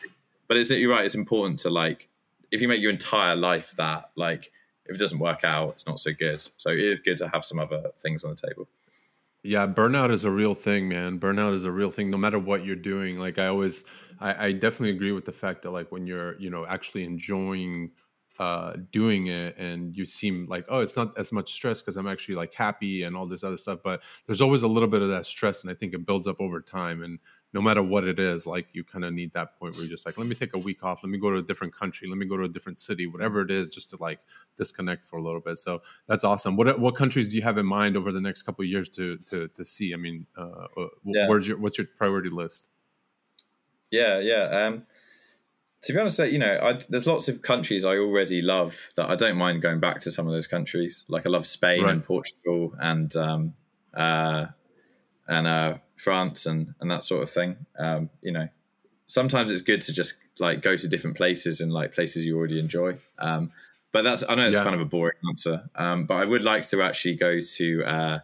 But 0.48 0.56
it's 0.56 0.70
you're 0.70 0.90
right. 0.90 1.04
It's 1.04 1.14
important 1.14 1.60
to 1.60 1.70
like 1.70 2.08
if 2.50 2.60
you 2.60 2.68
make 2.68 2.82
your 2.82 2.90
entire 2.90 3.36
life 3.36 3.74
that 3.76 4.10
like 4.16 4.50
if 4.86 4.96
it 4.96 4.98
doesn't 4.98 5.20
work 5.20 5.44
out, 5.44 5.70
it's 5.70 5.86
not 5.86 6.00
so 6.00 6.12
good. 6.12 6.44
So 6.56 6.70
it 6.70 6.80
is 6.80 6.98
good 6.98 7.16
to 7.18 7.28
have 7.28 7.44
some 7.44 7.60
other 7.60 7.92
things 7.96 8.24
on 8.24 8.30
the 8.30 8.48
table. 8.48 8.68
Yeah, 9.42 9.66
burnout 9.66 10.10
is 10.10 10.24
a 10.24 10.30
real 10.30 10.54
thing, 10.54 10.88
man. 10.88 11.18
Burnout 11.18 11.54
is 11.54 11.64
a 11.64 11.72
real 11.72 11.90
thing, 11.90 12.10
no 12.10 12.18
matter 12.18 12.38
what 12.38 12.64
you're 12.64 12.76
doing. 12.76 13.18
Like 13.18 13.38
I 13.38 13.46
always, 13.46 13.84
I, 14.20 14.46
I 14.46 14.52
definitely 14.52 14.90
agree 14.90 15.12
with 15.12 15.24
the 15.24 15.32
fact 15.32 15.62
that 15.62 15.70
like 15.70 15.90
when 15.90 16.06
you're, 16.06 16.38
you 16.38 16.50
know, 16.50 16.66
actually 16.66 17.04
enjoying 17.04 17.92
uh, 18.38 18.74
doing 18.90 19.26
it, 19.26 19.54
and 19.58 19.94
you 19.94 20.06
seem 20.06 20.46
like, 20.48 20.64
oh, 20.70 20.80
it's 20.80 20.96
not 20.96 21.16
as 21.18 21.30
much 21.30 21.52
stress 21.52 21.82
because 21.82 21.98
I'm 21.98 22.06
actually 22.06 22.36
like 22.36 22.54
happy 22.54 23.02
and 23.02 23.14
all 23.14 23.26
this 23.26 23.44
other 23.44 23.58
stuff. 23.58 23.80
But 23.84 24.02
there's 24.26 24.40
always 24.40 24.62
a 24.62 24.68
little 24.68 24.88
bit 24.88 25.02
of 25.02 25.10
that 25.10 25.26
stress, 25.26 25.60
and 25.60 25.70
I 25.70 25.74
think 25.74 25.92
it 25.92 26.06
builds 26.06 26.26
up 26.26 26.40
over 26.40 26.60
time. 26.62 27.02
And 27.02 27.18
no 27.52 27.60
matter 27.60 27.82
what 27.82 28.04
it 28.04 28.18
is, 28.18 28.46
like 28.46 28.68
you 28.72 28.82
kind 28.82 29.04
of 29.04 29.12
need 29.12 29.34
that 29.34 29.58
point 29.58 29.74
where 29.74 29.82
you're 29.82 29.90
just 29.90 30.06
like, 30.06 30.16
let 30.16 30.26
me 30.26 30.34
take 30.34 30.56
a 30.56 30.58
week 30.58 30.82
off, 30.82 31.02
let 31.02 31.10
me 31.10 31.18
go 31.18 31.30
to 31.30 31.36
a 31.36 31.42
different 31.42 31.74
country, 31.74 32.08
let 32.08 32.16
me 32.16 32.24
go 32.24 32.38
to 32.38 32.44
a 32.44 32.48
different 32.48 32.78
city, 32.78 33.06
whatever 33.06 33.42
it 33.42 33.50
is, 33.50 33.68
just 33.68 33.90
to 33.90 33.98
like 34.00 34.20
disconnect 34.56 35.04
for 35.04 35.18
a 35.18 35.22
little 35.22 35.40
bit. 35.40 35.58
So 35.58 35.82
that's 36.08 36.24
awesome. 36.24 36.56
What 36.56 36.80
what 36.80 36.96
countries 36.96 37.28
do 37.28 37.36
you 37.36 37.42
have 37.42 37.58
in 37.58 37.66
mind 37.66 37.94
over 37.94 38.10
the 38.10 38.22
next 38.22 38.42
couple 38.42 38.62
of 38.62 38.70
years 38.70 38.88
to 38.90 39.18
to 39.30 39.48
to 39.48 39.64
see? 39.66 39.92
I 39.92 39.98
mean, 39.98 40.26
uh, 40.38 40.66
uh 40.78 40.86
yeah. 41.04 41.28
where's 41.28 41.46
your 41.46 41.58
what's 41.58 41.76
your 41.76 41.88
priority 41.98 42.30
list? 42.30 42.70
Yeah, 43.90 44.18
yeah. 44.20 44.66
Um, 44.66 44.82
to 45.82 45.92
be 45.92 45.98
honest, 45.98 46.18
you 46.18 46.38
know, 46.38 46.58
I, 46.62 46.78
there's 46.88 47.06
lots 47.06 47.28
of 47.28 47.42
countries 47.42 47.84
I 47.84 47.96
already 47.96 48.42
love 48.42 48.90
that 48.96 49.08
I 49.08 49.16
don't 49.16 49.36
mind 49.36 49.62
going 49.62 49.80
back 49.80 50.00
to 50.02 50.10
some 50.10 50.26
of 50.26 50.32
those 50.32 50.46
countries. 50.46 51.04
Like 51.08 51.26
I 51.26 51.30
love 51.30 51.46
Spain 51.46 51.84
right. 51.84 51.92
and 51.92 52.04
Portugal 52.04 52.74
and 52.78 53.14
um, 53.16 53.54
uh, 53.94 54.46
and 55.26 55.46
uh, 55.46 55.74
France 55.96 56.46
and 56.46 56.74
and 56.80 56.90
that 56.90 57.04
sort 57.04 57.22
of 57.22 57.30
thing. 57.30 57.56
Um, 57.78 58.10
you 58.20 58.32
know, 58.32 58.48
sometimes 59.06 59.50
it's 59.52 59.62
good 59.62 59.80
to 59.82 59.92
just 59.92 60.16
like 60.38 60.60
go 60.60 60.76
to 60.76 60.88
different 60.88 61.16
places 61.16 61.60
and 61.60 61.72
like 61.72 61.94
places 61.94 62.26
you 62.26 62.36
already 62.36 62.58
enjoy. 62.58 62.96
Um, 63.18 63.50
but 63.92 64.02
that's 64.02 64.22
I 64.28 64.34
know 64.34 64.46
it's 64.46 64.56
yeah. 64.56 64.62
kind 64.62 64.74
of 64.74 64.80
a 64.82 64.86
boring 64.86 65.18
answer, 65.28 65.68
um, 65.74 66.04
but 66.04 66.14
I 66.16 66.24
would 66.24 66.42
like 66.42 66.66
to 66.68 66.82
actually 66.82 67.16
go 67.16 67.40
to 67.40 67.84
uh, 67.84 68.18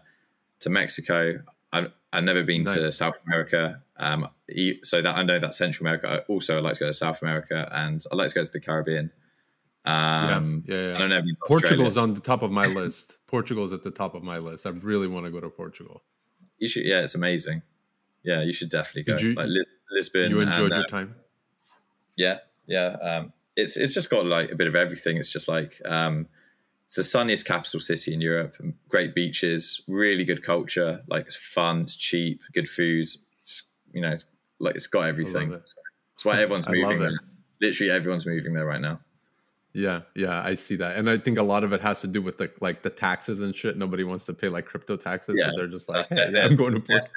to 0.61 0.71
Mexico. 0.71 1.41
I've, 1.77 1.93
I've 2.13 2.25
never 2.25 2.43
been 2.43 2.65
nice. 2.65 2.75
to 2.75 2.93
South 2.93 3.19
America, 3.27 3.83
um, 3.99 4.29
so 4.83 5.03
that 5.03 5.17
I 5.17 5.23
know 5.23 5.39
that 5.39 5.55
Central 5.55 5.87
America. 5.87 6.25
Also, 6.29 6.57
I'd 6.57 6.65
like 6.65 6.75
to 6.75 6.81
go 6.81 6.87
to 6.87 6.95
South 6.95 7.23
America, 7.23 7.69
and 7.73 8.03
I'd 8.11 8.17
like 8.17 8.29
to 8.29 8.35
go 8.35 8.45
to 8.45 8.53
the 8.53 8.61
Caribbean. 8.61 9.11
Um, 9.85 10.65
yeah, 10.67 10.75
yeah, 10.75 10.89
yeah. 10.89 10.95
I 10.97 10.99
don't 10.99 11.11
know. 11.11 11.23
Portugal's 11.47 11.97
on 11.97 12.15
the 12.15 12.21
top 12.21 12.43
of 12.43 12.51
my 12.51 12.67
list. 12.67 13.19
Portugal's 13.27 13.73
at 13.73 13.83
the 13.83 13.91
top 13.91 14.15
of 14.15 14.23
my 14.23 14.39
list. 14.39 14.67
I 14.67 14.71
really 14.71 15.07
want 15.07 15.27
to 15.27 15.31
go 15.31 15.41
to 15.41 15.49
Portugal 15.49 16.03
you 16.59 16.69
should. 16.69 16.85
Yeah, 16.85 17.01
it's 17.01 17.15
amazing. 17.15 17.63
Yeah, 18.23 18.43
you 18.43 18.53
should 18.53 18.71
definitely 18.71 19.13
go. 19.13 19.19
You, 19.19 19.35
like 19.35 19.47
Lis- 19.49 19.67
Lisbon. 19.91 20.31
You 20.31 20.41
enjoyed 20.41 20.73
and, 20.73 20.81
your 20.81 20.85
uh, 20.85 20.89
time. 20.89 21.15
Yeah, 22.17 22.39
yeah. 22.67 22.97
Um, 23.01 23.33
it's 23.55 23.77
it's 23.77 23.95
just 23.95 24.11
got 24.11 24.27
like 24.27 24.51
a 24.51 24.57
bit 24.57 24.67
of 24.67 24.75
everything. 24.75 25.17
It's 25.17 25.33
just 25.33 25.49
like 25.49 25.81
um, 25.85 26.29
it's 26.87 26.95
the 26.95 27.03
sunniest 27.03 27.45
capital 27.45 27.81
city 27.81 28.15
in 28.15 28.21
Europe. 28.21 28.57
Great 28.89 29.15
beaches, 29.15 29.83
really 29.89 30.25
good 30.25 30.43
culture. 30.43 31.03
Like 31.09 31.27
it's 31.27 31.37
fun, 31.37 31.83
it's 31.83 31.97
cheap, 31.97 32.43
good 32.55 32.69
food. 32.69 33.09
It's, 33.43 33.65
you 33.93 34.01
know, 34.01 34.13
it's, 34.13 34.25
like 34.61 34.77
it's 34.77 34.87
got 34.87 35.03
everything. 35.03 35.53
It. 35.53 35.69
So 36.19 36.31
why 36.31 36.41
everyone's 36.41 36.69
moving 36.71 37.01
there. 37.01 37.19
Literally, 37.61 37.91
everyone's 37.91 38.27
moving 38.27 38.55
there 38.55 38.67
right 38.67 38.81
now. 38.81 39.01
Yeah, 39.73 40.03
yeah, 40.15 40.43
I 40.43 40.55
see 40.55 40.77
that, 40.77 40.97
and 40.97 41.11
I 41.11 41.19
think 41.19 41.37
a 41.37 41.43
lot 41.43 41.63
of 41.63 41.75
it 41.75 41.83
has 41.83 42.01
to 42.01 42.07
do 42.07 42.23
with 42.23 42.39
the 42.39 42.51
like 42.63 42.81
the 42.81 42.89
taxes 42.89 43.43
and 43.43 43.55
shit. 43.55 43.77
Nobody 43.77 44.05
wants 44.05 44.25
to 44.25 44.33
pay 44.33 44.49
like 44.49 44.65
crypto 44.65 44.97
taxes, 44.97 45.39
yeah, 45.39 45.51
so 45.51 45.53
they're 45.55 45.67
just 45.67 45.87
like, 45.87 46.07
hey, 46.09 46.31
yeah, 46.33 46.47
I'm 46.47 46.57
going 46.57 46.73
to 46.73 46.81
Portugal. 46.89 47.11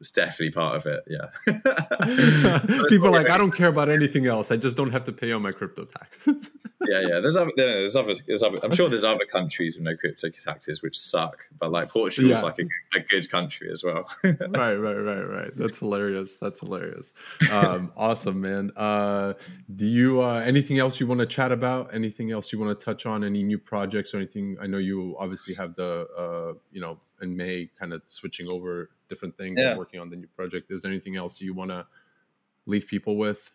It's 0.00 0.10
definitely 0.10 0.52
part 0.52 0.76
of 0.76 0.86
it. 0.86 1.04
Yeah. 1.06 1.28
People 2.88 3.08
are 3.08 3.10
like, 3.10 3.28
I 3.28 3.36
don't 3.36 3.50
care 3.50 3.68
about 3.68 3.90
anything 3.90 4.26
else. 4.26 4.50
I 4.50 4.56
just 4.56 4.74
don't 4.74 4.92
have 4.92 5.04
to 5.04 5.12
pay 5.12 5.30
all 5.30 5.40
my 5.40 5.52
crypto 5.52 5.84
taxes. 5.84 6.50
yeah, 6.88 7.02
yeah. 7.06 7.20
There's 7.20 7.36
other, 7.36 7.50
there's 7.54 7.96
other, 7.96 8.14
there's 8.26 8.42
other. 8.42 8.56
I'm 8.62 8.72
sure 8.72 8.88
there's 8.88 9.04
other 9.04 9.26
countries 9.30 9.76
with 9.76 9.84
no 9.84 9.94
crypto 9.94 10.30
taxes 10.30 10.80
which 10.80 10.98
suck, 10.98 11.44
but 11.58 11.70
like 11.70 11.90
Portugal's 11.90 12.30
yeah. 12.30 12.40
like 12.40 12.58
a, 12.58 12.98
a, 12.98 13.00
good 13.00 13.30
country 13.30 13.70
as 13.70 13.84
well. 13.84 14.08
right, 14.24 14.76
right, 14.76 14.76
right, 14.76 15.28
right. 15.28 15.50
That's 15.54 15.78
hilarious. 15.78 16.38
That's 16.38 16.60
hilarious. 16.60 17.12
Um, 17.50 17.92
awesome, 17.94 18.40
man. 18.40 18.72
Uh, 18.76 19.34
do 19.76 19.84
you 19.84 20.22
uh, 20.22 20.42
anything 20.46 20.78
else 20.78 20.98
you 20.98 21.06
want 21.06 21.20
to 21.20 21.26
chat 21.26 21.52
about? 21.52 21.94
Anything 21.94 22.30
else 22.30 22.54
you 22.54 22.58
want 22.58 22.78
to 22.78 22.82
touch 22.82 23.04
on? 23.04 23.22
Any 23.22 23.42
new 23.42 23.58
projects 23.58 24.14
or 24.14 24.16
anything? 24.16 24.56
I 24.62 24.66
know 24.66 24.78
you 24.78 25.14
obviously 25.18 25.56
have 25.56 25.74
the 25.74 26.08
uh, 26.16 26.58
you 26.72 26.80
know 26.80 27.00
in 27.20 27.36
May, 27.36 27.68
kind 27.78 27.92
of 27.92 28.00
switching 28.06 28.48
over 28.48 28.88
different 29.10 29.36
things 29.36 29.60
yeah. 29.60 29.70
and 29.70 29.78
working 29.78 30.00
on 30.00 30.08
the 30.08 30.16
new 30.16 30.28
project. 30.28 30.70
Is 30.70 30.80
there 30.80 30.90
anything 30.90 31.16
else 31.16 31.40
you 31.42 31.52
want 31.52 31.70
to 31.70 31.84
leave 32.64 32.86
people 32.86 33.16
with? 33.16 33.52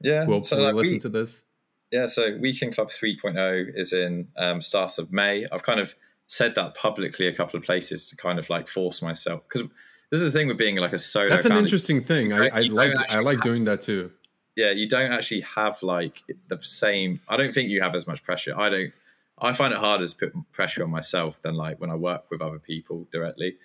Yeah, 0.00 0.24
will 0.26 0.44
so 0.44 0.58
like 0.58 0.74
listen 0.74 0.94
we, 0.94 0.98
to 1.00 1.08
this? 1.08 1.44
Yeah, 1.90 2.06
so 2.06 2.36
Weekend 2.38 2.74
Club 2.74 2.90
3.0 2.90 3.72
is 3.74 3.92
in 3.92 4.28
um, 4.36 4.60
start 4.60 4.98
of 4.98 5.10
May. 5.10 5.46
I've 5.50 5.64
kind 5.64 5.80
of 5.80 5.96
said 6.28 6.54
that 6.54 6.74
publicly 6.74 7.26
a 7.26 7.34
couple 7.34 7.58
of 7.58 7.64
places 7.64 8.06
to 8.10 8.16
kind 8.16 8.38
of 8.38 8.50
like 8.50 8.68
force 8.68 9.00
myself 9.00 9.42
because 9.48 9.68
this 10.10 10.20
is 10.20 10.32
the 10.32 10.38
thing 10.38 10.46
with 10.46 10.58
being 10.58 10.76
like 10.76 10.92
a 10.92 10.98
solo. 10.98 11.28
That's 11.28 11.46
an 11.46 11.56
interesting 11.56 12.02
thing. 12.02 12.32
I, 12.32 12.48
I 12.48 12.60
like 12.62 12.92
I 13.10 13.20
like 13.20 13.38
have, 13.38 13.44
doing 13.44 13.64
that 13.64 13.80
too. 13.80 14.12
Yeah, 14.54 14.70
you 14.70 14.88
don't 14.88 15.12
actually 15.12 15.40
have 15.40 15.82
like 15.82 16.22
the 16.48 16.58
same. 16.62 17.20
I 17.28 17.36
don't 17.36 17.52
think 17.52 17.70
you 17.70 17.80
have 17.80 17.94
as 17.94 18.06
much 18.06 18.22
pressure. 18.22 18.54
I 18.56 18.68
don't. 18.68 18.92
I 19.40 19.52
find 19.52 19.72
it 19.72 19.78
harder 19.78 20.06
to 20.06 20.16
put 20.16 20.52
pressure 20.52 20.82
on 20.82 20.90
myself 20.90 21.40
than 21.42 21.54
like 21.54 21.80
when 21.80 21.90
I 21.90 21.94
work 21.94 22.30
with 22.30 22.42
other 22.42 22.58
people 22.58 23.06
directly. 23.10 23.56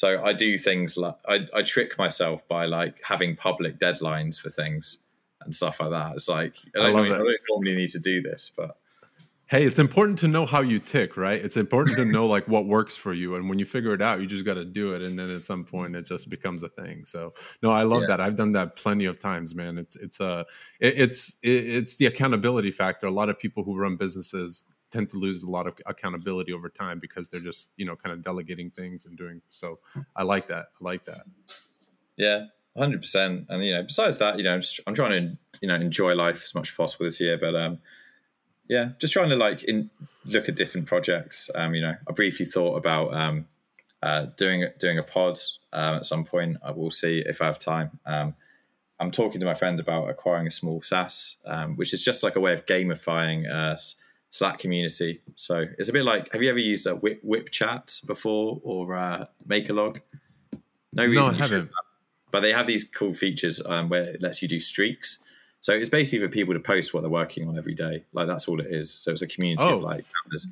So 0.00 0.24
I 0.24 0.32
do 0.32 0.56
things 0.56 0.96
like 0.96 1.16
I, 1.28 1.46
I 1.54 1.60
trick 1.60 1.98
myself 1.98 2.48
by 2.48 2.64
like 2.64 3.02
having 3.04 3.36
public 3.36 3.78
deadlines 3.78 4.40
for 4.40 4.48
things 4.48 5.02
and 5.42 5.54
stuff 5.54 5.78
like 5.78 5.90
that. 5.90 6.14
It's 6.14 6.26
like 6.26 6.56
I 6.74 6.90
don't, 6.90 6.96
I, 6.96 7.16
I 7.16 7.18
don't 7.18 7.36
normally 7.50 7.76
need 7.76 7.90
to 7.90 7.98
do 7.98 8.22
this, 8.22 8.50
but 8.56 8.78
hey, 9.48 9.62
it's 9.62 9.78
important 9.78 10.16
to 10.20 10.28
know 10.28 10.46
how 10.46 10.62
you 10.62 10.78
tick, 10.78 11.18
right? 11.18 11.44
It's 11.44 11.58
important 11.58 11.98
to 11.98 12.06
know 12.06 12.24
like 12.24 12.48
what 12.48 12.64
works 12.64 12.96
for 12.96 13.12
you, 13.12 13.34
and 13.34 13.46
when 13.46 13.58
you 13.58 13.66
figure 13.66 13.92
it 13.92 14.00
out, 14.00 14.22
you 14.22 14.26
just 14.26 14.46
got 14.46 14.54
to 14.54 14.64
do 14.64 14.94
it, 14.94 15.02
and 15.02 15.18
then 15.18 15.28
at 15.28 15.44
some 15.44 15.66
point, 15.66 15.94
it 15.94 16.06
just 16.06 16.30
becomes 16.30 16.62
a 16.62 16.70
thing. 16.70 17.04
So, 17.04 17.34
no, 17.62 17.70
I 17.70 17.82
love 17.82 18.02
yeah. 18.02 18.06
that. 18.06 18.20
I've 18.22 18.36
done 18.36 18.52
that 18.52 18.76
plenty 18.76 19.04
of 19.04 19.18
times, 19.18 19.54
man. 19.54 19.76
It's 19.76 19.96
it's 19.96 20.18
a 20.20 20.24
uh, 20.24 20.44
it, 20.80 20.94
it's 20.96 21.36
it, 21.42 21.50
it's 21.50 21.96
the 21.96 22.06
accountability 22.06 22.70
factor. 22.70 23.06
A 23.06 23.10
lot 23.10 23.28
of 23.28 23.38
people 23.38 23.64
who 23.64 23.76
run 23.76 23.96
businesses 23.96 24.64
tend 24.90 25.10
to 25.10 25.16
lose 25.16 25.42
a 25.42 25.50
lot 25.50 25.66
of 25.66 25.74
accountability 25.86 26.52
over 26.52 26.68
time 26.68 26.98
because 26.98 27.28
they're 27.28 27.40
just 27.40 27.70
you 27.76 27.86
know 27.86 27.96
kind 27.96 28.12
of 28.12 28.22
delegating 28.22 28.70
things 28.70 29.06
and 29.06 29.16
doing. 29.16 29.42
So, 29.48 29.78
I 30.16 30.22
like 30.22 30.46
that. 30.48 30.66
I 30.80 30.84
like 30.84 31.04
that. 31.04 31.22
Yeah, 32.16 32.46
hundred 32.76 33.02
percent. 33.02 33.46
And 33.48 33.64
you 33.64 33.72
know, 33.74 33.82
besides 33.82 34.18
that, 34.18 34.38
you 34.38 34.44
know, 34.44 34.54
I'm, 34.54 34.60
just, 34.60 34.80
I'm 34.86 34.94
trying 34.94 35.12
to 35.12 35.38
you 35.60 35.68
know 35.68 35.74
enjoy 35.74 36.14
life 36.14 36.42
as 36.44 36.54
much 36.54 36.70
as 36.70 36.76
possible 36.76 37.06
this 37.06 37.20
year, 37.20 37.38
but 37.38 37.54
um 37.54 37.78
yeah, 38.70 38.90
just 39.00 39.12
trying 39.12 39.30
to 39.30 39.36
like 39.36 39.64
in, 39.64 39.90
look 40.24 40.48
at 40.48 40.54
different 40.54 40.86
projects. 40.86 41.50
Um, 41.56 41.74
you 41.74 41.82
know, 41.82 41.96
I 42.08 42.12
briefly 42.12 42.46
thought 42.46 42.76
about 42.76 43.12
um, 43.12 43.46
uh, 44.00 44.26
doing 44.36 44.64
doing 44.78 44.96
a 44.96 45.02
pod 45.02 45.40
um, 45.72 45.96
at 45.96 46.06
some 46.06 46.24
point. 46.24 46.56
I 46.62 46.70
will 46.70 46.92
see 46.92 47.20
if 47.26 47.42
I 47.42 47.46
have 47.46 47.58
time. 47.58 47.98
Um, 48.06 48.36
I'm 49.00 49.10
talking 49.10 49.40
to 49.40 49.46
my 49.46 49.54
friend 49.54 49.80
about 49.80 50.08
acquiring 50.08 50.46
a 50.46 50.52
small 50.52 50.82
SaaS, 50.82 51.36
um, 51.46 51.74
which 51.74 51.92
is 51.92 52.00
just 52.00 52.22
like 52.22 52.36
a 52.36 52.40
way 52.40 52.52
of 52.52 52.64
gamifying 52.64 53.50
uh, 53.52 53.76
Slack 54.30 54.58
community. 54.58 55.20
So 55.34 55.66
it's 55.78 55.88
a 55.88 55.92
bit 55.92 56.04
like, 56.04 56.32
have 56.32 56.42
you 56.42 56.50
ever 56.50 56.58
used 56.58 56.86
a 56.86 56.94
WIP, 56.94 57.20
WIP 57.22 57.50
Chat 57.50 58.00
before 58.06 58.60
or 58.62 58.94
uh, 58.94 59.26
MakerLog? 59.48 60.00
No 60.92 61.04
reason 61.04 61.24
no, 61.24 61.30
I 61.30 61.34
haven't. 61.34 61.70
But 62.30 62.40
they 62.40 62.52
have 62.52 62.66
these 62.66 62.84
cool 62.84 63.12
features 63.12 63.60
um, 63.66 63.88
where 63.88 64.04
it 64.04 64.22
lets 64.22 64.40
you 64.40 64.48
do 64.48 64.60
streaks. 64.60 65.18
So 65.60 65.72
it's 65.72 65.90
basically 65.90 66.26
for 66.26 66.32
people 66.32 66.54
to 66.54 66.60
post 66.60 66.94
what 66.94 67.00
they're 67.00 67.10
working 67.10 67.48
on 67.48 67.58
every 67.58 67.74
day. 67.74 68.04
Like 68.12 68.28
that's 68.28 68.48
all 68.48 68.60
it 68.60 68.68
is. 68.70 68.92
So 68.92 69.10
it's 69.12 69.22
a 69.22 69.26
community 69.26 69.64
oh. 69.64 69.76
of 69.76 69.82
like 69.82 70.04
founders. 70.06 70.46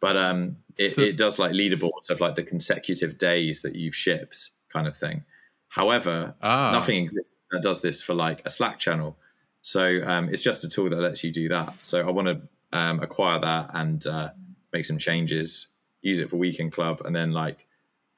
But 0.00 0.16
um, 0.16 0.56
it, 0.78 0.90
so, 0.90 1.00
it 1.00 1.16
does 1.16 1.38
like 1.38 1.52
leaderboards 1.52 2.10
of 2.10 2.20
like 2.20 2.34
the 2.34 2.42
consecutive 2.42 3.18
days 3.18 3.62
that 3.62 3.76
you've 3.76 3.94
shipped 3.94 4.50
kind 4.68 4.86
of 4.86 4.96
thing. 4.96 5.24
However, 5.68 6.34
ah. 6.42 6.72
nothing 6.72 7.02
exists 7.02 7.32
that 7.50 7.62
does 7.62 7.80
this 7.80 8.02
for 8.02 8.12
like 8.12 8.42
a 8.44 8.50
Slack 8.50 8.78
channel. 8.78 9.16
So 9.62 10.02
um, 10.04 10.28
it's 10.28 10.42
just 10.42 10.64
a 10.64 10.68
tool 10.68 10.90
that 10.90 10.98
lets 10.98 11.22
you 11.24 11.32
do 11.32 11.48
that. 11.48 11.74
So 11.82 12.06
I 12.06 12.10
want 12.10 12.28
to 12.28 12.42
um, 12.72 13.00
acquire 13.00 13.40
that 13.40 13.70
and 13.74 14.06
uh, 14.06 14.30
make 14.72 14.84
some 14.84 14.98
changes, 14.98 15.68
use 16.00 16.20
it 16.20 16.30
for 16.30 16.36
Weekend 16.36 16.72
Club, 16.72 17.02
and 17.04 17.14
then 17.14 17.32
like 17.32 17.66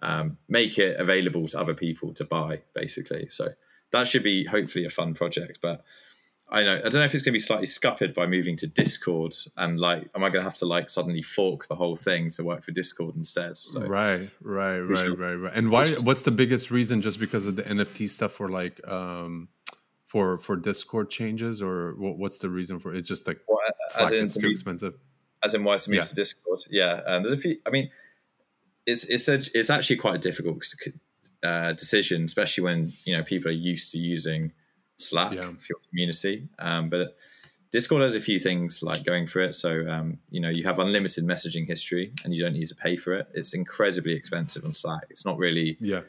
um, 0.03 0.37
make 0.49 0.79
it 0.79 1.01
available 1.01 1.47
to 1.49 1.61
other 1.61 1.75
people 1.75 2.13
to 2.15 2.25
buy, 2.25 2.61
basically. 2.75 3.29
So 3.31 3.49
that 3.93 4.07
should 4.07 4.23
be 4.23 4.45
hopefully 4.45 4.85
a 4.85 4.91
fun 4.91 5.15
project. 5.15 5.59
But 5.63 5.85
I 6.51 6.63
know 6.63 6.77
I 6.77 6.83
don't 6.83 6.95
know 6.95 7.05
if 7.05 7.15
it's 7.15 7.25
going 7.25 7.33
to 7.33 7.37
be 7.37 7.41
slightly 7.41 7.67
scuppered 7.67 8.15
by 8.15 8.27
moving 8.27 8.57
to 8.59 8.67
Discord 8.67 9.35
and 9.57 9.81
like, 9.81 10.09
am 10.15 10.23
I 10.23 10.29
going 10.29 10.45
to 10.45 10.51
have 10.51 10.59
to 10.59 10.67
like 10.67 10.91
suddenly 10.91 11.23
fork 11.23 11.67
the 11.69 11.75
whole 11.75 11.97
thing 11.97 12.31
to 12.31 12.45
work 12.45 12.63
for 12.63 12.71
Discord 12.71 13.17
instead? 13.17 13.57
So, 13.57 13.81
right, 13.81 14.29
right, 14.43 14.79
right, 14.79 15.19
right, 15.19 15.35
right. 15.35 15.53
And 15.55 15.71
why? 15.71 15.89
What's 16.05 16.23
the 16.23 16.31
biggest 16.31 16.71
reason? 16.71 17.01
Just 17.01 17.19
because 17.19 17.47
of 17.47 17.57
the 17.57 17.63
NFT 17.63 18.09
stuff, 18.09 18.41
or 18.41 18.49
like, 18.51 18.87
um, 18.87 19.49
for 20.15 20.39
for 20.39 20.55
Discord 20.55 21.11
changes, 21.11 21.61
or 21.61 21.93
what's 21.97 22.39
the 22.39 22.49
reason 22.49 22.79
for 22.79 22.95
it? 22.95 22.99
It's 22.99 23.09
just 23.09 23.27
like 23.27 23.41
well, 23.49 23.59
Slack 23.89 24.13
is 24.13 24.35
too 24.35 24.49
expensive. 24.49 24.95
As 25.43 25.55
in 25.55 25.65
why 25.65 25.77
to 25.77 25.91
move 25.91 25.97
yeah. 25.97 26.03
to 26.05 26.15
Discord? 26.15 26.61
Yeah, 26.71 27.01
and 27.05 27.25
there's 27.25 27.37
a 27.37 27.37
few. 27.37 27.57
I 27.67 27.71
mean, 27.71 27.91
it's 28.87 29.03
it's 29.07 29.27
a, 29.27 29.41
it's 29.59 29.71
actually 29.71 29.97
quite 29.97 30.15
a 30.15 30.19
difficult 30.19 30.65
uh, 31.43 31.73
decision, 31.73 32.25
especially 32.27 32.63
when 32.63 32.93
you 33.05 33.17
know 33.17 33.25
people 33.25 33.49
are 33.51 33.61
used 33.73 33.91
to 33.91 33.99
using 33.99 34.53
Slack 34.99 35.33
yeah. 35.33 35.51
for 35.59 35.67
your 35.71 35.81
community. 35.91 36.49
Um, 36.61 36.91
but 36.91 37.17
Discord 37.73 38.03
has 38.03 38.15
a 38.15 38.21
few 38.21 38.39
things 38.39 38.85
like 38.85 39.03
going 39.03 39.27
for 39.27 39.41
it. 39.41 39.57
So 39.57 39.85
um, 39.89 40.19
you 40.31 40.41
know 40.41 40.49
you 40.49 40.63
have 40.63 40.79
unlimited 40.79 41.25
messaging 41.25 41.67
history, 41.67 42.13
and 42.25 42.33
you 42.33 42.41
don't 42.41 42.53
need 42.53 42.69
to 42.69 42.77
pay 42.77 42.97
for 42.97 43.15
it. 43.15 43.27
It's 43.35 43.53
incredibly 43.53 44.13
expensive 44.13 44.65
on 44.65 44.75
Slack. 44.75 45.07
It's 45.11 45.25
not 45.25 45.39
really 45.39 45.77
yeah. 45.81 46.03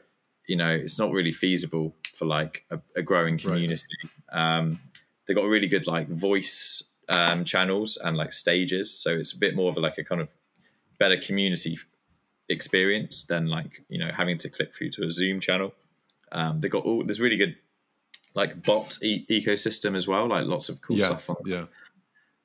You 0.47 0.55
know, 0.55 0.69
it's 0.69 0.99
not 0.99 1.11
really 1.11 1.31
feasible 1.31 1.95
for 2.13 2.25
like 2.25 2.65
a, 2.71 2.79
a 2.95 3.01
growing 3.01 3.37
community. 3.37 3.83
Right. 4.33 4.57
Um, 4.57 4.79
they've 5.25 5.35
got 5.35 5.45
really 5.45 5.67
good 5.67 5.87
like 5.87 6.07
voice 6.07 6.83
um, 7.09 7.45
channels 7.45 7.97
and 7.97 8.15
like 8.17 8.33
stages, 8.33 8.91
so 8.91 9.11
it's 9.11 9.33
a 9.33 9.37
bit 9.37 9.55
more 9.55 9.69
of 9.69 9.77
a, 9.77 9.79
like 9.79 9.97
a 9.97 10.03
kind 10.03 10.21
of 10.21 10.29
better 10.97 11.17
community 11.17 11.77
experience 12.47 13.23
than 13.23 13.47
like 13.47 13.83
you 13.89 13.97
know 13.97 14.11
having 14.13 14.37
to 14.37 14.49
click 14.49 14.73
through 14.73 14.91
to 14.91 15.03
a 15.03 15.11
Zoom 15.11 15.39
channel. 15.39 15.73
Um, 16.31 16.59
they've 16.59 16.71
got 16.71 16.85
all 16.85 17.03
there's 17.03 17.21
really 17.21 17.37
good 17.37 17.55
like 18.33 18.63
bot 18.63 18.97
e- 19.01 19.25
ecosystem 19.29 19.95
as 19.95 20.07
well, 20.07 20.27
like 20.27 20.45
lots 20.45 20.69
of 20.69 20.81
cool 20.81 20.97
yeah, 20.97 21.05
stuff 21.05 21.29
on. 21.29 21.37
Yeah. 21.45 21.65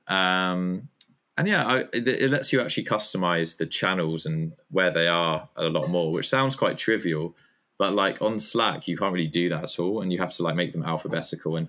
Um, 0.06 0.88
and 1.36 1.48
yeah, 1.48 1.66
I, 1.66 1.78
it, 1.92 2.06
it, 2.06 2.30
lets 2.30 2.52
you 2.52 2.60
actually 2.60 2.84
customize 2.84 3.56
the 3.56 3.66
channels 3.66 4.26
and 4.26 4.52
where 4.70 4.90
they 4.90 5.08
are 5.08 5.48
a 5.56 5.64
lot 5.64 5.88
more, 5.88 6.12
which 6.12 6.28
sounds 6.28 6.54
quite 6.54 6.76
trivial, 6.76 7.34
but 7.80 7.94
like 7.94 8.20
on 8.20 8.38
Slack, 8.38 8.86
you 8.86 8.94
can't 8.94 9.10
really 9.10 9.26
do 9.26 9.48
that 9.48 9.62
at 9.62 9.78
all, 9.78 10.02
and 10.02 10.12
you 10.12 10.18
have 10.18 10.32
to 10.32 10.42
like 10.42 10.54
make 10.54 10.72
them 10.72 10.82
alphabetical, 10.82 11.56
and 11.56 11.66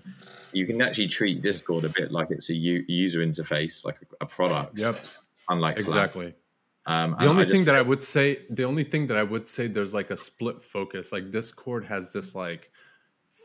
you 0.52 0.66
can 0.66 0.82
actually 0.82 1.08
treat 1.08 1.40
Discord 1.40 1.84
a 1.84 1.88
bit 1.88 2.12
like 2.12 2.30
it's 2.30 2.50
a 2.50 2.54
u- 2.54 2.84
user 2.86 3.20
interface, 3.20 3.82
like 3.82 3.96
a, 4.02 4.24
a 4.24 4.26
product. 4.26 4.78
Yep. 4.78 5.06
Unlike 5.48 5.76
exactly. 5.76 6.34
Slack. 6.84 6.94
Um, 6.94 7.16
the 7.18 7.28
only 7.28 7.46
thing 7.46 7.64
that 7.64 7.74
I 7.74 7.80
would 7.80 8.02
say, 8.02 8.44
the 8.50 8.64
only 8.64 8.84
thing 8.84 9.06
that 9.06 9.16
I 9.16 9.22
would 9.22 9.48
say, 9.48 9.68
there's 9.68 9.94
like 9.94 10.10
a 10.10 10.16
split 10.18 10.62
focus. 10.62 11.12
Like 11.12 11.30
Discord 11.30 11.82
has 11.86 12.12
this 12.12 12.34
like 12.34 12.70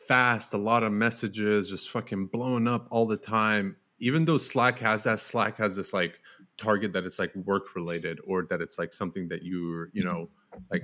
fast, 0.06 0.54
a 0.54 0.58
lot 0.58 0.84
of 0.84 0.92
messages, 0.92 1.70
just 1.70 1.90
fucking 1.90 2.26
blowing 2.26 2.68
up 2.68 2.86
all 2.92 3.06
the 3.06 3.16
time. 3.16 3.78
Even 4.00 4.26
though 4.26 4.38
Slack 4.38 4.78
has 4.80 5.04
that, 5.04 5.22
Slack 5.22 5.58
has 5.58 5.78
this 5.78 5.94
like 5.94 6.20
target 6.58 6.92
that 6.92 7.06
it's 7.06 7.18
like 7.18 7.34
work 7.34 7.78
related 7.78 8.20
or 8.28 8.44
that 8.50 8.60
it's 8.60 8.78
like 8.78 8.92
something 8.92 9.30
that 9.30 9.44
you're, 9.44 9.90
you 9.94 10.04
know, 10.04 10.28
like 10.70 10.84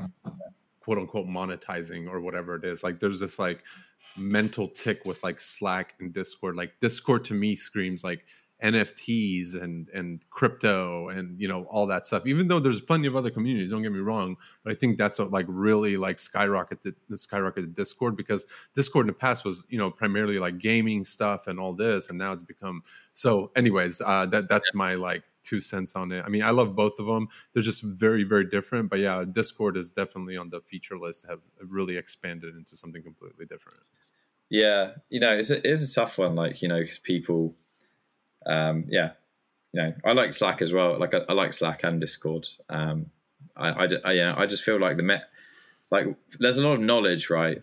quote 0.84 0.98
unquote 0.98 1.28
monetizing 1.28 2.10
or 2.10 2.20
whatever 2.20 2.56
it 2.56 2.66
is. 2.66 2.84
Like 2.84 3.00
there's 3.00 3.20
this 3.20 3.40
like 3.40 3.64
mental 4.18 4.68
tick 4.68 5.06
with 5.06 5.24
like 5.24 5.40
Slack 5.40 5.94
and 6.00 6.14
Discord. 6.14 6.56
Like 6.56 6.80
Discord 6.80 7.24
to 7.26 7.34
me 7.34 7.56
screams 7.56 8.04
like 8.04 8.26
NFTs 8.64 9.62
and 9.62 9.90
and 9.90 10.24
crypto 10.30 11.10
and 11.10 11.40
you 11.40 11.48
know 11.50 11.66
all 11.66 11.86
that 11.88 12.06
stuff. 12.06 12.26
Even 12.26 12.48
though 12.48 12.60
there's 12.60 12.80
plenty 12.80 13.08
of 13.08 13.16
other 13.16 13.30
communities, 13.30 13.72
don't 13.72 13.82
get 13.82 13.92
me 13.92 14.00
wrong, 14.00 14.38
but 14.64 14.72
I 14.72 14.76
think 14.76 14.98
that's 14.98 15.20
what 15.20 15.32
like 15.32 15.46
really 15.50 15.98
like 15.98 16.18
skyrocketed 16.18 16.96
skyrocketed 17.12 17.74
Discord 17.74 18.16
because 18.16 18.48
Discord 18.74 19.04
in 19.04 19.08
the 19.08 19.14
past 19.14 19.44
was 19.44 19.66
you 19.70 19.78
know 19.78 19.92
primarily 19.92 20.40
like 20.40 20.60
gaming 20.60 21.04
stuff 21.04 21.48
and 21.48 21.60
all 21.60 21.74
this, 21.74 22.10
and 22.10 22.18
now 22.18 22.32
it's 22.32 22.42
become 22.42 22.84
so. 23.12 23.52
Anyways, 23.56 24.00
uh, 24.00 24.26
that 24.28 24.48
that's 24.48 24.74
my 24.74 24.96
like 24.96 25.26
two 25.44 25.60
cents 25.60 25.94
on 25.98 26.14
it. 26.14 26.24
I 26.26 26.30
mean, 26.30 26.44
I 26.44 26.52
love 26.52 26.74
both 26.74 27.00
of 27.00 27.06
them. 27.06 27.28
They're 27.52 27.62
just 27.62 27.84
very 27.84 28.24
very 28.24 28.46
different, 28.46 28.90
but 28.90 29.00
yeah, 29.00 29.26
Discord 29.30 29.76
is 29.76 29.92
definitely 29.92 30.38
on 30.38 30.50
the 30.50 30.62
feature 30.62 30.98
list. 30.98 31.26
Have 31.28 31.42
really 31.62 31.98
expanded 31.98 32.56
into 32.56 32.78
something 32.78 33.04
completely 33.04 33.46
different. 33.46 33.80
Yeah, 34.50 34.92
you 35.10 35.20
know, 35.20 35.36
it's 35.36 35.50
a, 35.50 35.70
it's 35.70 35.92
a 35.92 35.94
tough 35.94 36.18
one. 36.18 36.36
Like 36.36 36.62
you 36.62 36.70
know, 36.70 36.84
people 37.04 37.56
um, 38.46 38.86
yeah, 38.88 39.12
you 39.74 39.82
know, 39.82 39.94
I 40.06 40.14
like 40.14 40.34
Slack 40.34 40.62
as 40.62 40.72
well. 40.72 41.00
Like 41.00 41.14
I, 41.14 41.22
I 41.28 41.34
like 41.34 41.54
Slack 41.54 41.84
and 41.84 42.00
Discord. 42.00 42.48
Um, 42.70 43.08
I, 43.56 43.70
I, 43.70 43.88
I, 44.06 44.12
yeah, 44.14 44.34
I 44.38 44.46
just 44.46 44.64
feel 44.64 44.80
like 44.80 44.98
the 44.98 45.04
met, 45.04 45.24
like 45.92 46.08
there's 46.40 46.58
a 46.58 46.66
lot 46.66 46.74
of 46.74 46.82
knowledge, 46.82 47.30
right? 47.30 47.62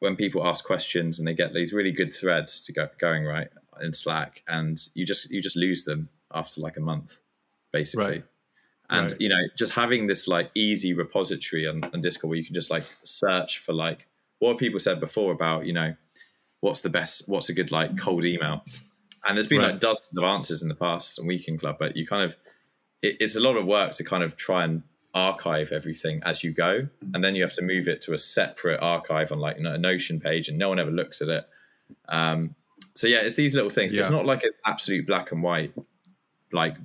When 0.00 0.16
people 0.16 0.46
ask 0.46 0.64
questions 0.64 1.18
and 1.18 1.28
they 1.28 1.34
get 1.34 1.54
these 1.54 1.72
really 1.72 1.92
good 1.92 2.12
threads 2.12 2.60
to 2.62 2.72
go 2.72 2.88
going 2.98 3.24
right 3.24 3.48
in 3.80 3.92
Slack, 3.92 4.42
and 4.48 4.80
you 4.94 5.06
just 5.06 5.30
you 5.30 5.40
just 5.40 5.56
lose 5.56 5.84
them 5.84 6.08
after 6.34 6.60
like 6.60 6.76
a 6.76 6.80
month, 6.80 7.20
basically. 7.72 8.06
Right. 8.06 8.24
And 8.90 9.12
right. 9.12 9.20
you 9.20 9.28
know, 9.28 9.40
just 9.56 9.72
having 9.72 10.08
this 10.08 10.26
like 10.26 10.50
easy 10.54 10.92
repository 10.92 11.66
on, 11.68 11.84
on 11.94 12.00
Discord 12.00 12.30
where 12.30 12.38
you 12.38 12.44
can 12.44 12.54
just 12.54 12.70
like 12.70 12.84
search 13.04 13.58
for 13.60 13.72
like 13.72 14.08
what 14.40 14.58
people 14.58 14.80
said 14.80 14.98
before 14.98 15.32
about 15.32 15.66
you 15.66 15.72
know 15.72 15.94
what's 16.60 16.80
the 16.80 16.90
best, 16.90 17.28
what's 17.28 17.48
a 17.48 17.54
good 17.54 17.70
like 17.70 17.96
cold 17.96 18.24
email 18.24 18.64
and 19.26 19.36
there's 19.36 19.46
been 19.46 19.60
right. 19.60 19.72
like 19.72 19.80
dozens 19.80 20.16
of 20.18 20.24
answers 20.24 20.62
in 20.62 20.68
the 20.68 20.74
past 20.74 21.18
on 21.18 21.26
Weekend 21.26 21.60
Club, 21.60 21.76
but 21.78 21.96
you 21.96 22.06
kind 22.06 22.24
of 22.24 22.36
it, 23.02 23.16
it's 23.20 23.36
a 23.36 23.40
lot 23.40 23.56
of 23.56 23.66
work 23.66 23.92
to 23.92 24.04
kind 24.04 24.22
of 24.22 24.36
try 24.36 24.64
and 24.64 24.82
archive 25.14 25.72
everything 25.72 26.22
as 26.24 26.42
you 26.42 26.52
go, 26.52 26.88
and 27.14 27.22
then 27.22 27.34
you 27.34 27.42
have 27.42 27.54
to 27.54 27.62
move 27.62 27.88
it 27.88 28.00
to 28.02 28.14
a 28.14 28.18
separate 28.18 28.80
archive 28.80 29.32
on 29.32 29.38
like 29.38 29.56
a 29.58 29.78
Notion 29.78 30.20
page, 30.20 30.48
and 30.48 30.58
no 30.58 30.68
one 30.68 30.78
ever 30.78 30.90
looks 30.90 31.20
at 31.20 31.28
it. 31.28 31.44
Um, 32.08 32.54
so 32.94 33.06
yeah, 33.06 33.18
it's 33.18 33.36
these 33.36 33.54
little 33.54 33.70
things. 33.70 33.92
Yeah. 33.92 34.00
It's 34.00 34.10
not 34.10 34.26
like 34.26 34.42
an 34.42 34.52
absolute 34.66 35.06
black 35.06 35.32
and 35.32 35.42
white, 35.42 35.72
like 36.52 36.76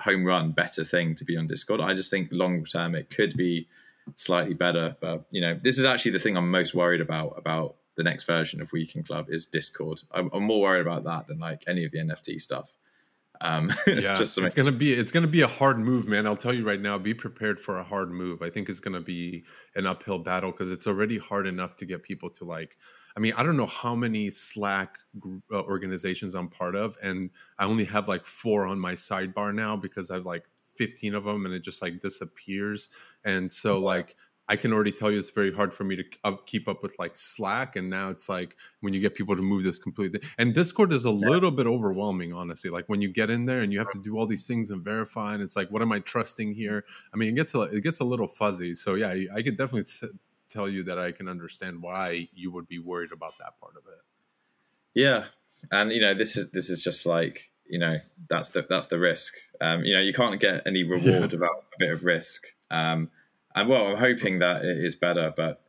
home 0.00 0.24
run 0.24 0.52
better 0.52 0.84
thing 0.84 1.14
to 1.14 1.24
be 1.24 1.36
on 1.36 1.46
Discord. 1.46 1.80
I 1.80 1.94
just 1.94 2.10
think 2.10 2.28
long 2.32 2.64
term 2.64 2.94
it 2.94 3.10
could 3.10 3.36
be 3.36 3.68
slightly 4.16 4.54
better, 4.54 4.96
but 5.00 5.26
you 5.30 5.40
know, 5.40 5.56
this 5.62 5.78
is 5.78 5.84
actually 5.84 6.12
the 6.12 6.18
thing 6.18 6.36
I'm 6.36 6.50
most 6.50 6.74
worried 6.74 7.00
about 7.00 7.34
about 7.36 7.76
the 7.96 8.02
next 8.02 8.24
version 8.24 8.60
of 8.60 8.72
Weekend 8.72 9.06
Club 9.06 9.26
is 9.28 9.46
Discord. 9.46 10.00
I'm, 10.12 10.30
I'm, 10.32 10.44
more 10.44 10.60
worried 10.60 10.80
about 10.80 11.04
that 11.04 11.26
than 11.26 11.38
like 11.38 11.64
any 11.66 11.84
of 11.84 11.92
the 11.92 11.98
NFT 11.98 12.40
stuff. 12.40 12.76
Um, 13.40 13.72
yeah, 13.86 14.14
just 14.14 14.36
it's 14.38 14.54
gonna 14.54 14.72
be 14.72 14.92
it's 14.92 15.10
gonna 15.10 15.26
be 15.26 15.42
a 15.42 15.46
hard 15.46 15.78
move, 15.78 16.06
man. 16.06 16.26
I'll 16.26 16.36
tell 16.36 16.54
you 16.54 16.66
right 16.66 16.80
now. 16.80 16.98
Be 16.98 17.14
prepared 17.14 17.58
for 17.58 17.78
a 17.78 17.84
hard 17.84 18.10
move. 18.10 18.42
I 18.42 18.50
think 18.50 18.68
it's 18.68 18.80
gonna 18.80 19.00
be 19.00 19.44
an 19.76 19.86
uphill 19.86 20.18
battle 20.18 20.50
because 20.50 20.70
it's 20.70 20.86
already 20.86 21.18
hard 21.18 21.46
enough 21.46 21.76
to 21.76 21.86
get 21.86 22.02
people 22.02 22.30
to 22.30 22.44
like. 22.44 22.76
I 23.16 23.20
mean, 23.20 23.32
I 23.36 23.42
don't 23.42 23.56
know 23.56 23.66
how 23.66 23.94
many 23.94 24.30
Slack 24.30 24.98
uh, 25.52 25.62
organizations 25.62 26.34
I'm 26.34 26.48
part 26.48 26.76
of, 26.76 26.96
and 27.02 27.30
I 27.58 27.64
only 27.64 27.84
have 27.86 28.08
like 28.08 28.24
four 28.24 28.66
on 28.66 28.78
my 28.78 28.92
sidebar 28.92 29.54
now 29.54 29.76
because 29.76 30.10
I've 30.10 30.26
like 30.26 30.44
15 30.76 31.14
of 31.14 31.24
them, 31.24 31.44
and 31.44 31.54
it 31.54 31.62
just 31.62 31.82
like 31.82 32.00
disappears. 32.00 32.90
And 33.24 33.50
so, 33.50 33.78
like, 33.78 34.16
I 34.50 34.56
can 34.56 34.72
already 34.72 34.90
tell 34.90 35.12
you 35.12 35.18
it's 35.20 35.30
very 35.30 35.52
hard 35.52 35.72
for 35.72 35.84
me 35.84 35.94
to 35.94 36.02
up, 36.24 36.44
keep 36.44 36.66
up 36.66 36.82
with 36.82 36.98
like 36.98 37.14
Slack, 37.14 37.76
and 37.76 37.88
now 37.88 38.08
it's 38.08 38.28
like 38.28 38.56
when 38.80 38.92
you 38.92 39.00
get 39.00 39.14
people 39.14 39.36
to 39.36 39.42
move 39.42 39.62
this 39.62 39.78
completely. 39.78 40.20
And 40.38 40.52
Discord 40.52 40.92
is 40.92 41.06
a 41.06 41.10
yeah. 41.10 41.28
little 41.28 41.52
bit 41.52 41.68
overwhelming, 41.68 42.32
honestly. 42.32 42.68
Like 42.68 42.86
when 42.88 43.00
you 43.00 43.08
get 43.08 43.30
in 43.30 43.44
there 43.44 43.60
and 43.60 43.72
you 43.72 43.78
have 43.78 43.92
to 43.92 44.02
do 44.02 44.18
all 44.18 44.26
these 44.26 44.48
things 44.48 44.72
and 44.72 44.82
verify, 44.82 45.34
and 45.34 45.42
it's 45.42 45.54
like, 45.54 45.70
what 45.70 45.82
am 45.82 45.92
I 45.92 46.00
trusting 46.00 46.52
here? 46.52 46.84
I 47.14 47.16
mean, 47.16 47.28
it 47.28 47.36
gets 47.36 47.54
a, 47.54 47.62
it 47.62 47.82
gets 47.82 48.00
a 48.00 48.04
little 48.04 48.26
fuzzy. 48.26 48.74
So 48.74 48.96
yeah, 48.96 49.14
I 49.32 49.40
could 49.40 49.56
definitely 49.56 49.88
tell 50.48 50.68
you 50.68 50.82
that 50.82 50.98
I 50.98 51.12
can 51.12 51.28
understand 51.28 51.80
why 51.80 52.28
you 52.34 52.50
would 52.50 52.66
be 52.66 52.80
worried 52.80 53.12
about 53.12 53.38
that 53.38 53.60
part 53.60 53.74
of 53.76 53.84
it. 53.86 54.02
Yeah, 54.94 55.26
and 55.70 55.92
you 55.92 56.00
know, 56.00 56.12
this 56.12 56.36
is 56.36 56.50
this 56.50 56.70
is 56.70 56.82
just 56.82 57.06
like 57.06 57.52
you 57.68 57.78
know 57.78 58.00
that's 58.28 58.48
the 58.48 58.66
that's 58.68 58.88
the 58.88 58.98
risk. 58.98 59.34
Um, 59.60 59.84
you 59.84 59.94
know, 59.94 60.00
you 60.00 60.12
can't 60.12 60.40
get 60.40 60.66
any 60.66 60.82
reward 60.96 61.04
yeah. 61.04 61.20
without 61.20 61.66
a 61.72 61.78
bit 61.78 61.92
of 61.92 62.02
risk. 62.02 62.46
Um, 62.68 63.10
and 63.54 63.68
well, 63.68 63.88
I'm 63.88 63.96
hoping 63.96 64.38
that 64.40 64.64
it 64.64 64.84
is 64.84 64.94
better, 64.96 65.32
but 65.36 65.62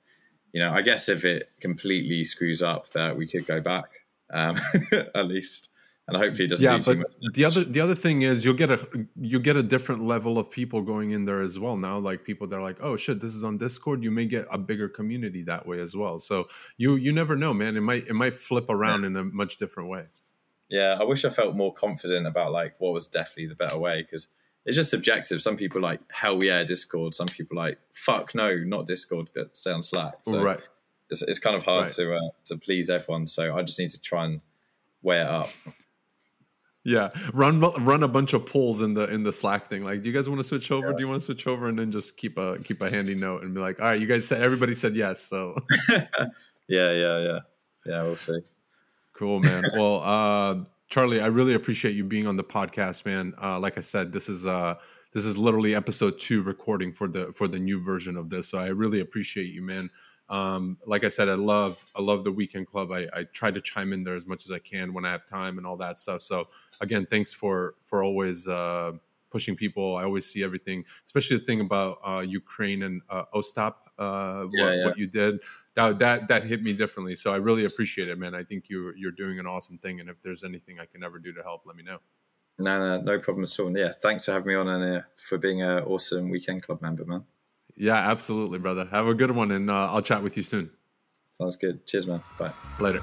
you 0.53 0.61
know, 0.61 0.71
I 0.71 0.81
guess 0.81 1.09
if 1.09 1.23
it 1.25 1.49
completely 1.59 2.25
screws 2.25 2.61
up, 2.61 2.89
that 2.91 3.15
we 3.15 3.27
could 3.27 3.45
go 3.47 3.61
back 3.61 3.89
um, 4.31 4.57
at 4.91 5.27
least, 5.27 5.69
and 6.07 6.17
hopefully 6.17 6.45
it 6.45 6.49
doesn't. 6.49 6.63
Yeah, 6.63 6.79
but 6.85 7.33
the 7.33 7.45
other 7.45 7.63
the 7.63 7.79
other 7.79 7.95
thing 7.95 8.23
is 8.23 8.43
you'll 8.43 8.53
get 8.53 8.69
a 8.69 8.87
you 9.19 9.39
get 9.39 9.55
a 9.55 9.63
different 9.63 10.03
level 10.03 10.37
of 10.37 10.51
people 10.51 10.81
going 10.81 11.11
in 11.11 11.25
there 11.25 11.41
as 11.41 11.59
well. 11.59 11.77
Now, 11.77 11.97
like 11.97 12.23
people 12.23 12.47
that 12.47 12.55
are 12.57 12.61
like, 12.61 12.77
oh 12.81 12.97
shit, 12.97 13.19
this 13.19 13.33
is 13.33 13.43
on 13.43 13.57
Discord. 13.57 14.03
You 14.03 14.11
may 14.11 14.25
get 14.25 14.45
a 14.51 14.57
bigger 14.57 14.89
community 14.89 15.41
that 15.43 15.65
way 15.65 15.79
as 15.79 15.95
well. 15.95 16.19
So 16.19 16.47
you 16.77 16.95
you 16.95 17.11
never 17.11 17.35
know, 17.35 17.53
man. 17.53 17.77
It 17.77 17.81
might 17.81 18.07
it 18.07 18.13
might 18.13 18.33
flip 18.33 18.69
around 18.69 19.01
yeah. 19.01 19.07
in 19.07 19.15
a 19.15 19.23
much 19.23 19.57
different 19.57 19.89
way. 19.89 20.05
Yeah, 20.69 20.97
I 20.99 21.03
wish 21.03 21.25
I 21.25 21.29
felt 21.29 21.55
more 21.55 21.73
confident 21.73 22.27
about 22.27 22.51
like 22.51 22.75
what 22.79 22.93
was 22.93 23.07
definitely 23.07 23.47
the 23.47 23.55
better 23.55 23.77
way 23.77 24.01
because 24.01 24.27
it's 24.65 24.75
just 24.75 24.89
subjective. 24.89 25.41
Some 25.41 25.57
people 25.57 25.81
like 25.81 25.99
hell 26.11 26.43
yeah 26.43 26.63
Discord. 26.63 27.13
Some 27.13 27.27
people 27.27 27.57
like 27.57 27.79
fuck 27.93 28.35
no, 28.35 28.55
not 28.57 28.85
Discord. 28.85 29.29
That 29.33 29.55
stay 29.57 29.71
on 29.71 29.83
Slack. 29.83 30.15
So 30.23 30.41
right. 30.41 30.59
It's, 31.09 31.21
it's 31.23 31.39
kind 31.39 31.55
of 31.55 31.63
hard 31.63 31.83
right. 31.83 31.91
to 31.91 32.15
uh, 32.15 32.29
to 32.45 32.57
please 32.57 32.89
everyone. 32.89 33.27
So 33.27 33.55
I 33.55 33.63
just 33.63 33.79
need 33.79 33.89
to 33.89 34.01
try 34.01 34.25
and 34.25 34.41
weigh 35.01 35.21
it 35.21 35.27
up. 35.27 35.49
Yeah, 36.83 37.09
run 37.33 37.59
run 37.59 38.01
a 38.01 38.07
bunch 38.07 38.33
of 38.33 38.45
polls 38.47 38.81
in 38.81 38.95
the 38.95 39.07
in 39.13 39.21
the 39.21 39.31
Slack 39.31 39.67
thing. 39.67 39.83
Like, 39.83 40.01
do 40.01 40.09
you 40.09 40.15
guys 40.15 40.27
want 40.27 40.39
to 40.39 40.43
switch 40.43 40.71
over? 40.71 40.87
Yeah. 40.89 40.93
Do 40.93 40.99
you 40.99 41.07
want 41.07 41.21
to 41.21 41.25
switch 41.25 41.45
over? 41.45 41.67
And 41.67 41.77
then 41.77 41.91
just 41.91 42.17
keep 42.17 42.39
a 42.39 42.57
keep 42.59 42.81
a 42.81 42.89
handy 42.89 43.13
note 43.13 43.43
and 43.43 43.53
be 43.53 43.59
like, 43.59 43.79
all 43.79 43.85
right, 43.85 43.99
you 43.99 44.07
guys 44.07 44.27
said 44.27 44.41
everybody 44.41 44.73
said 44.73 44.95
yes. 44.95 45.19
So 45.19 45.55
yeah, 45.89 46.07
yeah, 46.67 47.19
yeah, 47.19 47.39
yeah. 47.85 48.01
We'll 48.01 48.17
see. 48.17 48.39
Cool, 49.13 49.41
man. 49.41 49.63
well, 49.75 50.01
uh, 50.01 50.63
Charlie, 50.91 51.21
I 51.21 51.27
really 51.27 51.53
appreciate 51.53 51.95
you 51.95 52.03
being 52.03 52.27
on 52.27 52.35
the 52.35 52.43
podcast, 52.43 53.05
man. 53.05 53.33
Uh, 53.41 53.57
like 53.57 53.77
I 53.77 53.81
said, 53.81 54.11
this 54.11 54.27
is 54.27 54.45
uh, 54.45 54.75
this 55.13 55.25
is 55.25 55.37
literally 55.37 55.73
episode 55.73 56.19
two 56.19 56.43
recording 56.43 56.91
for 56.91 57.07
the 57.07 57.31
for 57.31 57.47
the 57.47 57.57
new 57.57 57.81
version 57.81 58.17
of 58.17 58.29
this. 58.29 58.49
So 58.49 58.57
I 58.57 58.67
really 58.67 58.99
appreciate 58.99 59.53
you, 59.53 59.61
man. 59.61 59.89
Um, 60.27 60.77
like 60.85 61.05
I 61.05 61.07
said, 61.07 61.29
I 61.29 61.35
love 61.35 61.85
I 61.95 62.01
love 62.01 62.25
the 62.25 62.31
weekend 62.31 62.67
club. 62.67 62.91
I, 62.91 63.07
I 63.13 63.23
try 63.23 63.51
to 63.51 63.61
chime 63.61 63.93
in 63.93 64.03
there 64.03 64.15
as 64.15 64.25
much 64.25 64.43
as 64.43 64.51
I 64.51 64.59
can 64.59 64.93
when 64.93 65.05
I 65.05 65.11
have 65.11 65.25
time 65.25 65.57
and 65.57 65.65
all 65.65 65.77
that 65.77 65.97
stuff. 65.97 66.23
So 66.23 66.49
again, 66.81 67.05
thanks 67.05 67.33
for 67.33 67.75
for 67.85 68.03
always 68.03 68.49
uh, 68.49 68.91
pushing 69.29 69.55
people. 69.55 69.95
I 69.95 70.03
always 70.03 70.25
see 70.25 70.43
everything, 70.43 70.83
especially 71.05 71.37
the 71.37 71.45
thing 71.45 71.61
about 71.61 71.99
uh, 72.05 72.19
Ukraine 72.27 72.83
and 72.83 73.01
uh, 73.09 73.23
Ostap, 73.33 73.75
uh, 73.97 74.45
yeah, 74.51 74.65
what, 74.65 74.73
yeah. 74.73 74.85
what 74.87 74.97
you 74.97 75.07
did 75.07 75.39
that 75.75 75.99
that 75.99 76.27
that 76.27 76.43
hit 76.43 76.63
me 76.63 76.73
differently. 76.73 77.15
So 77.15 77.33
I 77.33 77.37
really 77.37 77.65
appreciate 77.65 78.09
it, 78.09 78.17
man. 78.17 78.35
I 78.35 78.43
think 78.43 78.65
you 78.69 78.93
you're 78.97 79.11
doing 79.11 79.39
an 79.39 79.47
awesome 79.47 79.77
thing, 79.77 79.99
and 79.99 80.09
if 80.09 80.21
there's 80.21 80.43
anything 80.43 80.79
I 80.79 80.85
can 80.85 81.03
ever 81.03 81.19
do 81.19 81.33
to 81.33 81.41
help, 81.43 81.63
let 81.65 81.75
me 81.75 81.83
know. 81.83 81.97
No, 82.59 82.77
no, 82.77 83.01
no 83.01 83.19
problem 83.19 83.43
at 83.43 83.59
all. 83.59 83.75
Yeah, 83.75 83.91
thanks 83.91 84.25
for 84.25 84.33
having 84.33 84.47
me 84.49 84.55
on 84.55 84.67
and 84.67 84.97
uh, 84.97 85.01
for 85.15 85.37
being 85.37 85.61
an 85.61 85.83
awesome 85.83 86.29
weekend 86.29 86.63
club 86.63 86.81
member, 86.81 87.05
man. 87.05 87.23
Yeah, 87.75 87.95
absolutely, 87.95 88.59
brother. 88.59 88.87
Have 88.91 89.07
a 89.07 89.13
good 89.13 89.31
one, 89.31 89.51
and 89.51 89.69
uh, 89.69 89.91
I'll 89.91 90.01
chat 90.01 90.21
with 90.21 90.37
you 90.37 90.43
soon. 90.43 90.69
Sounds 91.39 91.55
good. 91.55 91.87
Cheers, 91.87 92.05
man. 92.05 92.21
Bye. 92.37 92.51
Later. 92.79 93.01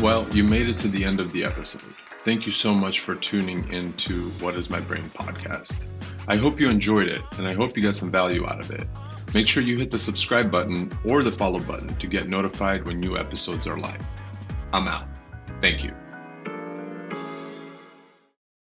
Well, 0.00 0.28
you 0.30 0.42
made 0.42 0.68
it 0.68 0.78
to 0.78 0.88
the 0.88 1.04
end 1.04 1.20
of 1.20 1.30
the 1.30 1.44
episode. 1.44 1.91
Thank 2.24 2.46
you 2.46 2.52
so 2.52 2.72
much 2.72 3.00
for 3.00 3.16
tuning 3.16 3.68
into 3.72 4.30
What 4.38 4.54
is 4.54 4.70
My 4.70 4.78
Brain 4.78 5.02
podcast. 5.10 5.88
I 6.28 6.36
hope 6.36 6.60
you 6.60 6.68
enjoyed 6.68 7.08
it 7.08 7.20
and 7.36 7.48
I 7.48 7.52
hope 7.52 7.76
you 7.76 7.82
got 7.82 7.96
some 7.96 8.12
value 8.12 8.46
out 8.46 8.60
of 8.60 8.70
it. 8.70 8.86
Make 9.34 9.48
sure 9.48 9.62
you 9.62 9.76
hit 9.76 9.90
the 9.90 9.98
subscribe 9.98 10.48
button 10.48 10.92
or 11.04 11.24
the 11.24 11.32
follow 11.32 11.58
button 11.58 11.96
to 11.96 12.06
get 12.06 12.28
notified 12.28 12.86
when 12.86 13.00
new 13.00 13.18
episodes 13.18 13.66
are 13.66 13.76
live. 13.76 14.06
I'm 14.72 14.86
out. 14.86 15.08
Thank 15.60 15.82
you. 15.82 15.94